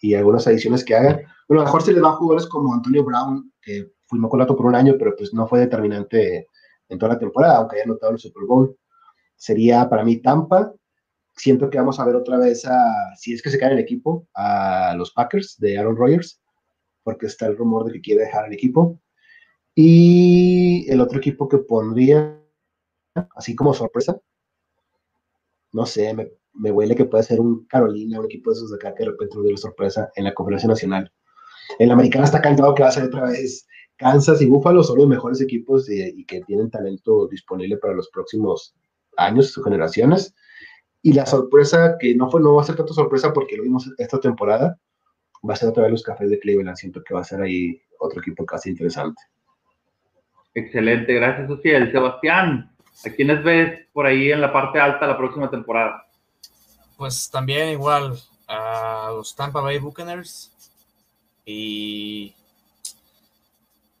y 0.00 0.14
algunas 0.14 0.46
adiciones 0.46 0.84
que 0.84 0.94
haga. 0.94 1.20
Bueno, 1.48 1.62
a 1.62 1.64
lo 1.64 1.64
mejor 1.64 1.82
se 1.82 1.92
le 1.92 2.00
va 2.00 2.12
jugadores 2.12 2.48
como 2.48 2.72
Antonio 2.72 3.02
Brown, 3.02 3.52
que 3.60 3.90
fuimos 4.06 4.30
con 4.30 4.46
por 4.46 4.66
un 4.66 4.76
año, 4.76 4.94
pero 4.96 5.16
pues 5.16 5.34
no 5.34 5.48
fue 5.48 5.58
determinante 5.58 6.46
en 6.88 6.98
toda 7.00 7.14
la 7.14 7.18
temporada, 7.18 7.56
aunque 7.56 7.74
haya 7.78 7.84
anotado 7.84 8.12
el 8.12 8.20
Super 8.20 8.44
Bowl. 8.44 8.76
Sería 9.34 9.88
para 9.88 10.04
mí 10.04 10.18
Tampa. 10.18 10.72
Siento 11.34 11.68
que 11.68 11.78
vamos 11.78 11.98
a 11.98 12.04
ver 12.04 12.14
otra 12.14 12.38
vez 12.38 12.64
a, 12.64 13.16
si 13.16 13.34
es 13.34 13.42
que 13.42 13.50
se 13.50 13.58
cae 13.58 13.72
el 13.72 13.80
equipo, 13.80 14.28
a 14.34 14.94
los 14.96 15.10
Packers 15.10 15.56
de 15.58 15.78
Aaron 15.78 15.96
Rodgers, 15.96 16.40
porque 17.08 17.24
está 17.24 17.46
el 17.46 17.56
rumor 17.56 17.86
de 17.86 17.92
que 17.94 18.02
quiere 18.02 18.24
dejar 18.24 18.48
el 18.48 18.52
equipo. 18.52 19.00
Y 19.74 20.84
el 20.90 21.00
otro 21.00 21.16
equipo 21.16 21.48
que 21.48 21.56
pondría, 21.56 22.38
así 23.34 23.56
como 23.56 23.72
sorpresa, 23.72 24.20
no 25.72 25.86
sé, 25.86 26.12
me, 26.12 26.30
me 26.52 26.70
huele 26.70 26.94
que 26.94 27.06
puede 27.06 27.24
ser 27.24 27.40
un 27.40 27.64
Carolina, 27.64 28.20
un 28.20 28.26
equipo 28.26 28.50
de 28.50 28.56
esos 28.56 28.70
de 28.70 28.76
acá 28.76 28.94
que 28.94 29.04
de 29.04 29.10
repente 29.12 29.40
dio 29.40 29.52
la 29.52 29.56
sorpresa 29.56 30.10
en 30.16 30.24
la 30.24 30.34
conferencia 30.34 30.68
nacional. 30.68 31.10
En 31.78 31.88
la 31.88 31.94
americana 31.94 32.26
está 32.26 32.42
cantado 32.42 32.74
que 32.74 32.82
va 32.82 32.90
a 32.90 32.92
ser 32.92 33.04
otra 33.04 33.22
vez 33.22 33.66
Kansas 33.96 34.42
y 34.42 34.46
Buffalo, 34.46 34.84
son 34.84 34.98
los 34.98 35.08
mejores 35.08 35.40
equipos 35.40 35.88
y, 35.88 36.26
que 36.26 36.42
tienen 36.42 36.70
talento 36.70 37.26
disponible 37.26 37.78
para 37.78 37.94
los 37.94 38.10
próximos 38.10 38.76
años, 39.16 39.52
sus 39.52 39.64
generaciones. 39.64 40.34
Y 41.00 41.14
la 41.14 41.24
sorpresa, 41.24 41.96
que 41.98 42.14
no, 42.14 42.30
fue, 42.30 42.42
no 42.42 42.54
va 42.54 42.60
a 42.60 42.66
ser 42.66 42.76
tanto 42.76 42.92
sorpresa 42.92 43.32
porque 43.32 43.56
lo 43.56 43.62
vimos 43.62 43.90
esta 43.96 44.20
temporada, 44.20 44.78
va 45.48 45.54
a 45.54 45.56
ser 45.56 45.68
otra 45.68 45.84
vez 45.84 45.92
los 45.92 46.02
Cafés 46.02 46.30
de 46.30 46.38
Cleveland. 46.38 46.76
Siento 46.76 47.02
que 47.02 47.14
va 47.14 47.20
a 47.20 47.24
ser 47.24 47.42
ahí 47.42 47.80
otro 47.98 48.20
equipo 48.20 48.44
casi 48.46 48.70
interesante. 48.70 49.20
Excelente, 50.54 51.12
gracias, 51.14 51.48
El 51.64 51.92
Sebastián, 51.92 52.74
¿a 53.04 53.10
quiénes 53.10 53.44
ves 53.44 53.86
por 53.92 54.06
ahí 54.06 54.32
en 54.32 54.40
la 54.40 54.52
parte 54.52 54.80
alta 54.80 55.06
la 55.06 55.16
próxima 55.16 55.50
temporada? 55.50 56.04
Pues 56.96 57.30
también 57.30 57.68
igual 57.68 58.18
a 58.48 59.10
los 59.12 59.36
Tampa 59.36 59.60
Bay 59.60 59.78
Buccaneers 59.78 60.52
y 61.44 62.34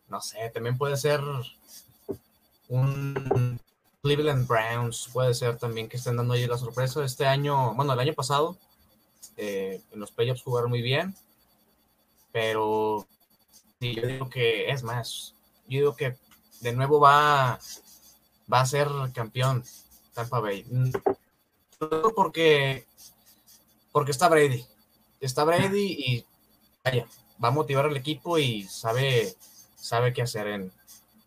no 0.08 0.20
sé, 0.20 0.50
también 0.52 0.76
puede 0.76 0.96
ser 0.96 1.20
un 2.68 3.60
Cleveland 4.02 4.46
Browns, 4.48 5.10
puede 5.12 5.34
ser 5.34 5.58
también 5.58 5.88
que 5.88 5.98
estén 5.98 6.16
dando 6.16 6.34
ahí 6.34 6.46
la 6.46 6.58
sorpresa. 6.58 7.04
Este 7.04 7.26
año, 7.26 7.74
bueno, 7.74 7.92
el 7.92 8.00
año 8.00 8.14
pasado, 8.14 8.56
eh, 9.36 9.80
en 9.92 10.00
los 10.00 10.10
playoffs 10.10 10.42
jugaron 10.42 10.70
muy 10.70 10.82
bien, 10.82 11.14
pero 12.40 13.04
sí, 13.80 13.96
yo 13.96 14.06
digo 14.06 14.30
que 14.30 14.70
es 14.70 14.84
más, 14.84 15.34
yo 15.66 15.80
digo 15.80 15.96
que 15.96 16.14
de 16.60 16.72
nuevo 16.72 17.00
va, 17.00 17.58
va 18.52 18.60
a 18.60 18.66
ser 18.66 18.86
campeón 19.12 19.64
Tampa 20.14 20.38
Bay. 20.38 20.64
Porque 22.14 22.84
porque 23.90 24.12
está 24.12 24.28
Brady. 24.28 24.64
Está 25.20 25.42
Brady 25.42 25.96
y 25.98 26.24
vaya, 26.84 27.06
va 27.42 27.48
a 27.48 27.50
motivar 27.50 27.86
al 27.86 27.96
equipo 27.96 28.38
y 28.38 28.62
sabe, 28.62 29.34
sabe 29.74 30.12
qué 30.12 30.22
hacer 30.22 30.46
en, 30.46 30.70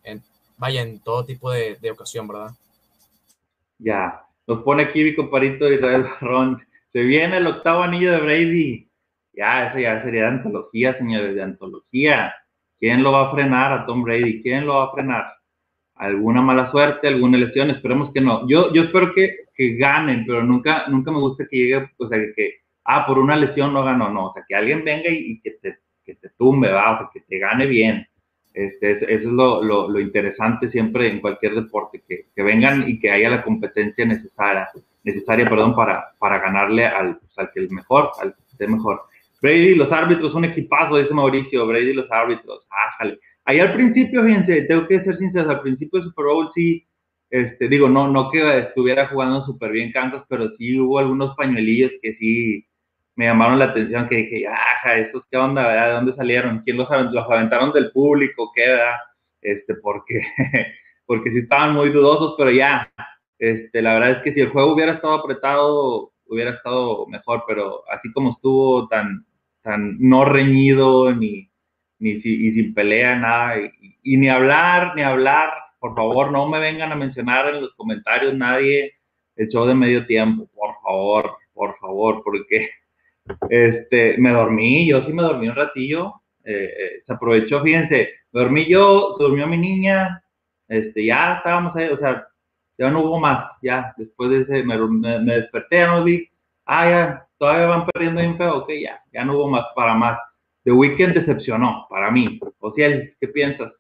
en 0.04 0.24
vaya, 0.58 0.82
en 0.82 1.02
todo 1.02 1.26
tipo 1.26 1.52
de, 1.52 1.91
ocasión, 1.91 2.26
¿verdad? 2.26 2.52
Ya, 3.80 4.26
nos 4.47 4.63
pone 4.63 4.84
aquí 4.84 5.04
mi 5.04 5.13
comparito 5.13 5.69
Israel 5.69 6.04
Barrón. 6.04 6.65
Se 6.93 7.02
viene 7.02 7.36
el 7.36 7.47
octavo 7.47 7.84
anillo 7.84 8.13
de 8.13 8.21
Brady. 8.21 8.90
Ya, 9.34 9.70
eso 9.70 9.80
ya 9.80 10.04
sería 10.04 10.24
de 10.24 10.28
antología, 10.28 10.98
señores, 10.98 11.36
de 11.36 11.44
antología. 11.44 12.34
¿Quién 12.80 13.04
lo 13.04 13.12
va 13.12 13.28
a 13.28 13.32
frenar 13.32 13.74
a 13.74 13.86
Tom 13.86 14.04
Brady? 14.04 14.41
¿Quién 14.41 14.65
lo 14.65 14.76
va 14.76 14.86
a 14.86 14.91
frenar? 14.91 15.34
¿Alguna 15.96 16.41
mala 16.41 16.72
suerte? 16.72 17.08
¿Alguna 17.08 17.38
lesión? 17.38 17.70
Esperemos 17.70 18.12
que 18.12 18.22
no. 18.22 18.48
Yo, 18.48 18.74
yo 18.74 18.84
espero 18.84 19.13
que 19.13 19.41
que 19.62 19.76
ganen, 19.76 20.26
pero 20.26 20.44
nunca, 20.44 20.86
nunca 20.88 21.12
me 21.12 21.20
gusta 21.20 21.46
que 21.50 21.56
llegue, 21.56 21.89
o 21.98 22.08
sea, 22.08 22.17
que, 22.36 22.62
ah, 22.86 23.06
por 23.06 23.20
una 23.20 23.36
lesión 23.36 23.74
no 23.74 23.84
ganó, 23.84 24.10
no, 24.10 24.28
o 24.28 24.34
sea, 24.34 24.44
que 24.48 24.56
alguien 24.56 24.84
venga 24.84 25.10
y, 25.10 25.39
que, 25.41 25.52
te, 25.62 25.78
que 26.04 26.15
te 26.15 26.30
tumbe, 26.30 26.72
va, 26.72 26.94
o 26.94 26.98
sea, 26.98 27.10
que 27.13 27.22
te 27.22 27.38
gane 27.38 27.65
bien. 27.65 28.08
Este, 28.54 28.94
eso 28.94 29.06
es 29.06 29.24
lo, 29.24 29.63
lo, 29.63 29.88
lo, 29.88 30.00
interesante 30.00 30.70
siempre 30.72 31.10
en 31.10 31.22
cualquier 31.22 31.56
deporte, 31.56 32.04
que, 32.08 32.26
que, 32.36 32.44
vengan 32.44 32.89
y 32.89 33.00
que 33.00 33.12
haya 33.12 33.30
la 33.30 33.44
competencia 33.44 34.04
necesaria, 34.04 34.67
necesaria 35.04 35.48
perdón, 35.48 35.76
para, 35.76 36.12
para 36.17 36.39
ganarle 36.39 36.86
al, 36.86 37.17
pues, 37.20 37.38
al 37.38 37.52
que 37.54 37.63
es 37.63 37.72
mejor, 37.72 38.10
al 38.20 38.34
que 38.34 38.41
esté 38.52 38.67
mejor. 38.67 39.04
Brady, 39.41 39.75
los 39.75 39.91
árbitros, 39.91 40.34
un 40.36 40.45
equipazo, 40.45 40.97
dice 40.97 41.13
Mauricio, 41.13 41.65
Brady, 41.65 41.93
los 41.93 42.10
árbitros, 42.12 42.65
ájale. 42.69 43.19
Ahí 43.45 43.60
al 43.60 43.73
principio, 43.73 44.23
fíjense, 44.23 44.62
tengo 44.63 44.88
que 44.88 45.04
ser 45.04 45.17
sincero, 45.17 45.49
al 45.49 45.62
principio 45.62 45.99
de 45.99 46.06
Super 46.06 46.25
Bowl 46.25 46.51
sí, 46.54 46.88
este, 47.32 47.67
digo, 47.67 47.89
no, 47.89 48.08
no 48.08 48.30
que 48.30 48.59
estuviera 48.59 49.07
jugando 49.07 49.43
súper 49.45 49.72
bien 49.72 49.91
Kansas, 49.91 50.24
pero 50.30 50.49
sí 50.57 50.80
hubo 50.80 50.99
algunos 50.99 51.36
pañuelillos 51.36 51.91
que 52.01 52.13
sí 52.16 52.68
me 53.16 53.26
llamaron 53.26 53.57
la 53.59 53.66
atención, 53.66 54.07
que 54.07 54.18
dije, 54.18 54.47
ajá, 54.47 54.97
¿estos 54.97 55.24
qué 55.30 55.38
onda, 55.38 55.68
verdad? 55.68 55.88
¿De 55.88 55.93
dónde 55.93 56.16
salieron? 56.16 56.61
¿Quién 56.63 56.78
los, 56.78 56.89
los 57.11 57.26
aventaron 57.30 57.72
del 57.72 57.91
público? 57.91 58.51
¿Qué, 58.53 58.68
verdad? 58.68 58.95
Este, 59.41 59.76
porque, 59.76 60.22
porque 61.05 61.32
sí 61.32 61.39
estaban 61.39 61.74
muy 61.74 61.89
dudosos, 61.89 62.36
pero 62.38 62.51
ya, 62.51 62.91
este, 63.39 63.82
la 63.82 63.93
verdad 63.93 64.11
es 64.11 64.24
que 64.24 64.34
si 64.34 64.41
el 64.41 64.49
juego 64.49 64.74
hubiera 64.74 64.93
estado 64.93 65.16
apretado, 65.16 66.11
hubiera 66.26 66.51
estado 66.51 67.07
mejor, 67.07 67.43
pero 67.47 67.84
así 67.89 68.11
como 68.13 68.32
estuvo 68.32 68.88
tan, 68.88 69.26
no 69.64 70.26
reñido, 70.26 71.14
ni, 71.14 71.49
ni 71.99 72.12
y 72.12 72.51
sin 72.53 72.74
pelea, 72.74 73.16
nada, 73.16 73.55
y 74.03 74.18
ni 74.18 74.30
hablar, 74.30 74.95
ni 74.95 75.03
hablar. 75.03 75.51
Por 75.80 75.95
favor, 75.95 76.32
no 76.32 76.47
me 76.47 76.59
vengan 76.59 76.91
a 76.91 76.95
mencionar 76.95 77.53
en 77.53 77.62
los 77.62 77.74
comentarios 77.76 78.34
nadie 78.36 78.93
el 79.36 79.49
show 79.49 79.66
de 79.66 79.74
medio 79.74 80.05
tiempo, 80.05 80.47
por 80.53 80.76
favor, 80.84 81.32
por 81.53 81.78
favor, 81.80 82.22
porque 82.24 82.70
este, 83.49 84.18
me 84.18 84.32
dormí, 84.32 84.88
yo 84.88 85.03
sí 85.03 85.14
me 85.14 85.24
dormí 85.24 85.47
un 85.47 85.55
ratillo, 85.55 86.22
eh, 86.43 86.70
eh, 86.78 87.03
se 87.05 87.14
aprovechó, 87.14 87.62
fíjense, 87.62 88.09
me 88.32 88.41
dormí 88.41 88.66
yo, 88.66 89.16
durmió 89.20 89.47
mi 89.47 89.57
niña, 89.57 90.24
este, 90.68 91.05
ya 91.05 91.36
estábamos 91.38 91.76
ahí, 91.76 91.88
o 91.89 91.97
sea, 91.97 92.28
ya 92.78 92.89
no 92.89 93.01
hubo 93.01 93.20
más, 93.20 93.51
ya, 93.62 93.93
después 93.97 94.30
de 94.30 94.41
ese, 94.41 94.64
me, 94.64 94.78
desperté, 95.36 95.78
ya 95.78 95.88
no 95.88 96.03
vi, 96.03 96.30
ah, 96.66 96.89
ya, 96.89 97.28
todavía 97.42 97.66
van 97.66 97.88
perdiendo 97.88 98.22
bien 98.22 98.38
feo, 98.38 98.60
ok, 98.60 98.70
ya, 98.84 99.04
ya 99.12 99.26
no 99.26 99.36
hubo 99.36 99.50
más 99.50 99.66
para 99.76 99.96
más. 99.96 100.20
The 100.64 100.72
Weeknd 100.72 101.16
decepcionó 101.16 101.88
para 101.89 102.12
mí. 102.12 102.39
O 102.60 102.72
sea, 102.72 102.88
¿qué 103.20 103.28
piensas? 103.30 103.72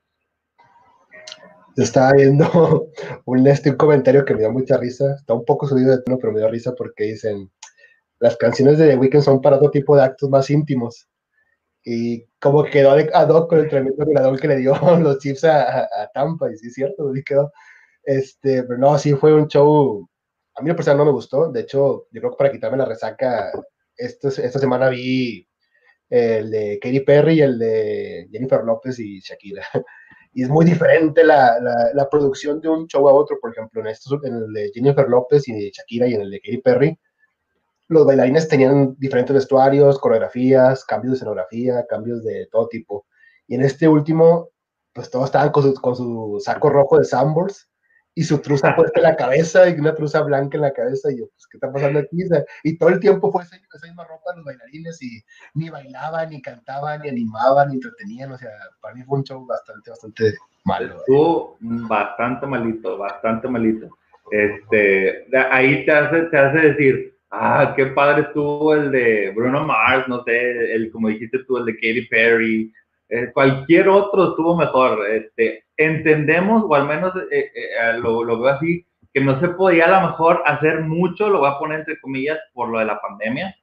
estaba 1.77 2.13
viendo 2.13 2.89
un, 3.25 3.47
este, 3.47 3.69
un 3.69 3.77
comentario 3.77 4.25
que 4.25 4.33
me 4.33 4.39
dio 4.39 4.51
mucha 4.51 4.77
risa. 4.77 5.13
Está 5.13 5.35
un 5.35 5.45
poco 5.45 5.67
subido 5.67 5.91
de 5.91 6.01
tono, 6.01 6.17
pero 6.17 6.33
me 6.33 6.39
dio 6.39 6.49
risa 6.49 6.73
porque 6.75 7.03
dicen, 7.03 7.51
las 8.19 8.35
canciones 8.35 8.79
de 8.79 8.87
The 8.87 8.97
Weeknd 8.97 9.21
son 9.21 9.41
para 9.41 9.57
otro 9.57 9.69
tipo 9.69 9.95
de 9.95 10.05
actos 10.05 10.27
más 10.31 10.49
íntimos. 10.49 11.07
Y 11.83 12.25
como 12.39 12.63
quedó 12.63 12.93
ad 12.93 13.29
hoc 13.29 13.47
con 13.47 13.59
el 13.59 13.69
tremendo 13.69 14.03
violador 14.03 14.39
que 14.39 14.47
le 14.47 14.57
dio 14.57 14.73
los 14.99 15.19
Chiefs 15.19 15.43
a, 15.43 15.87
Tampa, 16.15 16.51
y 16.51 16.57
sí 16.57 16.67
es 16.67 16.73
cierto, 16.73 17.11
así 17.11 17.23
quedó. 17.23 17.51
Este, 18.05 18.63
pero 18.63 18.79
no, 18.79 18.97
sí 18.97 19.13
fue 19.13 19.35
un 19.35 19.47
show, 19.47 20.09
a 20.61 20.63
mí 20.63 20.69
lo 20.69 20.75
personal 20.75 20.99
no 20.99 21.05
me 21.05 21.11
gustó, 21.11 21.51
de 21.51 21.61
hecho, 21.61 22.07
yo 22.11 22.21
creo 22.21 22.31
que 22.31 22.37
para 22.37 22.51
quitarme 22.51 22.77
la 22.77 22.85
resaca, 22.85 23.51
esta, 23.97 24.27
esta 24.27 24.59
semana 24.59 24.89
vi 24.89 25.47
el 26.07 26.51
de 26.51 26.77
Katy 26.79 26.99
Perry 26.99 27.39
y 27.39 27.41
el 27.41 27.57
de 27.57 28.29
Jennifer 28.31 28.63
López 28.63 28.99
y 28.99 29.19
Shakira. 29.19 29.63
Y 30.33 30.43
es 30.43 30.49
muy 30.49 30.63
diferente 30.63 31.25
la, 31.25 31.59
la, 31.93 32.09
producción 32.09 32.61
de 32.61 32.69
un 32.69 32.87
show 32.87 33.09
a 33.09 33.13
otro, 33.13 33.37
por 33.41 33.51
ejemplo, 33.51 33.81
en, 33.81 33.87
estos, 33.87 34.17
en 34.23 34.33
el 34.33 34.53
de 34.53 34.71
Jennifer 34.73 35.05
López 35.09 35.45
y 35.49 35.51
de 35.51 35.71
Shakira 35.71 36.07
y 36.07 36.13
en 36.13 36.21
el 36.21 36.31
de 36.31 36.39
Katy 36.39 36.59
Perry, 36.59 36.97
los 37.89 38.05
bailarines 38.05 38.47
tenían 38.47 38.95
diferentes 38.97 39.33
vestuarios, 39.33 39.99
coreografías, 39.99 40.85
cambios 40.85 41.11
de 41.11 41.15
escenografía, 41.17 41.85
cambios 41.85 42.23
de 42.23 42.47
todo 42.49 42.69
tipo. 42.69 43.05
Y 43.45 43.55
en 43.55 43.63
este 43.63 43.89
último, 43.89 44.51
pues 44.93 45.09
todos 45.09 45.25
estaban 45.25 45.51
con 45.51 45.63
su, 45.63 45.73
con 45.73 45.97
su 45.97 46.41
saco 46.41 46.69
rojo 46.69 46.97
de 46.97 47.03
Sambors 47.03 47.67
y 48.13 48.23
su 48.23 48.39
truza 48.39 48.75
puesta 48.75 48.99
en 48.99 49.03
la 49.03 49.15
cabeza 49.15 49.69
y 49.69 49.79
una 49.79 49.95
truza 49.95 50.21
blanca 50.21 50.57
en 50.57 50.63
la 50.63 50.73
cabeza. 50.73 51.11
Y 51.11 51.19
yo, 51.19 51.25
pues, 51.27 51.47
¿qué 51.47 51.57
está 51.57 51.71
pasando 51.71 51.99
aquí? 51.99 52.17
y 52.63 52.77
todo 52.77 52.89
el 52.89 52.99
tiempo 52.99 53.31
fue 53.31 53.43
esa, 53.43 53.57
misma 53.83 54.03
ropa 54.03 54.35
los 54.35 54.45
bailarines 54.45 55.01
y 55.01 55.23
ni 55.53 55.69
bailaban, 55.69 56.29
ni 56.29 56.41
cantaban, 56.41 57.01
ni 57.01 57.09
animaban, 57.09 57.69
ni 57.69 57.75
entretenían. 57.75 58.31
O 58.31 58.37
sea, 58.37 58.51
para 58.81 58.95
mí 58.95 59.03
fue 59.03 59.19
un 59.19 59.23
show 59.23 59.45
bastante, 59.45 59.89
bastante 59.89 60.33
malo. 60.65 60.97
Estuvo 60.99 61.57
bastante 61.61 62.45
malito, 62.47 62.97
bastante 62.97 63.47
malito. 63.47 63.89
Este, 64.29 65.27
ahí 65.51 65.85
te 65.85 65.91
hace, 65.91 66.21
te 66.23 66.37
hace 66.37 66.57
decir, 66.57 67.17
ah, 67.31 67.73
qué 67.75 67.87
padre 67.87 68.23
estuvo 68.23 68.73
el 68.73 68.91
de 68.91 69.31
Bruno 69.35 69.65
Mars, 69.65 70.07
no 70.07 70.23
sé, 70.23 70.73
el, 70.73 70.91
como 70.91 71.07
dijiste 71.07 71.39
tú, 71.45 71.57
el 71.57 71.65
de 71.65 71.75
Katy 71.75 72.07
Perry, 72.07 72.73
eh, 73.09 73.29
cualquier 73.33 73.89
otro 73.89 74.29
estuvo 74.29 74.55
mejor. 74.55 75.05
Este, 75.09 75.65
entendemos, 75.85 76.63
o 76.67 76.75
al 76.75 76.87
menos 76.87 77.13
eh, 77.31 77.51
eh, 77.53 77.93
lo, 77.99 78.23
lo, 78.23 78.39
veo 78.39 78.53
así, 78.53 78.85
que 79.13 79.21
no 79.21 79.39
se 79.39 79.49
podía 79.49 79.85
a 79.85 80.01
lo 80.01 80.07
mejor 80.09 80.41
hacer 80.45 80.81
mucho, 80.81 81.29
lo 81.29 81.39
voy 81.39 81.49
a 81.49 81.59
poner 81.59 81.79
entre 81.79 81.99
comillas, 81.99 82.39
por 82.53 82.69
lo 82.69 82.79
de 82.79 82.85
la 82.85 82.99
pandemia, 83.01 83.55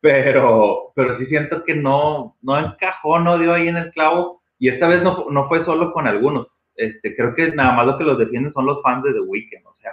pero, 0.00 0.92
pero 0.94 1.18
sí 1.18 1.26
siento 1.26 1.64
que 1.64 1.74
no, 1.74 2.36
no 2.42 2.58
encajó, 2.58 3.18
no 3.18 3.38
dio 3.38 3.52
ahí 3.52 3.68
en 3.68 3.76
el 3.76 3.90
clavo, 3.92 4.42
y 4.58 4.68
esta 4.68 4.88
vez 4.88 5.02
no, 5.02 5.26
no 5.30 5.48
fue 5.48 5.64
solo 5.64 5.92
con 5.92 6.06
algunos. 6.06 6.46
Este, 6.76 7.14
creo 7.14 7.34
que 7.34 7.52
nada 7.52 7.72
más 7.72 7.86
lo 7.86 7.98
que 7.98 8.04
los 8.04 8.18
defienden 8.18 8.52
son 8.52 8.66
los 8.66 8.82
fans 8.82 9.04
de 9.04 9.12
The 9.12 9.20
Weeknd, 9.20 9.66
o 9.66 9.74
sea, 9.80 9.92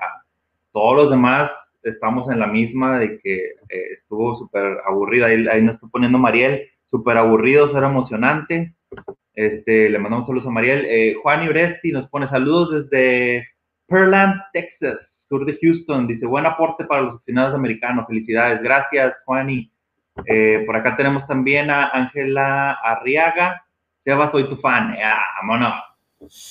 todos 0.72 0.96
los 0.96 1.10
demás 1.10 1.52
estamos 1.84 2.30
en 2.32 2.40
la 2.40 2.48
misma 2.48 3.00
de 3.00 3.20
que 3.20 3.56
estuvo 3.70 4.38
súper 4.38 4.80
aburrida, 4.86 5.28
ahí, 5.28 5.48
ahí 5.48 5.62
nos 5.62 5.76
está 5.76 5.88
poniendo 5.88 6.18
Mariel, 6.18 6.70
súper 6.90 7.18
aburrido, 7.18 7.78
era 7.78 7.88
emocionante, 7.88 8.74
este, 9.38 9.88
le 9.88 10.00
mandamos 10.00 10.26
saludos 10.26 10.48
a 10.48 10.50
Mariel. 10.50 10.84
Eh, 10.90 11.16
Juan 11.22 11.48
Uresti 11.48 11.92
nos 11.92 12.10
pone 12.10 12.28
saludos 12.28 12.90
desde 12.90 13.48
Pearland, 13.86 14.42
Texas, 14.52 14.98
sur 15.30 15.46
de 15.46 15.56
Houston. 15.62 16.08
Dice, 16.08 16.26
buen 16.26 16.48
aporte 16.48 16.86
para 16.86 17.04
los 17.04 17.16
aficionados 17.18 17.54
americanos. 17.54 18.08
Felicidades. 18.08 18.64
Gracias, 18.64 19.14
Juani. 19.26 19.72
Eh, 20.26 20.64
por 20.66 20.76
acá 20.76 20.98
tenemos 20.98 21.28
también 21.28 21.70
a 21.70 21.90
Ángela 21.90 22.80
Arriaga. 22.84 23.64
Seba, 24.04 24.32
soy 24.32 24.50
tu 24.50 24.56
fan. 24.58 24.98
Ah, 25.04 25.22
vámonos. 25.42 25.84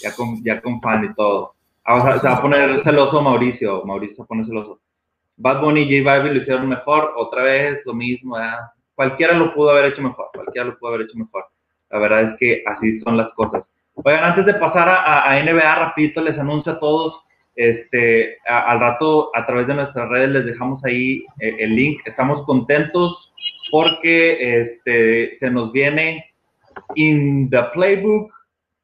Ya 0.00 0.14
con, 0.14 0.44
ya 0.44 0.60
con 0.60 0.80
fan 0.80 1.06
y 1.06 1.14
todo. 1.14 1.54
Ah, 1.84 2.18
se 2.20 2.28
va 2.28 2.34
a 2.36 2.40
poner 2.40 2.84
celoso 2.84 3.20
Mauricio. 3.20 3.84
Mauricio 3.84 4.14
se 4.14 4.28
poner 4.28 4.46
celoso. 4.46 4.80
Bad 5.36 5.60
Bunny 5.60 5.80
y 5.80 5.98
J 6.04 6.08
Balvin 6.08 6.34
lo 6.34 6.40
hicieron 6.40 6.68
mejor. 6.68 7.14
Otra 7.16 7.42
vez 7.42 7.80
lo 7.84 7.94
mismo. 7.94 8.36
Cualquiera 8.94 9.36
lo 9.36 9.52
pudo 9.52 9.70
haber 9.70 9.86
hecho 9.86 10.02
mejor. 10.02 10.26
Cualquiera 10.32 10.68
lo 10.68 10.78
pudo 10.78 10.94
haber 10.94 11.08
hecho 11.08 11.18
mejor. 11.18 11.46
La 11.96 12.02
verdad 12.02 12.32
es 12.32 12.38
que 12.38 12.62
así 12.66 13.00
son 13.00 13.16
las 13.16 13.30
cosas. 13.30 13.64
Oigan, 13.94 14.22
antes 14.22 14.44
de 14.44 14.52
pasar 14.52 14.86
a, 14.86 15.42
NBA, 15.42 15.74
rapidito 15.76 16.20
les 16.20 16.38
anuncio 16.38 16.72
a 16.72 16.78
todos, 16.78 17.22
este, 17.54 18.36
al 18.46 18.78
rato 18.80 19.30
a 19.34 19.46
través 19.46 19.66
de 19.66 19.76
nuestras 19.76 20.06
redes 20.10 20.28
les 20.28 20.44
dejamos 20.44 20.84
ahí 20.84 21.24
eh, 21.40 21.56
el 21.58 21.74
link. 21.74 22.02
Estamos 22.04 22.44
contentos 22.44 23.32
porque 23.70 24.60
este, 24.60 25.38
se 25.38 25.50
nos 25.50 25.72
viene 25.72 26.34
In 26.96 27.48
the 27.48 27.62
Playbook 27.72 28.30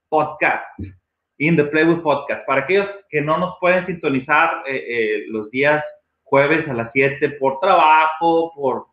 Podcast. 0.08 0.64
In 1.36 1.56
the 1.56 1.64
Playbook 1.64 2.02
Podcast. 2.02 2.46
Para 2.46 2.62
aquellos 2.62 2.88
que 3.10 3.20
no 3.20 3.36
nos 3.36 3.58
pueden 3.60 3.84
sintonizar 3.84 4.62
eh, 4.66 4.84
eh, 4.88 5.24
los 5.28 5.50
días 5.50 5.84
jueves 6.22 6.66
a 6.66 6.72
las 6.72 6.90
7 6.94 7.28
por 7.32 7.60
trabajo, 7.60 8.54
por 8.56 8.86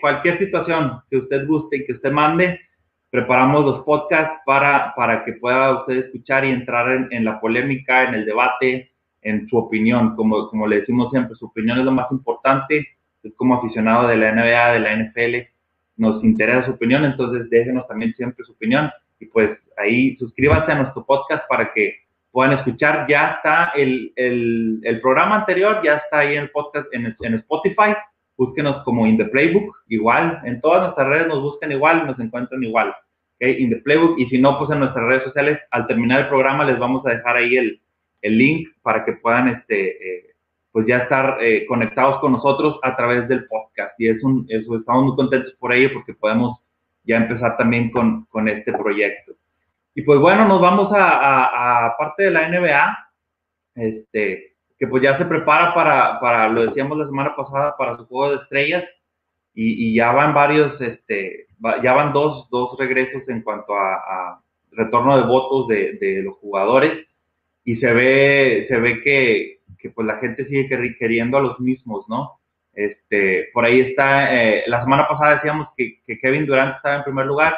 cualquier 0.00 0.38
situación 0.38 1.00
que 1.10 1.16
usted 1.16 1.46
guste 1.48 1.78
y 1.78 1.86
que 1.86 1.94
usted 1.94 2.12
mande, 2.12 2.60
preparamos 3.12 3.66
los 3.66 3.84
podcasts 3.84 4.40
para, 4.46 4.94
para 4.96 5.22
que 5.22 5.34
pueda 5.34 5.80
usted 5.80 6.06
escuchar 6.06 6.46
y 6.46 6.50
entrar 6.50 7.08
en, 7.10 7.24
la 7.26 7.38
polémica, 7.38 8.08
en 8.08 8.14
el 8.14 8.24
debate, 8.24 8.90
en 9.20 9.46
su 9.48 9.58
opinión. 9.58 10.16
Como, 10.16 10.48
como 10.48 10.66
le 10.66 10.80
decimos 10.80 11.10
siempre, 11.10 11.36
su 11.36 11.44
opinión 11.44 11.78
es 11.78 11.84
lo 11.84 11.92
más 11.92 12.10
importante. 12.10 12.88
Es 13.22 13.34
como 13.36 13.56
aficionado 13.56 14.08
de 14.08 14.16
la 14.16 14.32
NBA, 14.32 14.72
de 14.72 14.80
la 14.80 14.96
NFL, 14.96 15.48
nos 15.98 16.24
interesa 16.24 16.64
su 16.64 16.72
opinión, 16.72 17.04
entonces 17.04 17.50
déjenos 17.50 17.86
también 17.86 18.14
siempre 18.14 18.46
su 18.46 18.52
opinión. 18.52 18.90
Y 19.20 19.26
pues 19.26 19.58
ahí 19.76 20.16
suscríbanse 20.16 20.72
a 20.72 20.76
nuestro 20.76 21.04
podcast 21.04 21.46
para 21.50 21.70
que 21.74 21.96
puedan 22.30 22.54
escuchar. 22.54 23.06
Ya 23.10 23.32
está 23.32 23.72
el, 23.76 24.10
el, 24.16 24.80
el 24.84 25.00
programa 25.02 25.36
anterior, 25.36 25.82
ya 25.84 25.96
está 25.96 26.20
ahí 26.20 26.36
el 26.36 26.50
podcast 26.50 26.86
en, 26.94 27.14
en 27.20 27.34
Spotify 27.34 27.92
búsquenos 28.36 28.82
como 28.84 29.06
In 29.06 29.16
the 29.16 29.26
Playbook, 29.26 29.76
igual, 29.88 30.40
en 30.44 30.60
todas 30.60 30.82
nuestras 30.82 31.08
redes 31.08 31.28
nos 31.28 31.40
buscan 31.40 31.70
igual, 31.72 32.06
nos 32.06 32.18
encuentran 32.18 32.62
igual, 32.62 32.94
In 33.50 33.70
the 33.70 33.76
Playbook, 33.76 34.18
y 34.20 34.26
si 34.26 34.38
no, 34.38 34.56
pues 34.56 34.70
en 34.70 34.78
nuestras 34.78 35.04
redes 35.04 35.24
sociales, 35.24 35.58
al 35.72 35.88
terminar 35.88 36.20
el 36.20 36.28
programa 36.28 36.64
les 36.64 36.78
vamos 36.78 37.04
a 37.04 37.10
dejar 37.10 37.36
ahí 37.36 37.56
el, 37.56 37.82
el 38.20 38.38
link 38.38 38.68
para 38.82 39.04
que 39.04 39.14
puedan, 39.14 39.48
este, 39.48 39.90
eh, 39.90 40.34
pues 40.70 40.86
ya 40.86 40.98
estar 40.98 41.38
eh, 41.40 41.66
conectados 41.66 42.20
con 42.20 42.32
nosotros 42.32 42.78
a 42.82 42.96
través 42.96 43.28
del 43.28 43.46
podcast, 43.46 43.98
y 43.98 44.08
es 44.08 44.22
un, 44.22 44.46
eso, 44.48 44.76
estamos 44.76 45.04
muy 45.04 45.16
contentos 45.16 45.52
por 45.58 45.72
ello 45.72 45.90
porque 45.92 46.14
podemos 46.14 46.58
ya 47.02 47.16
empezar 47.16 47.56
también 47.56 47.90
con, 47.90 48.26
con 48.26 48.48
este 48.48 48.72
proyecto. 48.72 49.32
Y 49.94 50.02
pues 50.02 50.20
bueno, 50.20 50.46
nos 50.46 50.60
vamos 50.60 50.92
a, 50.92 51.08
a, 51.08 51.86
a 51.86 51.96
parte 51.96 52.22
de 52.22 52.30
la 52.30 52.48
NBA, 52.48 52.98
este, 53.74 54.54
que 54.78 54.86
pues 54.86 55.02
ya 55.02 55.18
se 55.18 55.24
prepara 55.24 55.74
para, 55.74 56.20
para, 56.20 56.48
lo 56.48 56.64
decíamos 56.66 56.96
la 56.96 57.06
semana 57.06 57.34
pasada, 57.34 57.76
para 57.76 57.96
su 57.96 58.06
juego 58.06 58.30
de 58.36 58.42
estrellas 58.42 58.84
y, 59.54 59.94
ya 59.94 60.12
van 60.12 60.34
varios, 60.34 60.80
este, 60.80 61.46
ya 61.82 61.92
van 61.92 62.12
dos, 62.12 62.48
dos 62.50 62.78
regresos 62.78 63.22
en 63.28 63.42
cuanto 63.42 63.74
a, 63.74 64.40
retorno 64.74 65.18
de 65.18 65.24
votos 65.24 65.68
de, 65.68 66.22
los 66.24 66.36
jugadores 66.38 67.06
y 67.62 67.76
se 67.76 67.92
ve, 67.92 68.64
se 68.68 68.78
ve 68.78 69.02
que, 69.02 69.60
que, 69.78 69.90
pues 69.90 70.06
la 70.06 70.16
gente 70.16 70.46
sigue 70.46 70.96
queriendo 70.98 71.36
a 71.36 71.42
los 71.42 71.60
mismos, 71.60 72.08
¿no? 72.08 72.40
Este, 72.72 73.50
por 73.52 73.66
ahí 73.66 73.80
está, 73.80 74.34
eh, 74.34 74.64
la 74.66 74.82
semana 74.82 75.06
pasada 75.06 75.34
decíamos 75.34 75.68
que, 75.76 76.00
que, 76.06 76.18
Kevin 76.18 76.46
Durant 76.46 76.76
estaba 76.76 76.96
en 76.96 77.04
primer 77.04 77.26
lugar, 77.26 77.54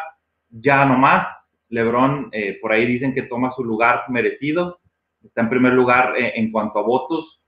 ya 0.51 0.85
no 0.85 0.99
más, 0.99 1.29
LeBron, 1.69 2.31
eh, 2.33 2.59
por 2.61 2.73
ahí 2.73 2.85
dicen 2.85 3.15
que 3.15 3.23
toma 3.23 3.53
su 3.53 3.65
lugar 3.65 4.03
merecido, 4.09 4.81
está 5.23 5.43
en 5.43 5.51
primer 5.51 5.73
lugar 5.73 6.15
eh, 6.17 6.33
en 6.35 6.51
cuanto 6.51 6.81
a 6.81 6.83
votos. 6.83 7.41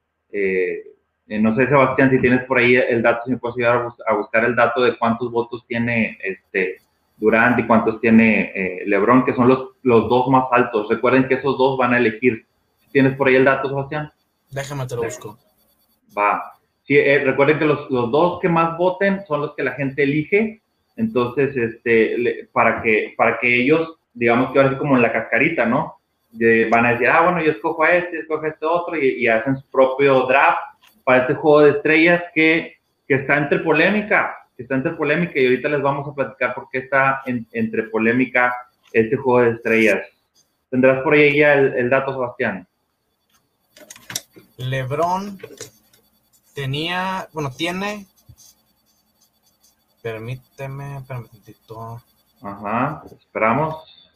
Eh, 1.29 1.37
eh, 1.37 1.41
no 1.41 1.55
sé, 1.57 1.67
Sebastián, 1.67 2.11
si 2.11 2.21
tienes 2.21 2.45
por 2.45 2.59
ahí 2.59 2.77
el 2.77 3.03
dato, 3.03 3.23
si 3.25 3.33
me 3.33 3.39
puedes 3.39 3.57
ayudar 3.57 3.89
a, 4.07 4.15
buscar 4.15 4.45
el 4.45 4.55
dato 4.55 4.83
de 4.83 4.97
cuántos 4.97 5.31
votos 5.31 5.65
tiene 5.67 6.19
este 6.23 6.79
Durant 7.17 7.59
y 7.59 7.67
cuántos 7.67 8.01
tiene 8.01 8.83
Lebron, 8.87 9.25
que 9.25 9.35
son 9.35 9.49
los, 9.49 9.71
los 9.83 10.09
dos 10.09 10.29
más 10.29 10.45
altos. 10.51 10.89
Recuerden 10.89 11.27
que 11.29 11.35
esos 11.35 11.57
dos 11.57 11.79
van 11.79 11.95
a 11.95 11.99
elegir. 11.99 12.45
¿Tienes 12.93 13.17
por 13.17 13.29
ahí 13.29 13.37
el 13.37 13.45
dato, 13.45 13.69
Sebastián? 13.69 14.13
Déjame, 14.51 14.87
te 14.87 14.97
lo 14.97 15.03
busco. 15.03 15.39
Va. 16.17 16.53
Sí, 16.85 17.01
recuerden 17.19 17.59
que 17.59 17.65
los, 17.65 17.91
los, 17.91 18.11
dos 18.11 18.39
que 18.41 18.49
más 18.49 18.77
voten 18.77 19.25
son 19.27 19.41
los 19.41 19.55
que 19.55 19.65
la 19.65 19.73
gente 19.73 20.03
elige. 20.03 20.61
Entonces, 20.97 21.57
este, 21.57 22.49
para, 22.53 22.83
que, 22.83 23.15
para 23.17 23.39
que 23.39 23.63
ellos, 23.63 23.95
digamos 24.13 24.53
que 24.53 24.59
ahora 24.59 24.73
es 24.73 24.79
como 24.79 24.97
en 24.97 25.03
la 25.03 25.13
cascarita, 25.13 25.65
¿no? 25.65 25.97
van 26.71 26.87
a 26.87 26.93
decir, 26.93 27.09
ah, 27.09 27.23
bueno, 27.23 27.43
yo 27.43 27.53
escojo 27.53 27.83
a 27.83 27.93
este, 27.93 28.19
escojo 28.19 28.45
a 28.45 28.49
este 28.49 28.67
otro, 28.67 28.97
y, 28.97 29.27
hacen 29.27 29.57
su 29.57 29.67
propio 29.69 30.27
draft 30.27 30.61
para 31.07 31.23
este 31.23 31.35
juego 31.35 31.61
de 31.61 31.71
estrellas 31.71 32.21
que, 32.35 32.79
que, 33.07 33.15
está 33.15 33.37
entre 33.37 33.61
polémica, 33.61 34.35
que 34.57 34.65
está 34.65 34.75
entre 34.75 34.91
polémica, 34.95 35.39
y 35.39 35.45
ahorita 35.45 35.69
les 35.69 35.81
vamos 35.81 36.09
a 36.09 36.13
platicar 36.13 36.53
por 36.53 36.69
qué 36.69 36.79
está 36.79 37.23
entre 37.27 37.85
polémica 37.85 38.53
este 38.93 39.17
juego 39.17 39.49
de 39.49 39.55
estrellas. 39.55 40.05
¿Tendrás 40.69 41.05
por 41.05 41.15
ahí 41.15 41.39
ya 41.39 41.53
el, 41.53 41.89
dato, 41.89 42.13
Sebastián? 42.13 42.67
Lebron 44.57 45.39
tenía, 46.57 47.29
bueno, 47.33 47.53
tiene, 47.53 48.05
permíteme, 50.03 51.05
permíteme 51.07 52.01
Ajá, 52.43 53.05
esperamos. 53.17 54.11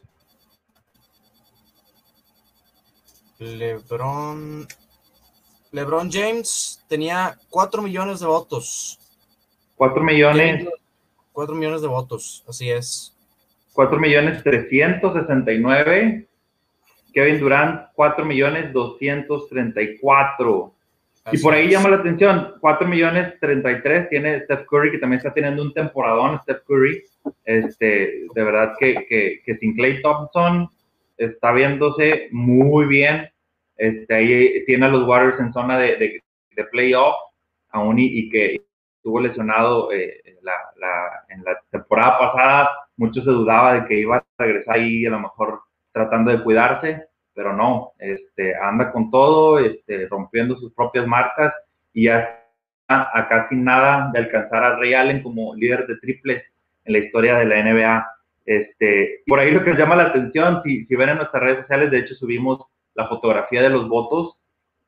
LeBron. 3.38 4.66
LeBron 5.72 6.10
James 6.10 6.82
tenía 6.88 7.36
4 7.48 7.82
millones 7.82 8.20
de 8.20 8.26
votos. 8.26 8.98
4 9.76 10.02
millones. 10.02 10.68
4 11.32 11.54
millones 11.54 11.82
de 11.82 11.88
votos, 11.88 12.44
así 12.48 12.70
es. 12.70 13.16
4 13.72 13.98
millones 13.98 14.42
369. 14.42 16.26
Kevin 17.12 17.40
Durant, 17.40 17.88
4 17.94 18.24
millones 18.24 18.72
234. 18.72 20.74
y 21.32 21.38
por 21.38 21.54
ahí 21.54 21.68
llama 21.68 21.90
la 21.90 21.96
atención, 21.96 22.54
4 22.60 22.88
millones 22.88 23.34
33 23.40 24.08
tiene 24.08 24.40
Steph 24.44 24.66
Curry, 24.66 24.92
que 24.92 24.98
también 24.98 25.18
está 25.18 25.32
teniendo 25.32 25.62
un 25.62 25.72
temporadón, 25.72 26.40
Steph 26.42 26.62
Curry. 26.66 27.02
Este, 27.44 28.26
de 28.34 28.44
verdad 28.44 28.74
que, 28.78 29.06
que, 29.08 29.42
que 29.44 29.56
sin 29.56 29.74
Clay 29.74 30.02
Thompson 30.02 30.70
está 31.16 31.52
viéndose 31.52 32.28
muy 32.32 32.86
bien. 32.86 33.30
Este, 33.80 34.14
ahí 34.14 34.64
tiene 34.66 34.84
a 34.84 34.88
los 34.90 35.08
Warriors 35.08 35.40
en 35.40 35.54
zona 35.54 35.78
de, 35.78 35.96
de, 35.96 36.22
de 36.54 36.64
playoff 36.64 37.14
aún 37.70 37.98
y, 37.98 38.28
que 38.28 38.60
estuvo 38.96 39.20
lesionado 39.20 39.90
eh, 39.90 40.20
la, 40.42 40.52
la, 40.76 41.24
en 41.30 41.42
la 41.42 41.58
temporada 41.70 42.18
pasada. 42.18 42.70
Mucho 42.98 43.22
se 43.22 43.30
dudaba 43.30 43.74
de 43.74 43.86
que 43.86 44.00
iba 44.00 44.18
a 44.18 44.24
regresar 44.36 44.74
ahí 44.76 45.06
a 45.06 45.10
lo 45.10 45.20
mejor 45.20 45.62
tratando 45.92 46.30
de 46.30 46.42
cuidarse, 46.42 47.06
pero 47.32 47.56
no, 47.56 47.92
este, 47.98 48.54
anda 48.54 48.92
con 48.92 49.10
todo, 49.10 49.58
este, 49.58 50.06
rompiendo 50.08 50.56
sus 50.56 50.74
propias 50.74 51.06
marcas 51.06 51.54
y 51.94 52.04
ya 52.04 52.18
está 52.82 53.10
a 53.14 53.28
casi 53.30 53.56
nada 53.56 54.10
de 54.12 54.18
alcanzar 54.18 54.62
a 54.62 54.76
Ray 54.76 54.92
Allen 54.92 55.22
como 55.22 55.54
líder 55.54 55.86
de 55.86 55.96
triples 55.96 56.44
en 56.84 56.92
la 56.92 56.98
historia 56.98 57.36
de 57.36 57.46
la 57.46 57.62
NBA. 57.62 58.06
Este, 58.44 59.22
por 59.26 59.38
ahí 59.38 59.52
lo 59.52 59.64
que 59.64 59.70
nos 59.70 59.78
llama 59.78 59.96
la 59.96 60.08
atención, 60.08 60.60
si, 60.64 60.84
si 60.84 60.96
ven 60.96 61.08
en 61.08 61.16
nuestras 61.16 61.42
redes 61.42 61.60
sociales, 61.60 61.90
de 61.90 61.98
hecho 62.00 62.14
subimos 62.14 62.66
la 62.94 63.08
fotografía 63.08 63.62
de 63.62 63.70
los 63.70 63.88
votos, 63.88 64.36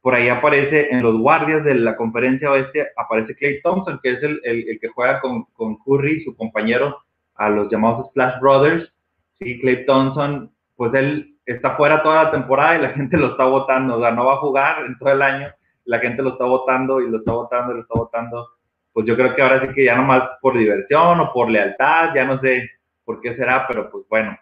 por 0.03 0.15
ahí 0.17 0.29
aparece 0.29 0.89
en 0.91 1.03
los 1.03 1.17
guardias 1.17 1.65
de 1.65 1.77
la 1.77 1.97
conferencia 1.97 2.51
oeste, 2.51 2.89
aparece 2.97 3.37
Clay 3.37 3.63
Thompson, 3.63 4.01
que 4.03 4.11
es 4.11 4.23
el, 4.23 4.41
el, 4.43 4.79
que 4.81 4.89
juega 4.89 5.21
con, 5.21 5.45
con, 5.53 5.77
Curry, 5.77 6.25
su 6.25 6.37
compañero, 6.37 6.99
a 7.37 7.49
los 7.49 7.71
llamados 7.71 8.09
Splash 8.09 8.41
Brothers. 8.41 8.93
Sí, 9.39 9.61
Clay 9.61 9.87
Thompson, 9.87 10.51
pues 10.75 10.93
él 10.95 11.37
está 11.47 11.77
fuera 11.77 12.03
toda 12.03 12.25
la 12.25 12.31
temporada 12.33 12.77
y 12.77 12.83
la 12.83 12.89
gente 12.97 13.17
lo 13.17 13.29
está 13.29 13.45
votando, 13.45 13.97
o 13.97 14.01
sea, 14.01 14.11
no 14.11 14.27
va 14.27 14.35
a 14.35 14.39
jugar 14.39 14.85
en 14.85 14.99
todo 14.99 15.11
el 15.11 15.23
año, 15.23 15.49
la 15.85 16.01
gente 16.01 16.21
lo 16.21 16.31
está 16.31 16.45
votando 16.47 17.01
y 17.01 17.09
lo 17.09 17.19
está 17.19 17.33
votando 17.33 17.73
y 17.73 17.77
lo 17.77 17.83
está 17.83 17.95
votando. 17.95 18.49
Pues 18.93 19.07
yo 19.07 19.17
creo 19.17 19.35
que 19.35 19.43
ahora 19.43 19.61
sí 19.61 19.73
que 19.73 19.85
ya 19.85 19.97
nomás 19.97 20.23
por 20.41 20.59
diversión 20.59 21.21
o 21.21 21.33
por 21.33 21.49
lealtad, 21.49 22.13
ya 22.15 22.25
no 22.25 22.41
sé 22.41 22.69
por 23.05 23.21
qué 23.21 23.37
será, 23.37 23.67
pero 23.69 23.89
pues 23.91 24.05
bueno, 24.09 24.37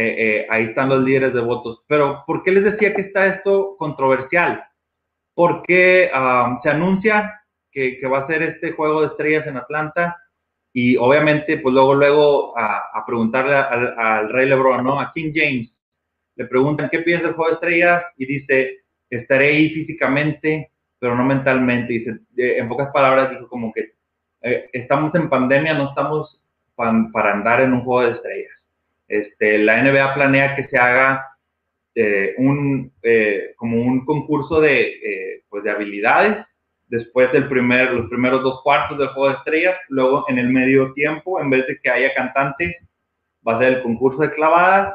eh, 0.00 0.14
eh, 0.16 0.46
ahí 0.48 0.66
están 0.66 0.90
los 0.90 1.02
líderes 1.02 1.34
de 1.34 1.40
votos. 1.40 1.82
Pero, 1.88 2.22
¿por 2.24 2.44
qué 2.44 2.52
les 2.52 2.62
decía 2.62 2.94
que 2.94 3.02
está 3.02 3.26
esto 3.26 3.74
controversial? 3.76 4.62
Porque 5.34 6.08
um, 6.14 6.60
se 6.62 6.70
anuncia 6.70 7.42
que, 7.72 8.00
va 8.06 8.18
a 8.18 8.26
ser 8.28 8.42
este 8.44 8.70
juego 8.70 9.00
de 9.00 9.08
estrellas 9.08 9.48
en 9.48 9.56
Atlanta 9.56 10.16
y 10.72 10.96
obviamente, 10.96 11.58
pues 11.58 11.74
luego, 11.74 11.96
luego 11.96 12.56
a, 12.56 13.04
preguntarle 13.04 13.56
al, 13.56 13.98
al, 13.98 14.28
Rey 14.28 14.48
LeBron, 14.48 14.84
¿no? 14.84 15.00
A 15.00 15.12
King 15.12 15.32
James, 15.34 15.68
le 16.36 16.44
preguntan 16.44 16.90
qué 16.90 17.00
piensa 17.00 17.26
del 17.26 17.34
juego 17.34 17.50
de 17.50 17.54
estrellas 17.54 18.04
y 18.18 18.26
dice, 18.26 18.84
estaré 19.10 19.48
ahí 19.48 19.70
físicamente, 19.70 20.70
pero 21.00 21.16
no 21.16 21.24
mentalmente. 21.24 21.92
Dice, 21.92 22.20
en 22.36 22.68
pocas 22.68 22.92
palabras, 22.92 23.30
dijo 23.30 23.48
como 23.48 23.72
que 23.72 23.94
eh, 24.42 24.70
estamos 24.72 25.12
en 25.16 25.28
pandemia, 25.28 25.74
no 25.74 25.88
estamos 25.88 26.40
para 26.76 27.32
andar 27.32 27.62
en 27.62 27.72
un 27.72 27.80
juego 27.82 28.08
de 28.08 28.14
estrellas. 28.14 28.57
Este, 29.08 29.58
la 29.58 29.82
NBA 29.82 30.14
planea 30.14 30.54
que 30.54 30.68
se 30.68 30.76
haga 30.76 31.24
eh, 31.94 32.34
un, 32.36 32.92
eh, 33.02 33.54
como 33.56 33.80
un 33.82 34.04
concurso 34.04 34.60
de, 34.60 34.82
eh, 34.82 35.42
pues 35.48 35.64
de 35.64 35.70
habilidades 35.72 36.46
después 36.86 37.32
del 37.32 37.48
primer, 37.48 37.92
los 37.92 38.08
primeros 38.08 38.42
dos 38.42 38.62
cuartos 38.62 38.98
del 38.98 39.08
juego 39.08 39.30
de 39.30 39.34
estrellas, 39.34 39.76
luego 39.88 40.24
en 40.28 40.38
el 40.38 40.48
medio 40.48 40.92
tiempo, 40.92 41.40
en 41.40 41.50
vez 41.50 41.66
de 41.66 41.78
que 41.80 41.90
haya 41.90 42.14
cantantes, 42.14 42.76
va 43.46 43.56
a 43.56 43.58
ser 43.58 43.74
el 43.74 43.82
concurso 43.82 44.22
de 44.22 44.32
clavadas 44.32 44.94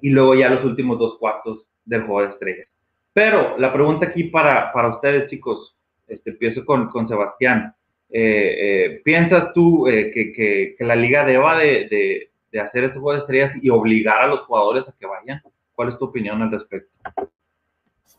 y 0.00 0.08
luego 0.08 0.34
ya 0.34 0.48
los 0.48 0.64
últimos 0.64 0.98
dos 0.98 1.18
cuartos 1.18 1.66
del 1.84 2.04
juego 2.04 2.22
de 2.22 2.32
estrellas. 2.32 2.68
Pero 3.12 3.58
la 3.58 3.72
pregunta 3.72 4.06
aquí 4.06 4.24
para, 4.24 4.72
para 4.72 4.94
ustedes, 4.94 5.28
chicos, 5.28 5.76
este, 6.08 6.30
empiezo 6.30 6.64
con, 6.64 6.88
con 6.88 7.08
Sebastián. 7.08 7.74
¿Piensas 8.08 9.52
tú 9.52 9.84
que, 9.84 10.32
que, 10.32 10.74
que, 10.76 10.84
la 10.84 10.96
liga 10.96 11.24
deba 11.24 11.58
de, 11.58 11.86
de, 11.88 12.30
de, 12.50 12.60
hacer 12.60 12.84
este 12.84 12.98
juego 12.98 13.12
de 13.12 13.18
estrellas 13.20 13.52
y 13.62 13.70
obligar 13.70 14.22
a 14.22 14.26
los 14.26 14.40
jugadores 14.40 14.88
a 14.88 14.92
que 14.92 15.06
vayan? 15.06 15.42
¿Cuál 15.74 15.90
es 15.90 15.98
tu 15.98 16.06
opinión 16.06 16.42
al 16.42 16.50
respecto? 16.50 16.90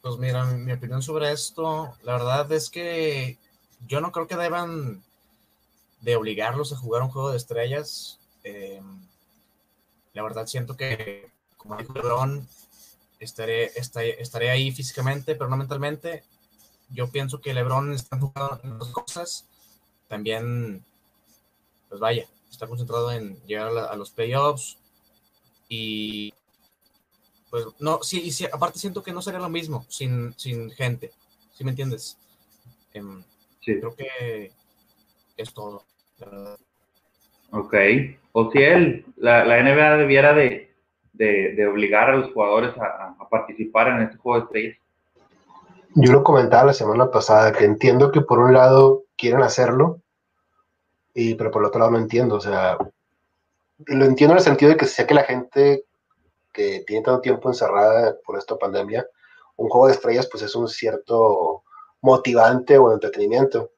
Pues 0.02 0.18
mira, 0.18 0.46
mi, 0.46 0.72
opinión 0.72 1.02
sobre 1.02 1.32
esto, 1.32 1.94
la 2.04 2.14
verdad 2.14 2.52
es 2.52 2.70
que 2.70 3.38
yo 3.88 4.02
no 4.02 4.12
creo 4.12 4.28
que 4.28 4.36
deban 4.36 5.04
de 6.02 6.16
obligarlos 6.16 6.74
a 6.74 6.78
jugar 6.78 7.04
un 7.04 7.10
juego 7.10 7.32
de 7.32 7.38
estrellas. 7.38 8.20
Eh, 8.44 8.82
la 10.14 10.24
verdad 10.24 10.48
siento 10.48 10.76
que, 10.76 11.30
como 11.58 11.78
dijo 11.78 11.94
Lebron, 11.94 12.48
estaré, 13.20 13.66
estaré, 13.80 14.20
estaré 14.22 14.50
ahí 14.50 14.72
físicamente, 14.72 15.36
pero 15.36 15.50
no 15.50 15.58
mentalmente. 15.58 16.24
Yo 16.90 17.10
pienso 17.12 17.40
que 17.40 17.54
Lebron 17.54 17.94
está 17.94 18.16
enfocado 18.16 18.60
en 18.64 18.80
dos 18.80 18.90
cosas 18.90 19.46
también, 20.12 20.84
pues 21.88 22.02
vaya, 22.02 22.28
está 22.52 22.68
concentrado 22.68 23.12
en 23.12 23.38
llegar 23.46 23.68
a, 23.68 23.72
la, 23.72 23.84
a 23.86 23.96
los 23.96 24.12
playoffs 24.12 24.78
y 25.68 26.34
pues 27.50 27.66
no, 27.80 28.02
sí, 28.02 28.22
y 28.24 28.32
sí, 28.32 28.46
aparte 28.52 28.80
siento 28.80 29.04
que 29.04 29.12
no 29.12 29.22
sería 29.22 29.40
lo 29.40 29.50
mismo 29.50 29.86
sin, 29.90 30.34
sin 30.38 30.72
gente, 30.72 31.12
¿sí 31.54 31.64
me 31.64 31.72
entiendes? 31.72 32.18
Eh, 32.94 33.02
sí. 33.62 33.80
Creo 33.80 33.96
que 33.96 34.52
es 35.38 35.54
todo, 35.54 35.84
la 36.20 36.30
verdad. 36.30 36.58
Ok, 37.52 37.76
o 38.32 38.50
si 38.52 38.60
él, 38.60 39.06
la, 39.18 39.44
la 39.44 39.62
NBA 39.62 39.98
debiera 39.98 40.34
de, 40.34 40.74
de, 41.12 41.54
de, 41.56 41.68
obligar 41.68 42.10
a 42.10 42.16
los 42.16 42.32
jugadores 42.32 42.74
a, 42.78 43.16
a, 43.20 43.30
participar 43.30 43.90
en 43.90 44.04
este 44.04 44.18
juego 44.18 44.40
de 44.40 44.46
estrellas. 44.46 44.78
Yo 45.96 46.14
lo 46.14 46.24
comentaba 46.24 46.68
la 46.68 46.74
semana 46.74 47.12
pasada, 47.12 47.52
que 47.52 47.66
entiendo 47.66 48.12
que 48.14 48.22
por 48.22 48.40
un 48.40 48.54
lado 48.54 49.04
quieren 49.18 49.42
hacerlo, 49.42 50.00
y, 51.14 51.36
pero 51.36 51.52
por 51.52 51.62
el 51.62 51.68
otro 51.68 51.80
lado 51.80 51.92
no 51.92 51.98
entiendo, 51.98 52.36
o 52.36 52.42
sea, 52.42 52.78
lo 53.88 54.06
entiendo 54.06 54.34
en 54.34 54.38
el 54.38 54.44
sentido 54.44 54.72
de 54.72 54.78
que 54.78 54.86
sé 54.86 55.06
que 55.06 55.14
la 55.14 55.24
gente 55.24 55.86
que 56.54 56.84
tiene 56.86 57.04
tanto 57.04 57.22
tiempo 57.22 57.50
encerrada 57.50 58.16
por 58.26 58.38
esta 58.38 58.58
pandemia, 58.58 59.06
un 59.58 59.70
juego 59.70 59.88
de 59.88 59.94
estrellas 59.94 60.28
pues 60.30 60.44
es 60.44 60.56
un 60.56 60.68
cierto 60.68 61.64
motivante 62.02 62.78
o 62.78 62.92
entretenimiento, 62.92 63.72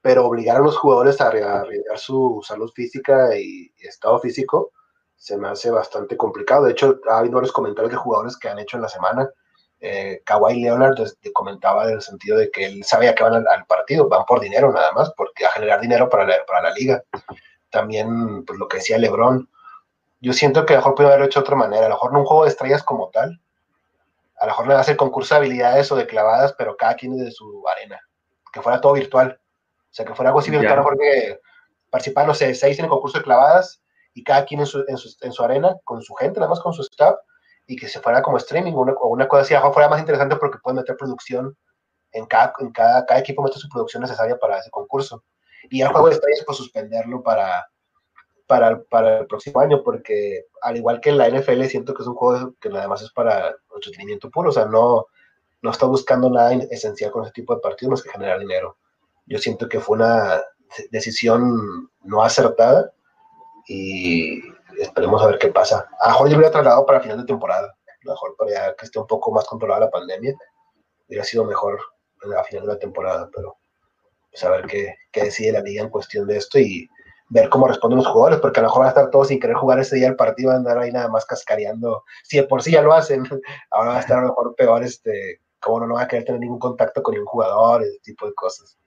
pero 0.00 0.26
obligar 0.26 0.56
a 0.56 0.60
los 0.60 0.76
jugadores 0.76 1.20
a 1.20 1.28
arriesgar 1.28 1.98
su 1.98 2.40
salud 2.46 2.70
física 2.74 3.36
y 3.38 3.72
estado 3.78 4.20
físico 4.20 4.72
se 5.16 5.38
me 5.38 5.48
hace 5.48 5.70
bastante 5.70 6.16
complicado. 6.16 6.66
De 6.66 6.72
hecho, 6.72 7.00
ha 7.08 7.18
habido 7.18 7.36
varios 7.36 7.52
comentarios 7.52 7.92
de 7.92 7.98
jugadores 7.98 8.36
que 8.36 8.48
han 8.48 8.58
hecho 8.58 8.76
en 8.76 8.82
la 8.82 8.88
semana 8.88 9.30
eh, 9.86 10.22
Kawhi 10.24 10.62
Leonard 10.62 10.96
te 11.20 11.30
comentaba 11.30 11.84
en 11.84 11.96
el 11.96 12.00
sentido 12.00 12.38
de 12.38 12.50
que 12.50 12.64
él 12.64 12.84
sabía 12.84 13.14
que 13.14 13.22
van 13.22 13.34
al, 13.34 13.46
al, 13.46 13.66
partido, 13.66 14.08
van 14.08 14.24
por 14.24 14.40
dinero 14.40 14.72
nada 14.72 14.92
más, 14.92 15.12
porque 15.14 15.44
a 15.44 15.50
generar 15.50 15.78
dinero 15.78 16.08
para 16.08 16.24
la, 16.24 16.36
para 16.46 16.62
la 16.62 16.74
liga. 16.74 17.04
También, 17.68 18.46
pues 18.46 18.58
lo 18.58 18.66
que 18.66 18.78
decía 18.78 18.96
LeBron, 18.96 19.46
yo 20.22 20.32
siento 20.32 20.64
que 20.64 20.72
a 20.72 20.76
lo 20.76 20.80
mejor 20.80 20.94
puede 20.94 21.08
haberlo 21.08 21.26
hecho 21.26 21.40
de 21.40 21.42
otra 21.42 21.56
manera, 21.56 21.84
a 21.84 21.88
lo 21.90 21.96
mejor 21.96 22.12
no 22.14 22.20
un 22.20 22.24
juego 22.24 22.44
de 22.44 22.48
estrellas 22.48 22.82
como 22.82 23.10
tal, 23.10 23.38
a 24.40 24.46
lo 24.46 24.52
mejor 24.52 24.68
le 24.68 24.74
hacer 24.74 24.96
concurso 24.96 25.34
de 25.34 25.40
habilidades 25.40 25.92
o 25.92 25.96
de 25.96 26.06
clavadas, 26.06 26.54
pero 26.56 26.78
cada 26.78 26.94
quien 26.94 27.18
de 27.18 27.30
su 27.30 27.62
arena, 27.68 28.00
que 28.54 28.62
fuera 28.62 28.80
todo 28.80 28.94
virtual, 28.94 29.38
o 29.38 29.94
sea, 29.94 30.06
que 30.06 30.14
fuera 30.14 30.30
algo 30.30 30.40
así 30.40 30.50
virtual, 30.50 30.72
yeah. 30.72 30.78
mejor 30.78 30.96
que 30.96 31.40
participar, 31.90 32.26
no 32.26 32.32
sé, 32.32 32.54
seis 32.54 32.78
en 32.78 32.86
el 32.86 32.90
concurso 32.90 33.18
de 33.18 33.24
clavadas 33.24 33.82
y 34.14 34.24
cada 34.24 34.46
quien 34.46 34.60
en 34.60 34.66
su, 34.66 34.82
en 34.88 34.96
su, 34.96 35.14
en 35.20 35.32
su 35.32 35.44
arena, 35.44 35.76
con 35.84 36.00
su 36.00 36.14
gente, 36.14 36.40
nada 36.40 36.48
más 36.48 36.60
con 36.60 36.72
su 36.72 36.80
staff, 36.80 37.16
y 37.66 37.76
que 37.76 37.88
se 37.88 38.00
fuera 38.00 38.22
como 38.22 38.36
streaming 38.36 38.72
o 38.74 39.08
una 39.08 39.28
cosa 39.28 39.42
así, 39.42 39.72
fuera 39.72 39.88
más 39.88 40.00
interesante 40.00 40.36
porque 40.36 40.58
puede 40.62 40.76
meter 40.76 40.96
producción 40.96 41.56
en 42.12 42.26
cada, 42.26 42.52
en 42.60 42.70
cada, 42.70 43.04
cada 43.06 43.20
equipo 43.20 43.42
mete 43.42 43.58
su 43.58 43.68
producción 43.68 44.02
necesaria 44.02 44.38
para 44.38 44.58
ese 44.58 44.70
concurso. 44.70 45.24
Y 45.70 45.80
el 45.80 45.88
juego 45.88 46.08
de 46.08 46.14
estrellas, 46.14 46.44
pues 46.46 46.58
suspenderlo 46.58 47.22
para, 47.22 47.66
para, 48.46 48.82
para 48.84 49.20
el 49.20 49.26
próximo 49.26 49.60
año, 49.60 49.82
porque 49.82 50.46
al 50.62 50.76
igual 50.76 51.00
que 51.00 51.10
en 51.10 51.18
la 51.18 51.28
NFL, 51.28 51.64
siento 51.64 51.94
que 51.94 52.02
es 52.02 52.08
un 52.08 52.14
juego 52.14 52.54
que 52.60 52.68
además 52.68 53.02
es 53.02 53.10
para 53.12 53.56
entretenimiento 53.74 54.30
puro, 54.30 54.50
o 54.50 54.52
sea, 54.52 54.66
no, 54.66 55.06
no 55.62 55.70
está 55.70 55.86
buscando 55.86 56.30
nada 56.30 56.52
esencial 56.70 57.10
con 57.10 57.24
ese 57.24 57.32
tipo 57.32 57.54
de 57.54 57.60
partidos 57.60 57.90
más 57.90 58.02
que 58.02 58.10
generar 58.10 58.38
dinero. 58.38 58.76
Yo 59.26 59.38
siento 59.38 59.68
que 59.68 59.80
fue 59.80 59.96
una 59.96 60.42
decisión 60.90 61.90
no 62.02 62.22
acertada 62.22 62.92
y 63.66 64.42
esperemos 64.84 65.22
a 65.22 65.26
ver 65.26 65.38
qué 65.38 65.48
pasa. 65.48 65.88
A 66.00 66.08
mejor 66.08 66.28
yo 66.28 66.36
hubiera 66.36 66.52
trasladado 66.52 66.86
para 66.86 67.00
final 67.00 67.18
de 67.18 67.24
temporada, 67.24 67.74
mejor 68.04 68.36
para 68.36 68.74
que 68.74 68.84
esté 68.84 68.98
un 68.98 69.06
poco 69.06 69.32
más 69.32 69.46
controlada 69.46 69.86
la 69.86 69.90
pandemia, 69.90 70.34
hubiera 71.08 71.24
sido 71.24 71.44
mejor 71.44 71.78
a 72.38 72.44
final 72.44 72.66
de 72.66 72.72
la 72.72 72.78
temporada, 72.78 73.28
pero 73.34 73.56
pues 74.30 74.42
a 74.44 74.50
ver 74.50 74.66
qué, 74.66 74.94
qué 75.12 75.24
decide 75.24 75.52
la 75.52 75.60
liga 75.60 75.82
en 75.82 75.90
cuestión 75.90 76.26
de 76.26 76.38
esto 76.38 76.58
y 76.58 76.88
ver 77.28 77.48
cómo 77.48 77.68
responden 77.68 77.98
los 77.98 78.06
jugadores, 78.06 78.40
porque 78.40 78.60
a 78.60 78.62
lo 78.62 78.68
mejor 78.68 78.80
van 78.80 78.86
a 78.86 78.90
estar 78.90 79.10
todos 79.10 79.28
sin 79.28 79.40
querer 79.40 79.56
jugar 79.56 79.78
ese 79.78 79.96
día 79.96 80.08
el 80.08 80.16
partido, 80.16 80.48
van 80.48 80.56
a 80.56 80.58
andar 80.58 80.78
ahí 80.78 80.92
nada 80.92 81.08
más 81.08 81.24
cascareando, 81.26 82.04
si 82.22 82.38
de 82.38 82.44
por 82.44 82.62
sí 82.62 82.72
ya 82.72 82.82
lo 82.82 82.92
hacen, 82.92 83.24
ahora 83.70 83.90
va 83.90 83.96
a 83.96 84.00
estar 84.00 84.18
a 84.18 84.22
lo 84.22 84.28
mejor 84.28 84.54
peor, 84.54 84.82
este, 84.82 85.40
como 85.60 85.80
no, 85.80 85.86
no 85.86 85.94
va 85.94 86.02
a 86.02 86.08
querer 86.08 86.24
tener 86.24 86.40
ningún 86.40 86.58
contacto 86.58 87.02
con 87.02 87.12
ningún 87.12 87.26
jugador, 87.26 87.82
ese 87.82 87.98
tipo 88.00 88.26
de 88.26 88.34
cosas. 88.34 88.78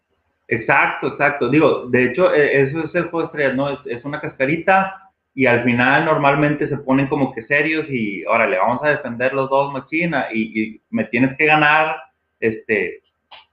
Exacto, 0.47 1.07
exacto. 1.07 1.49
Digo, 1.49 1.87
de 1.87 2.05
hecho, 2.05 2.33
eh, 2.33 2.61
eso 2.61 2.79
es 2.85 2.95
el 2.95 3.09
juego 3.09 3.29
¿no? 3.55 3.69
Es, 3.85 4.05
una 4.05 4.21
cascarita 4.21 5.06
y 5.37 5.45
al 5.45 5.63
final 5.63 6.03
normalmente 6.03 6.67
se 6.67 6.77
ponen 6.77 7.05
como 7.05 7.31
que 7.31 7.43
serios 7.43 7.85
y, 7.91 8.25
órale, 8.25 8.57
vamos 8.57 8.79
a 8.81 8.89
defender 8.89 9.35
los 9.35 9.47
dos 9.51 9.71
machina 9.71 10.29
y, 10.33 10.81
me 10.89 11.03
tienes 11.03 11.37
que 11.37 11.45
ganar, 11.45 11.95
este, 12.39 13.03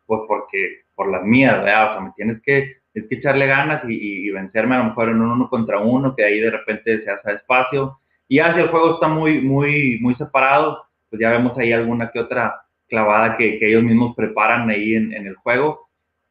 pues 0.07 0.23
porque, 0.27 0.85
por 0.95 1.11
las 1.11 1.23
mías, 1.25 1.63
¿verdad? 1.63 1.91
O 1.91 1.93
sea, 1.93 2.01
me 2.01 2.13
tienes 2.17 2.41
que, 2.41 2.79
que 2.95 3.15
echarle 3.15 3.47
ganas 3.47 3.83
y, 3.87 4.31
vencerme 4.31 4.77
a 4.77 4.79
lo 4.79 4.85
mejor 4.85 5.11
en 5.11 5.21
un 5.21 5.33
uno 5.33 5.51
contra 5.51 5.79
uno, 5.79 6.17
que 6.17 6.25
ahí 6.25 6.41
de 6.41 6.53
repente 6.53 7.05
se 7.05 7.11
hace 7.11 7.33
espacio. 7.33 7.99
Y 8.29 8.37
ya 8.37 8.47
el 8.47 8.69
juego 8.69 8.95
está 8.95 9.07
muy, 9.07 9.43
muy, 9.43 9.99
muy 10.01 10.15
separado, 10.15 10.87
pues 11.11 11.21
ya 11.21 11.33
vemos 11.33 11.59
ahí 11.59 11.73
alguna 11.73 12.11
que 12.11 12.19
otra 12.19 12.63
clavada 12.89 13.37
que, 13.37 13.59
ellos 13.61 13.83
mismos 13.83 14.17
preparan 14.17 14.71
ahí 14.71 14.95
en 14.95 15.13
el 15.13 15.35
juego 15.35 15.85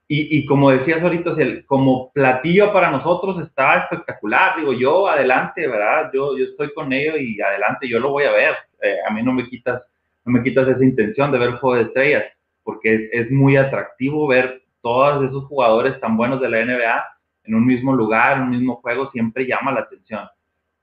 y, 0.07 0.45
como 0.45 0.69
decías 0.69 1.01
ahorita, 1.01 1.35
como 1.65 2.11
platillo 2.11 2.71
para 2.71 2.91
nosotros 2.91 3.41
está 3.41 3.79
espectacular. 3.79 4.57
Digo, 4.57 4.73
yo 4.73 5.07
adelante, 5.07 5.67
¿verdad? 5.67 6.11
Yo, 6.13 6.37
yo 6.37 6.45
estoy 6.45 6.71
con 6.73 6.93
ellos 6.93 7.15
y 7.19 7.41
adelante, 7.41 7.87
yo 7.87 7.99
lo 7.99 8.11
voy 8.11 8.25
a 8.25 8.31
ver. 8.31 8.53
Eh, 8.81 8.97
a 9.07 9.11
mí 9.11 9.23
no 9.23 9.33
me 9.33 9.47
quitas 9.47 9.81
no 10.25 10.33
me 10.33 10.43
quitas 10.43 10.67
esa 10.67 10.83
intención 10.83 11.31
de 11.31 11.39
ver 11.39 11.51
Juego 11.51 11.75
de 11.75 11.83
Estrellas, 11.83 12.23
porque 12.63 12.95
es, 12.95 13.01
es, 13.11 13.31
muy 13.31 13.57
atractivo 13.57 14.27
ver 14.27 14.63
todos 14.81 15.25
esos 15.25 15.45
jugadores 15.45 15.99
tan 15.99 16.15
buenos 16.15 16.39
de 16.39 16.49
la 16.49 16.63
NBA 16.63 17.05
en 17.45 17.55
un 17.55 17.65
mismo 17.65 17.93
lugar, 17.93 18.37
en 18.37 18.43
un 18.43 18.49
mismo 18.51 18.75
juego, 18.75 19.11
siempre 19.11 19.45
llama 19.45 19.73
la 19.73 19.81
atención. 19.81 20.27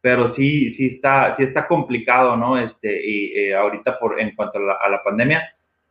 Pero 0.02 0.34
sí, 0.34 0.74
sí 0.74 0.86
está, 0.94 1.36
sí 1.36 1.44
está 1.44 1.66
complicado, 1.66 2.36
¿no? 2.36 2.58
Este, 2.58 3.00
y 3.06 3.32
eh, 3.38 3.54
ahorita 3.54 3.98
por, 3.98 4.20
en 4.20 4.34
cuanto 4.34 4.58
a 4.58 4.62
la, 4.62 4.72
a 4.74 4.88
la 4.90 5.02
pandemia, 5.02 5.42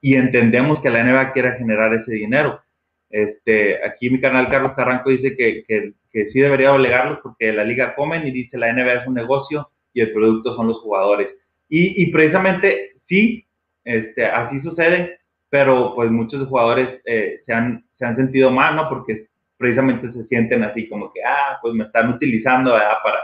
y 0.01 0.15
entendemos 0.15 0.79
que 0.81 0.89
la 0.89 1.03
NBA 1.03 1.33
quiere 1.33 1.57
generar 1.57 1.93
ese 1.93 2.11
dinero 2.11 2.61
este, 3.09 3.83
aquí 3.85 4.09
mi 4.09 4.21
canal 4.21 4.49
Carlos 4.49 4.73
Carranco 4.75 5.09
dice 5.09 5.35
que, 5.35 5.63
que, 5.67 5.93
que, 6.11 6.29
sí 6.31 6.39
debería 6.39 6.73
obligarlos 6.73 7.19
porque 7.23 7.51
la 7.51 7.63
liga 7.63 7.95
comen 7.95 8.27
y 8.27 8.31
dice 8.31 8.57
la 8.57 8.71
NBA 8.71 9.01
es 9.01 9.07
un 9.07 9.15
negocio 9.15 9.69
y 9.93 10.01
el 10.01 10.13
producto 10.13 10.55
son 10.55 10.67
los 10.67 10.79
jugadores. 10.79 11.29
Y, 11.67 12.03
y 12.03 12.11
precisamente 12.11 12.93
sí, 13.07 13.45
este, 13.83 14.25
así 14.25 14.61
sucede, 14.61 15.19
pero 15.49 15.93
pues 15.95 16.11
muchos 16.11 16.47
jugadores 16.47 17.01
eh, 17.05 17.41
se, 17.45 17.53
han, 17.53 17.83
se 17.97 18.05
han 18.05 18.15
sentido 18.15 18.51
mal, 18.51 18.75
¿no? 18.75 18.87
Porque 18.87 19.27
precisamente 19.57 20.11
se 20.13 20.25
sienten 20.27 20.63
así 20.63 20.87
como 20.87 21.11
que, 21.11 21.21
ah, 21.23 21.57
pues 21.61 21.73
me 21.73 21.85
están 21.85 22.13
utilizando 22.13 22.71
para, 22.71 23.19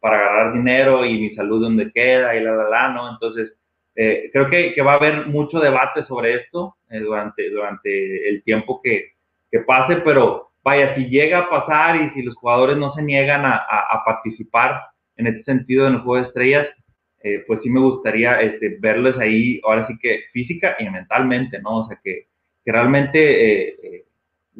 para 0.00 0.16
agarrar 0.16 0.54
dinero 0.54 1.04
y 1.04 1.20
mi 1.20 1.34
salud 1.34 1.60
donde 1.60 1.90
queda 1.92 2.36
y 2.36 2.42
la, 2.42 2.52
la, 2.52 2.68
la, 2.68 2.88
¿no? 2.90 3.10
Entonces, 3.10 3.52
eh, 3.96 4.30
creo 4.32 4.48
que, 4.48 4.72
que, 4.72 4.82
va 4.82 4.92
a 4.92 4.96
haber 4.96 5.26
mucho 5.26 5.60
debate 5.60 6.04
sobre 6.06 6.34
esto 6.34 6.76
eh, 6.90 7.00
durante, 7.00 7.50
durante 7.50 8.28
el 8.28 8.42
tiempo 8.42 8.80
que, 8.82 9.13
que 9.54 9.60
pase, 9.60 9.98
pero 9.98 10.50
vaya, 10.64 10.96
si 10.96 11.04
llega 11.04 11.38
a 11.38 11.48
pasar 11.48 11.94
y 11.94 12.10
si 12.10 12.22
los 12.22 12.34
jugadores 12.34 12.76
no 12.76 12.92
se 12.92 13.02
niegan 13.02 13.44
a, 13.44 14.02
participar 14.04 14.82
en 15.16 15.28
este 15.28 15.44
sentido 15.44 15.86
en 15.86 15.94
el 15.94 16.00
juego 16.00 16.20
de 16.20 16.28
estrellas, 16.28 16.66
eh, 17.22 17.44
pues 17.46 17.60
sí 17.62 17.70
me 17.70 17.78
gustaría 17.78 18.40
este, 18.40 18.78
verlos 18.80 19.16
ahí, 19.16 19.60
ahora 19.62 19.86
sí 19.86 19.96
que 20.02 20.24
física 20.32 20.74
y 20.80 20.90
mentalmente, 20.90 21.62
¿no? 21.62 21.82
O 21.82 21.86
sea, 21.86 22.00
que, 22.02 22.26
realmente 22.66 23.68
eh, 23.68 24.04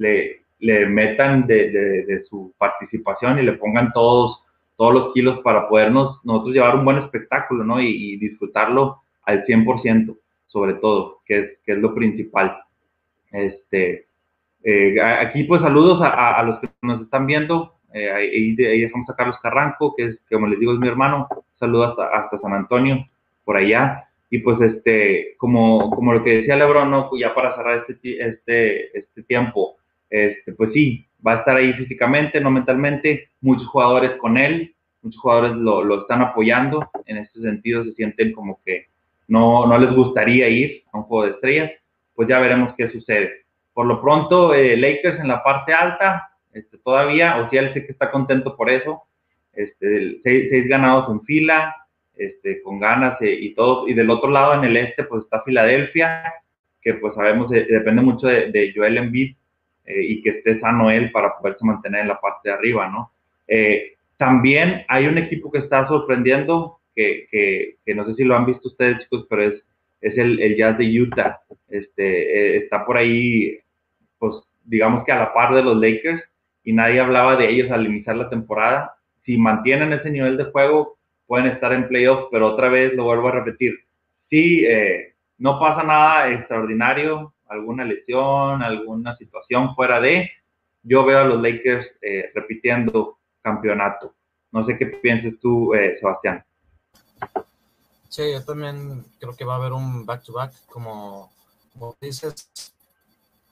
eh, 0.01 0.41
le, 0.61 0.87
metan 0.87 1.45
de, 1.49 2.25
su 2.31 2.55
participación 2.57 3.41
y 3.41 3.43
le 3.43 3.55
pongan 3.55 3.93
todos, 3.93 4.45
todos 4.77 4.95
los 4.95 5.13
kilos 5.13 5.41
para 5.41 5.69
podernos 5.69 6.21
nosotros 6.23 6.55
llevar 6.55 6.77
un 6.77 6.85
buen 6.85 6.99
espectáculo, 6.99 7.65
¿no? 7.65 7.81
Y, 7.81 7.89
y 7.89 8.17
disfrutarlo 8.19 9.01
al 9.25 9.45
100%, 9.45 10.17
sobre 10.47 10.75
todo, 10.75 11.21
que 11.27 11.39
es, 11.41 11.51
que 11.67 11.73
es 11.73 11.79
lo 11.79 11.93
principal. 11.97 12.63
Este, 13.33 14.07
eh, 14.65 14.99
aquí 15.01 15.45
pues 15.45 15.61
saludos 15.61 16.01
a, 16.03 16.43
los 16.43 16.59
que 16.59 16.69
nos 16.83 17.03
están 17.03 17.27
viendo. 17.27 17.75
Eh, 17.93 18.11
ahí, 18.11 18.55
dejamos 18.57 19.09
a 19.11 19.15
Carlos 19.15 19.37
Carranco, 19.43 19.95
que 19.95 20.05
es, 20.05 20.19
como 20.31 20.47
les 20.47 20.59
digo, 20.59 20.73
es 20.73 20.79
mi 20.79 20.89
hermano. 20.89 21.29
Saludos 21.61 21.91
hasta, 21.91 22.17
hasta 22.17 22.39
San 22.41 22.55
Antonio, 22.55 23.07
por 23.45 23.59
allá. 23.59 24.09
Y 24.31 24.39
pues 24.39 24.59
este, 24.63 25.37
como, 25.37 25.91
como 25.91 26.15
lo 26.15 26.25
que 26.25 26.39
decía 26.39 26.57
Lebron, 26.57 26.91
¿no? 26.91 27.11
ya 27.17 27.35
para 27.35 27.55
cerrar 27.55 27.85
este, 27.87 28.27
este, 28.27 28.99
este 28.99 29.23
tiempo, 29.23 29.77
este, 30.09 30.53
pues 30.55 30.73
sí, 30.73 31.07
va 31.25 31.35
a 31.35 31.37
estar 31.37 31.57
ahí 31.57 31.73
físicamente, 31.75 32.41
no 32.41 32.51
mentalmente, 32.51 33.29
muchos 33.43 33.69
jugadores 33.69 34.13
con 34.17 34.37
él, 34.37 34.75
muchos 35.03 35.21
jugadores 35.21 35.53
lo, 35.53 35.85
lo 35.85 36.03
están 36.03 36.23
apoyando, 36.23 36.91
en 37.07 37.19
este 37.19 37.41
sentido 37.43 37.85
se 37.85 37.93
sienten 37.93 38.33
como 38.33 38.59
que 38.65 38.87
no, 39.29 39.67
no 39.67 39.79
les 39.79 39.95
gustaría 39.95 40.49
ir 40.49 40.83
a 40.93 40.99
un 40.99 41.05
juego 41.05 41.25
de 41.27 41.31
estrellas, 41.33 41.71
pues 42.15 42.29
ya 42.29 42.41
veremos 42.41 42.75
qué 42.77 42.91
sucede. 42.91 43.44
Por 43.75 43.87
lo 43.87 44.01
pronto, 44.01 44.55
eh, 44.55 44.77
Lakers 44.77 45.19
en 45.19 45.29
la 45.29 45.43
parte 45.43 45.75
alta, 45.75 46.31
este, 46.53 46.79
todavía, 46.79 47.39
o 47.39 47.51
sea, 47.51 47.61
él 47.61 47.75
sé 47.75 47.85
que 47.85 47.93
está 47.93 48.11
contento 48.13 48.57
por 48.57 48.71
eso, 48.71 49.03
este, 49.53 50.21
seis, 50.23 50.69
ganados 50.69 51.11
en 51.11 51.21
fila, 51.23 51.75
este, 52.17 52.63
con 52.63 52.79
ganas 52.79 53.21
eh, 53.21 53.37
y 53.39 53.53
todo. 53.55 53.89
Y 53.89 53.95
del 53.95 54.11
otro 54.11 54.31
lado, 54.31 54.55
en 54.55 54.65
el 54.65 54.77
este, 54.77 55.03
pues 55.03 55.25
está 55.25 55.43
Filadelfia, 55.43 56.23
que 56.81 56.95
pues 56.95 57.15
sabemos, 57.17 57.53
eh, 57.53 57.67
depende 57.69 58.03
mucho 58.03 58.29
de, 58.29 58.73
Joel 58.75 58.97
Embiid 58.97 59.35
y 59.87 60.23
que 60.23 60.31
esté 60.31 60.59
sano 60.61 60.91
él 60.91 61.11
para 61.11 61.37
poderse 61.37 61.63
mantener 61.63 62.03
en 62.03 62.09
la 62.09 62.19
parte 62.19 62.49
de 62.49 62.55
arriba, 62.55 62.89
¿no? 62.89 63.11
también 64.17 64.83
hay 64.89 65.07
un 65.07 65.19
equipo 65.19 65.53
que 65.53 65.59
está 65.59 65.87
sorprendiendo, 65.87 66.79
que, 66.97 67.27
que, 67.85 67.95
no 67.95 68.07
sé 68.07 68.15
si 68.15 68.25
lo 68.25 68.35
han 68.35 68.47
visto 68.47 68.69
ustedes, 68.69 69.01
chicos, 69.01 69.27
pero 69.29 69.43
es, 69.43 69.63
es 70.01 70.17
el, 70.17 70.41
el 70.41 70.57
Jazz 70.57 70.79
de 70.79 71.03
Utah. 71.03 71.41
Este, 71.69 72.57
está 72.57 72.87
por 72.87 72.97
ahí 72.97 73.59
pues 74.25 74.43
digamos 74.65 75.05
que 75.05 75.13
a 75.13 75.19
la 75.19 75.35
par 75.35 75.55
de 75.55 75.63
los 75.63 75.77
Lakers 75.77 76.23
y 76.63 76.73
nadie 76.73 77.01
hablaba 77.01 77.37
de 77.37 77.51
ellos 77.51 77.71
al 77.71 77.87
iniciar 77.87 78.17
la 78.17 78.31
temporada. 78.31 78.95
Si 79.25 79.37
mantienen 79.37 79.93
ese 79.93 80.11
nivel 80.11 80.39
de 80.39 80.45
juego, 80.45 80.97
pueden 81.27 81.49
estar 81.49 81.73
en 81.73 81.89
playoffs, 81.89 82.29
pero 82.31 82.49
otra 82.49 82.69
vez 82.71 82.95
lo 82.95 83.05
vuelvo 83.05 83.29
a 83.29 83.33
repetir. 83.33 83.75
Si 84.31 84.65
eh, 84.65 85.15
no 85.39 85.59
pasa 85.61 85.83
nada 85.83 86.31
extraordinario, 86.31 87.35
alguna 87.49 87.85
lesión, 87.85 88.63
alguna 88.63 89.15
situación 89.17 89.75
fuera 89.75 90.01
de, 90.01 90.31
yo 90.83 91.05
veo 91.05 91.19
a 91.19 91.25
los 91.25 91.41
Lakers 91.41 91.87
eh, 92.01 92.31
repitiendo 92.35 93.19
campeonato. 93.43 94.15
No 94.53 94.65
sé 94.65 94.79
qué 94.79 94.87
piensas 94.87 95.35
tú, 95.41 95.75
eh, 95.75 95.99
Sebastián. 96.01 96.43
Sí, 98.09 98.33
yo 98.33 98.43
también 98.43 99.05
creo 99.19 99.37
que 99.37 99.45
va 99.45 99.55
a 99.55 99.57
haber 99.57 99.73
un 99.73 100.07
back-to-back, 100.07 100.53
como, 100.67 101.31
como 101.73 101.95
dices, 102.01 102.74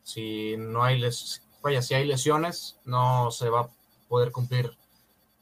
si 0.03 0.57
no 0.57 0.83
hay 0.83 0.99
les, 0.99 1.43
vaya, 1.63 1.83
si 1.83 1.95
hay 1.95 2.07
lesiones, 2.07 2.79
no 2.85 3.31
se 3.31 3.49
va 3.49 3.61
a 3.61 3.69
poder 4.09 4.33
cumplir 4.33 4.73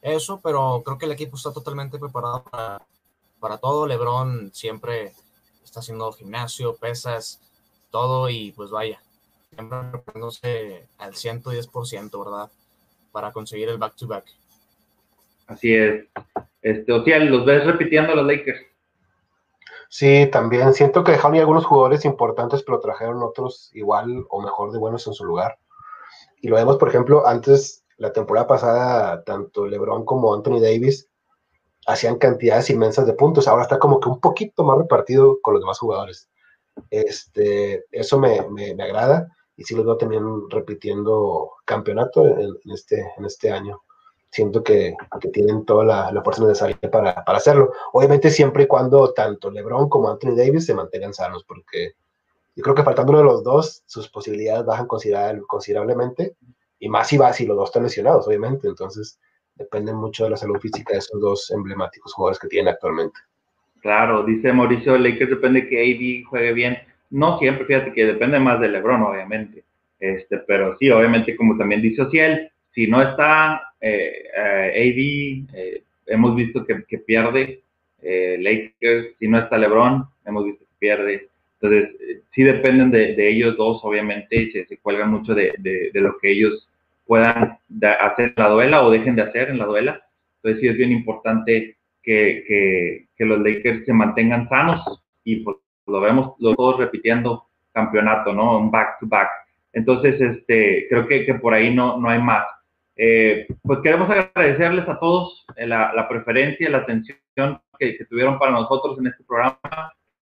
eso, 0.01 0.39
pero 0.43 0.81
creo 0.83 0.97
que 0.97 1.05
el 1.05 1.11
equipo 1.11 1.35
está 1.35 1.53
totalmente 1.53 1.99
preparado 1.99 2.43
para, 2.43 2.81
para 3.39 3.57
todo. 3.57 3.85
Lebron 3.87 4.51
siempre 4.53 5.13
está 5.63 5.79
haciendo 5.79 6.11
gimnasio, 6.11 6.75
pesas, 6.75 7.39
todo 7.91 8.29
y 8.29 8.51
pues 8.51 8.69
vaya, 8.71 9.01
siempre 9.53 9.77
preparándose 9.91 10.87
al 10.97 11.13
110%, 11.13 12.25
¿verdad? 12.25 12.49
Para 13.11 13.31
conseguir 13.31 13.69
el 13.69 13.77
back-to-back. 13.77 14.25
Así 15.47 15.73
es. 15.73 16.05
Este, 16.61 16.91
o 16.93 17.03
sea, 17.03 17.19
los 17.19 17.45
ves 17.45 17.65
repitiendo 17.65 18.15
los 18.15 18.25
Lakers. 18.25 18.70
Sí, 19.91 20.25
también 20.31 20.73
siento 20.73 21.03
que 21.03 21.11
dejaron 21.11 21.37
algunos 21.37 21.65
jugadores 21.65 22.05
importantes, 22.05 22.63
pero 22.63 22.79
trajeron 22.79 23.21
otros 23.23 23.69
igual 23.73 24.25
o 24.29 24.41
mejor 24.41 24.71
de 24.71 24.79
buenos 24.79 25.05
en 25.05 25.13
su 25.13 25.25
lugar. 25.25 25.59
Y 26.41 26.47
lo 26.47 26.55
vemos, 26.55 26.77
por 26.77 26.87
ejemplo, 26.87 27.27
antes, 27.27 27.83
la 27.97 28.13
temporada 28.13 28.47
pasada, 28.47 29.21
tanto 29.25 29.67
LeBron 29.67 30.05
como 30.05 30.33
Anthony 30.33 30.61
Davis 30.61 31.09
hacían 31.85 32.17
cantidades 32.19 32.69
inmensas 32.69 33.05
de 33.05 33.13
puntos. 33.13 33.49
Ahora 33.49 33.63
está 33.63 33.79
como 33.79 33.99
que 33.99 34.07
un 34.07 34.21
poquito 34.21 34.63
más 34.63 34.77
repartido 34.77 35.39
con 35.41 35.55
los 35.55 35.61
demás 35.61 35.79
jugadores. 35.79 36.29
Este, 36.89 37.83
eso 37.91 38.17
me, 38.17 38.47
me, 38.49 38.71
agrada 38.81 39.27
y 39.57 39.65
sí 39.65 39.75
los 39.75 39.85
veo 39.85 39.97
también 39.97 40.23
repitiendo 40.49 41.51
campeonato 41.65 42.25
en, 42.25 42.55
este, 42.73 43.11
en 43.17 43.25
este 43.25 43.51
año 43.51 43.81
siento 44.31 44.63
que, 44.63 44.95
tienen 45.31 45.65
toda 45.65 45.85
la, 45.85 46.11
la 46.11 46.23
fuerza 46.23 46.43
necesaria 46.43 46.77
para, 46.91 47.23
para, 47.23 47.37
hacerlo. 47.37 47.71
Obviamente 47.93 48.31
siempre 48.31 48.63
y 48.63 48.67
cuando 48.67 49.13
tanto 49.13 49.51
LeBron 49.51 49.89
como 49.89 50.09
Anthony 50.09 50.35
Davis 50.35 50.65
se 50.65 50.73
mantengan 50.73 51.13
sanos, 51.13 51.43
porque 51.43 51.93
yo 52.55 52.63
creo 52.63 52.75
que 52.75 52.83
faltando 52.83 53.11
uno 53.11 53.19
de 53.19 53.25
los 53.25 53.43
dos, 53.43 53.83
sus 53.85 54.09
posibilidades 54.09 54.65
bajan 54.65 54.87
considerablemente, 54.87 56.35
y 56.79 56.89
más 56.89 57.07
si 57.09 57.17
va 57.17 57.31
si 57.33 57.45
los 57.45 57.57
dos 57.57 57.69
están 57.69 57.83
lesionados, 57.83 58.27
obviamente. 58.27 58.67
Entonces, 58.67 59.19
depende 59.55 59.93
mucho 59.93 60.23
de 60.23 60.31
la 60.31 60.37
salud 60.37 60.59
física 60.59 60.93
de 60.93 60.99
esos 60.99 61.19
dos 61.21 61.51
emblemáticos 61.51 62.13
jugadores 62.13 62.39
que 62.39 62.47
tienen 62.47 62.73
actualmente. 62.73 63.19
Claro, 63.81 64.23
dice 64.23 64.53
Mauricio 64.53 64.97
Lakers 64.97 65.29
depende 65.29 65.67
que 65.67 65.79
AD 65.79 66.29
juegue 66.29 66.53
bien. 66.53 66.77
No 67.09 67.37
siempre, 67.39 67.65
fíjate 67.65 67.93
que 67.93 68.05
depende 68.05 68.39
más 68.39 68.59
de 68.59 68.69
LeBron, 68.69 69.01
obviamente. 69.03 69.63
Este, 69.99 70.37
pero 70.39 70.77
sí, 70.79 70.89
obviamente, 70.89 71.35
como 71.35 71.57
también 71.57 71.81
dice 71.81 72.01
Ociel, 72.01 72.51
si 72.73 72.87
no 72.87 73.01
está 73.01 73.61
eh, 73.79 74.23
eh, 74.35 75.47
AD, 75.49 75.57
eh, 75.57 75.83
hemos 76.07 76.35
visto 76.35 76.65
que, 76.65 76.97
pierde. 76.99 77.61
Lakers, 78.03 79.15
si 79.19 79.27
no 79.27 79.37
está 79.37 79.59
LeBron, 79.59 80.05
hemos 80.25 80.45
visto 80.45 80.65
que 80.65 80.71
pierde. 80.79 81.29
Entonces, 81.59 81.95
sí 82.33 82.43
dependen 82.43 82.89
de, 82.89 83.29
ellos 83.29 83.55
dos, 83.57 83.79
obviamente, 83.83 84.35
y 84.35 84.51
se, 84.51 84.77
cuelgan 84.77 85.11
mucho 85.11 85.35
de, 85.35 85.53
lo 85.93 86.17
que 86.17 86.31
ellos 86.31 86.67
puedan 87.05 87.59
hacer 87.99 88.33
en 88.35 88.43
la 88.43 88.49
duela 88.49 88.83
o 88.83 88.89
dejen 88.89 89.15
de 89.15 89.21
hacer 89.21 89.49
en 89.49 89.59
la 89.59 89.65
duela. 89.65 90.01
Entonces, 90.37 90.61
sí 90.61 90.67
es 90.67 90.77
bien 90.77 90.91
importante 90.91 91.77
que, 92.01 93.05
los 93.19 93.39
Lakers 93.39 93.85
se 93.85 93.93
mantengan 93.93 94.49
sanos 94.49 94.83
y 95.23 95.37
pues 95.37 95.57
lo 95.85 96.01
vemos 96.01 96.33
los 96.39 96.55
dos 96.55 96.79
repitiendo 96.79 97.45
campeonato, 97.71 98.33
¿no? 98.33 98.57
Un 98.57 98.71
back-to-back. 98.71 99.29
Entonces, 99.73 100.19
este, 100.19 100.87
creo 100.89 101.07
que, 101.07 101.23
que 101.23 101.35
por 101.35 101.53
ahí 101.53 101.73
no, 101.73 101.99
no 101.99 102.09
hay 102.09 102.19
más. 102.19 102.45
Eh, 103.03 103.47
pues 103.63 103.79
queremos 103.79 104.07
agradecerles 104.11 104.87
a 104.87 104.99
todos 104.99 105.43
eh, 105.55 105.65
la, 105.65 105.91
la 105.91 106.07
preferencia, 106.07 106.69
la 106.69 106.77
atención 106.77 107.17
que, 107.79 107.97
tuvieron 108.07 108.37
para 108.37 108.51
nosotros 108.51 108.99
en 108.99 109.07
este 109.07 109.23
programa, 109.23 109.57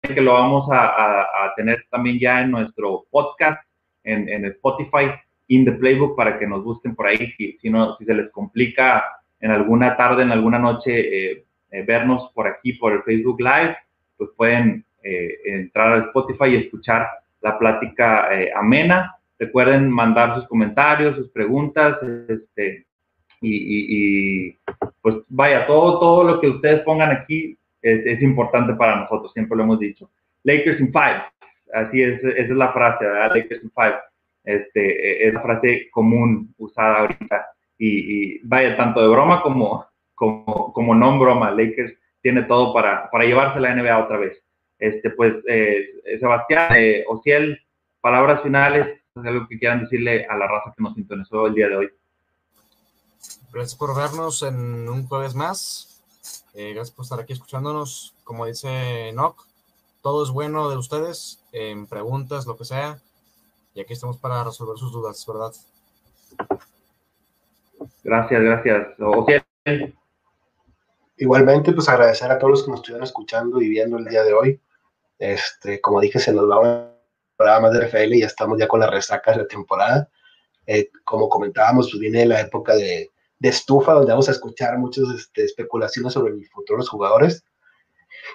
que 0.01 0.19
lo 0.19 0.33
vamos 0.33 0.69
a, 0.69 1.21
a, 1.21 1.53
tener 1.55 1.85
también 1.89 2.19
ya 2.19 2.41
en 2.41 2.51
nuestro 2.51 3.05
podcast, 3.09 3.65
en, 4.03 4.27
en, 4.27 4.43
Spotify, 4.47 5.11
In 5.47 5.63
the 5.63 5.71
Playbook, 5.71 6.17
para 6.17 6.37
que 6.37 6.45
nos 6.45 6.61
busquen 6.61 6.93
por 6.93 7.07
ahí. 7.07 7.33
Si, 7.37 7.69
no, 7.69 7.95
si 7.95 8.03
se 8.03 8.13
les 8.13 8.29
complica 8.31 9.01
en 9.39 9.51
alguna 9.51 9.95
tarde, 9.95 10.23
en 10.23 10.33
alguna 10.33 10.59
noche, 10.59 11.35
eh, 11.35 11.45
vernos 11.87 12.29
por 12.33 12.49
aquí, 12.49 12.73
por 12.73 12.91
el 12.91 13.03
Facebook 13.03 13.39
Live, 13.39 13.77
pues 14.17 14.31
pueden 14.35 14.83
entrar 15.01 15.93
al 15.93 16.01
Spotify 16.07 16.47
y 16.49 16.55
escuchar 16.57 17.07
la 17.39 17.57
plática 17.57 18.27
amena 18.57 19.16
Recuerden 19.39 19.89
mandar 19.91 20.35
sus 20.35 20.47
comentarios, 20.47 21.15
sus 21.15 21.29
preguntas, 21.29 21.97
este, 22.27 22.87
y, 23.41 24.51
pues 25.01 25.17
vaya, 25.27 25.67
todo, 25.67 25.99
todo 25.99 26.23
lo 26.23 26.41
que 26.41 26.47
ustedes 26.47 26.81
pongan 26.81 27.11
aquí 27.11 27.57
es, 27.81 28.21
importante 28.21 28.73
para 28.73 29.01
nosotros, 29.01 29.31
siempre 29.33 29.55
lo 29.57 29.63
hemos 29.63 29.79
dicho. 29.79 30.09
Lakers 30.43 30.79
in 30.79 30.91
five, 30.91 31.23
así 31.73 32.01
es, 32.01 32.23
esa 32.23 32.41
es 32.41 32.49
la 32.49 32.73
frase, 32.73 33.05
¿verdad? 33.05 33.35
Lakers 33.35 33.63
in 33.63 33.71
five. 33.71 33.95
Este, 34.43 35.27
es 35.27 35.33
la 35.33 35.41
frase 35.41 35.89
común 35.91 36.53
usada 36.57 36.99
ahorita. 36.99 37.47
Y, 37.77 38.39
vaya, 38.47 38.75
tanto 38.75 39.01
de 39.01 39.07
broma 39.09 39.41
como, 39.41 39.85
como, 40.15 40.73
como 40.73 40.95
no 40.95 41.19
broma, 41.19 41.51
Lakers 41.51 41.93
tiene 42.21 42.43
todo 42.43 42.73
para, 42.73 43.09
para 43.11 43.25
llevarse 43.25 43.59
la 43.59 43.75
NBA 43.75 43.97
otra 43.99 44.17
vez. 44.17 44.41
Este, 44.79 45.11
pues, 45.11 45.33
eh, 45.47 45.89
Sebastián, 46.19 46.73
eh, 46.75 47.03
Ociel, 47.07 47.59
palabras 48.01 48.41
finales 48.41 48.87
algo 49.25 49.47
que 49.47 49.57
quieran 49.57 49.81
decirle 49.81 50.25
a 50.25 50.35
la 50.35 50.47
raza 50.47 50.73
que 50.75 50.83
nos 50.83 50.93
sintonizó 50.93 51.47
el 51.47 51.53
día 51.53 51.69
de 51.69 51.77
hoy. 51.77 51.89
Gracias 53.51 53.75
por 53.75 53.95
vernos 53.95 54.43
en 54.43 54.89
un 54.89 55.07
jueves 55.07 55.33
más. 55.33 56.03
Eh, 56.53 56.73
gracias 56.73 56.95
por 56.95 57.03
estar 57.03 57.19
aquí 57.19 57.33
escuchándonos. 57.33 58.13
Como 58.23 58.45
dice 58.45 59.11
Nock, 59.13 59.45
todo 60.01 60.23
es 60.23 60.29
bueno 60.29 60.69
de 60.69 60.77
ustedes, 60.77 61.43
en 61.51 61.87
preguntas, 61.87 62.45
lo 62.45 62.57
que 62.57 62.65
sea. 62.65 62.99
Y 63.73 63.81
aquí 63.81 63.93
estamos 63.93 64.17
para 64.17 64.43
resolver 64.43 64.77
sus 64.77 64.91
dudas, 64.91 65.25
¿verdad? 65.25 65.53
Gracias, 68.03 68.41
gracias. 68.41 68.87
Igualmente, 71.17 71.73
pues 71.73 71.89
agradecer 71.89 72.31
a 72.31 72.37
todos 72.37 72.51
los 72.51 72.63
que 72.63 72.71
nos 72.71 72.79
estuvieron 72.79 73.03
escuchando 73.03 73.61
y 73.61 73.69
viendo 73.69 73.97
el 73.97 74.05
día 74.05 74.23
de 74.23 74.33
hoy. 74.33 74.61
Este, 75.19 75.81
como 75.81 75.99
dije, 75.99 76.19
se 76.19 76.31
nos 76.31 76.49
va 76.49 76.91
programas 77.37 77.71
de 77.73 77.87
RFL 77.87 78.15
y 78.15 78.19
ya 78.21 78.27
estamos 78.27 78.59
ya 78.59 78.67
con 78.67 78.79
las 78.79 78.89
resacas 78.89 79.35
de 79.35 79.43
la 79.43 79.47
temporada. 79.47 80.09
Eh, 80.65 80.89
como 81.05 81.29
comentábamos, 81.29 81.89
pues 81.89 82.01
viene 82.01 82.25
la 82.25 82.41
época 82.41 82.75
de, 82.75 83.09
estufa, 83.39 83.93
donde 83.93 84.11
vamos 84.11 84.27
a 84.27 84.31
escuchar 84.31 84.77
muchas 84.77 85.05
este, 85.15 85.45
especulaciones 85.45 86.13
sobre 86.13 86.33
el 86.33 86.45
futuro 86.47 86.77
de 86.77 86.81
los 86.81 86.89
jugadores. 86.89 87.45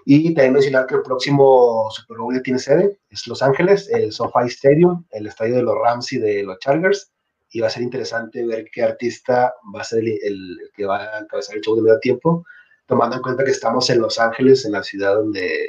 Y 0.07 0.32
también 0.34 0.55
mencionar 0.55 0.86
que 0.86 0.94
el 0.94 1.03
próximo 1.03 1.88
Super 1.90 2.18
Bowl 2.18 2.34
ya 2.34 2.42
tiene 2.42 2.59
sede, 2.59 2.98
es 3.11 3.26
Los 3.26 3.42
Ángeles, 3.42 3.90
el 3.90 4.12
SoFi 4.12 4.46
Stadium, 4.46 5.05
el 5.11 5.26
estadio 5.26 5.57
de 5.57 5.62
los 5.62 5.74
Rams 5.76 6.12
y 6.12 6.18
de 6.18 6.42
los 6.44 6.59
Chargers. 6.61 7.12
Y 7.50 7.61
va 7.61 7.66
a 7.66 7.70
ser 7.70 7.82
interesante 7.82 8.46
ver 8.46 8.66
qué 8.72 8.82
artista 8.82 9.55
va 9.74 9.82
a 9.82 9.84
ser 9.84 9.98
el, 9.98 10.18
el 10.22 10.59
que 10.74 10.86
va 10.86 11.03
a 11.03 11.18
encabezar 11.18 11.57
el 11.57 11.62
show 11.62 11.76
de 11.76 11.82
medio 11.82 11.98
tiempo, 11.98 12.46
tomando 12.86 13.16
en 13.16 13.22
cuenta 13.22 13.44
que 13.44 13.50
estamos 13.50 13.90
en 13.90 14.00
Los 14.00 14.18
Ángeles, 14.18 14.64
en 14.64 14.72
la 14.72 14.82
ciudad 14.82 15.16
donde 15.16 15.68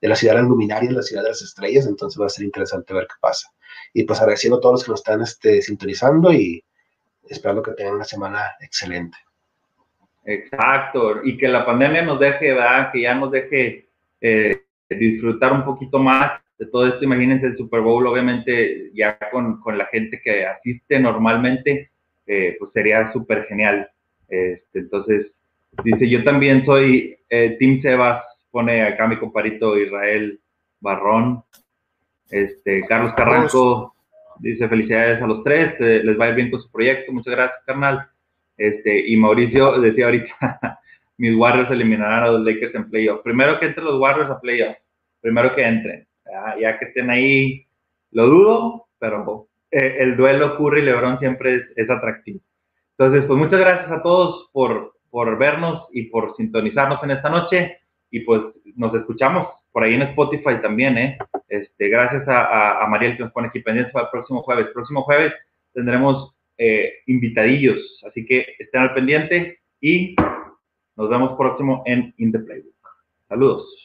de 0.00 0.08
la 0.08 0.14
ciudad 0.14 0.34
de 0.34 0.40
las 0.40 0.48
luminarias, 0.48 0.92
la 0.92 1.02
ciudad 1.02 1.22
de 1.22 1.30
las 1.30 1.42
estrellas, 1.42 1.86
entonces 1.86 2.20
va 2.20 2.26
a 2.26 2.30
ser 2.30 2.44
interesante 2.44 2.94
ver 2.94 3.06
qué 3.06 3.16
pasa. 3.20 3.48
Y 3.92 4.04
pues 4.04 4.20
agradeciendo 4.20 4.58
a 4.58 4.60
todos 4.60 4.74
los 4.74 4.84
que 4.84 4.90
nos 4.90 5.00
están 5.00 5.22
este, 5.22 5.62
sintonizando 5.62 6.32
y 6.32 6.64
esperando 7.28 7.62
que 7.62 7.72
tengan 7.72 7.94
una 7.94 8.04
semana 8.04 8.42
excelente. 8.60 9.16
Exacto, 10.24 11.24
y 11.24 11.38
que 11.38 11.48
la 11.48 11.64
pandemia 11.64 12.02
nos 12.02 12.20
deje, 12.20 12.52
¿verdad? 12.52 12.92
Que 12.92 13.02
ya 13.02 13.14
nos 13.14 13.30
deje 13.30 13.88
eh, 14.20 14.62
disfrutar 14.90 15.52
un 15.52 15.64
poquito 15.64 15.98
más 15.98 16.40
de 16.58 16.66
todo 16.66 16.86
esto. 16.86 17.04
Imagínense 17.04 17.46
el 17.46 17.56
Super 17.56 17.80
Bowl, 17.80 18.06
obviamente, 18.06 18.90
ya 18.94 19.18
con, 19.30 19.60
con 19.60 19.78
la 19.78 19.86
gente 19.86 20.20
que 20.22 20.44
asiste 20.44 20.98
normalmente, 20.98 21.90
eh, 22.26 22.56
pues 22.58 22.72
sería 22.72 23.10
súper 23.12 23.46
genial. 23.46 23.90
Este, 24.28 24.80
entonces, 24.80 25.28
dice, 25.82 26.08
yo 26.08 26.22
también 26.24 26.64
soy 26.66 27.16
eh, 27.30 27.56
Team 27.58 27.80
Sebas 27.80 28.22
pone 28.50 28.82
acá 28.82 29.06
mi 29.06 29.16
comparito 29.16 29.76
Israel 29.78 30.40
Barrón. 30.80 31.42
Este, 32.30 32.84
Carlos 32.86 33.14
Carranco 33.14 33.94
dice 34.38 34.68
felicidades 34.68 35.22
a 35.22 35.26
los 35.26 35.42
tres, 35.42 35.74
eh, 35.80 36.02
les 36.04 36.18
va 36.18 36.26
a 36.26 36.28
ir 36.30 36.34
bien 36.34 36.50
con 36.50 36.60
su 36.60 36.70
proyecto, 36.70 37.12
muchas 37.12 37.34
gracias, 37.34 37.60
carnal. 37.66 38.08
Este, 38.56 39.08
y 39.08 39.16
Mauricio 39.16 39.80
decía 39.80 40.06
ahorita, 40.06 40.80
mis 41.16 41.36
Warriors 41.36 41.70
eliminarán 41.70 42.24
a 42.24 42.28
los 42.28 42.40
Lakers 42.42 42.74
en 42.74 42.90
playoff. 42.90 43.22
Primero 43.22 43.58
que 43.58 43.66
entren 43.66 43.86
los 43.86 44.00
Warriors 44.00 44.30
a 44.30 44.40
playoff, 44.40 44.76
primero 45.20 45.54
que 45.54 45.62
entren, 45.62 46.06
ya, 46.60 46.78
que 46.78 46.86
estén 46.86 47.10
ahí, 47.10 47.66
lo 48.12 48.26
dudo, 48.26 48.88
pero 48.98 49.48
eh, 49.70 49.96
el 50.00 50.16
duelo 50.16 50.56
Curry 50.56 50.80
y 50.80 50.84
LeBron 50.84 51.18
siempre 51.18 51.56
es, 51.56 51.62
es, 51.76 51.90
atractivo. 51.90 52.40
Entonces, 52.96 53.24
pues 53.26 53.38
muchas 53.38 53.60
gracias 53.60 53.90
a 53.90 54.02
todos 54.02 54.48
por, 54.52 54.94
por 55.10 55.38
vernos 55.38 55.86
y 55.92 56.04
por 56.04 56.34
sintonizarnos 56.36 57.02
en 57.02 57.12
esta 57.12 57.28
noche 57.28 57.78
y 58.10 58.20
pues 58.20 58.42
nos 58.76 58.94
escuchamos 58.94 59.48
por 59.72 59.84
ahí 59.84 59.94
en 59.94 60.02
Spotify 60.02 60.60
también, 60.62 60.98
¿eh? 60.98 61.18
Este, 61.48 61.88
gracias 61.88 62.26
a, 62.28 62.82
a, 62.82 62.86
Mariel 62.88 63.16
que 63.16 63.22
nos 63.22 63.32
pone 63.32 63.48
aquí 63.48 63.60
pendientes 63.60 63.92
para 63.92 64.06
el 64.06 64.10
próximo 64.10 64.42
jueves. 64.42 64.66
próximo 64.72 65.02
jueves 65.02 65.32
tendremos 65.72 66.34
eh, 66.56 66.94
invitadillos, 67.06 68.02
así 68.06 68.26
que 68.26 68.54
estén 68.58 68.80
al 68.80 68.94
pendiente 68.94 69.60
y 69.80 70.16
nos 70.96 71.08
vemos 71.08 71.36
próximo 71.38 71.82
en 71.86 72.12
In 72.18 72.32
the 72.32 72.40
Playbook. 72.40 72.74
Saludos. 73.28 73.68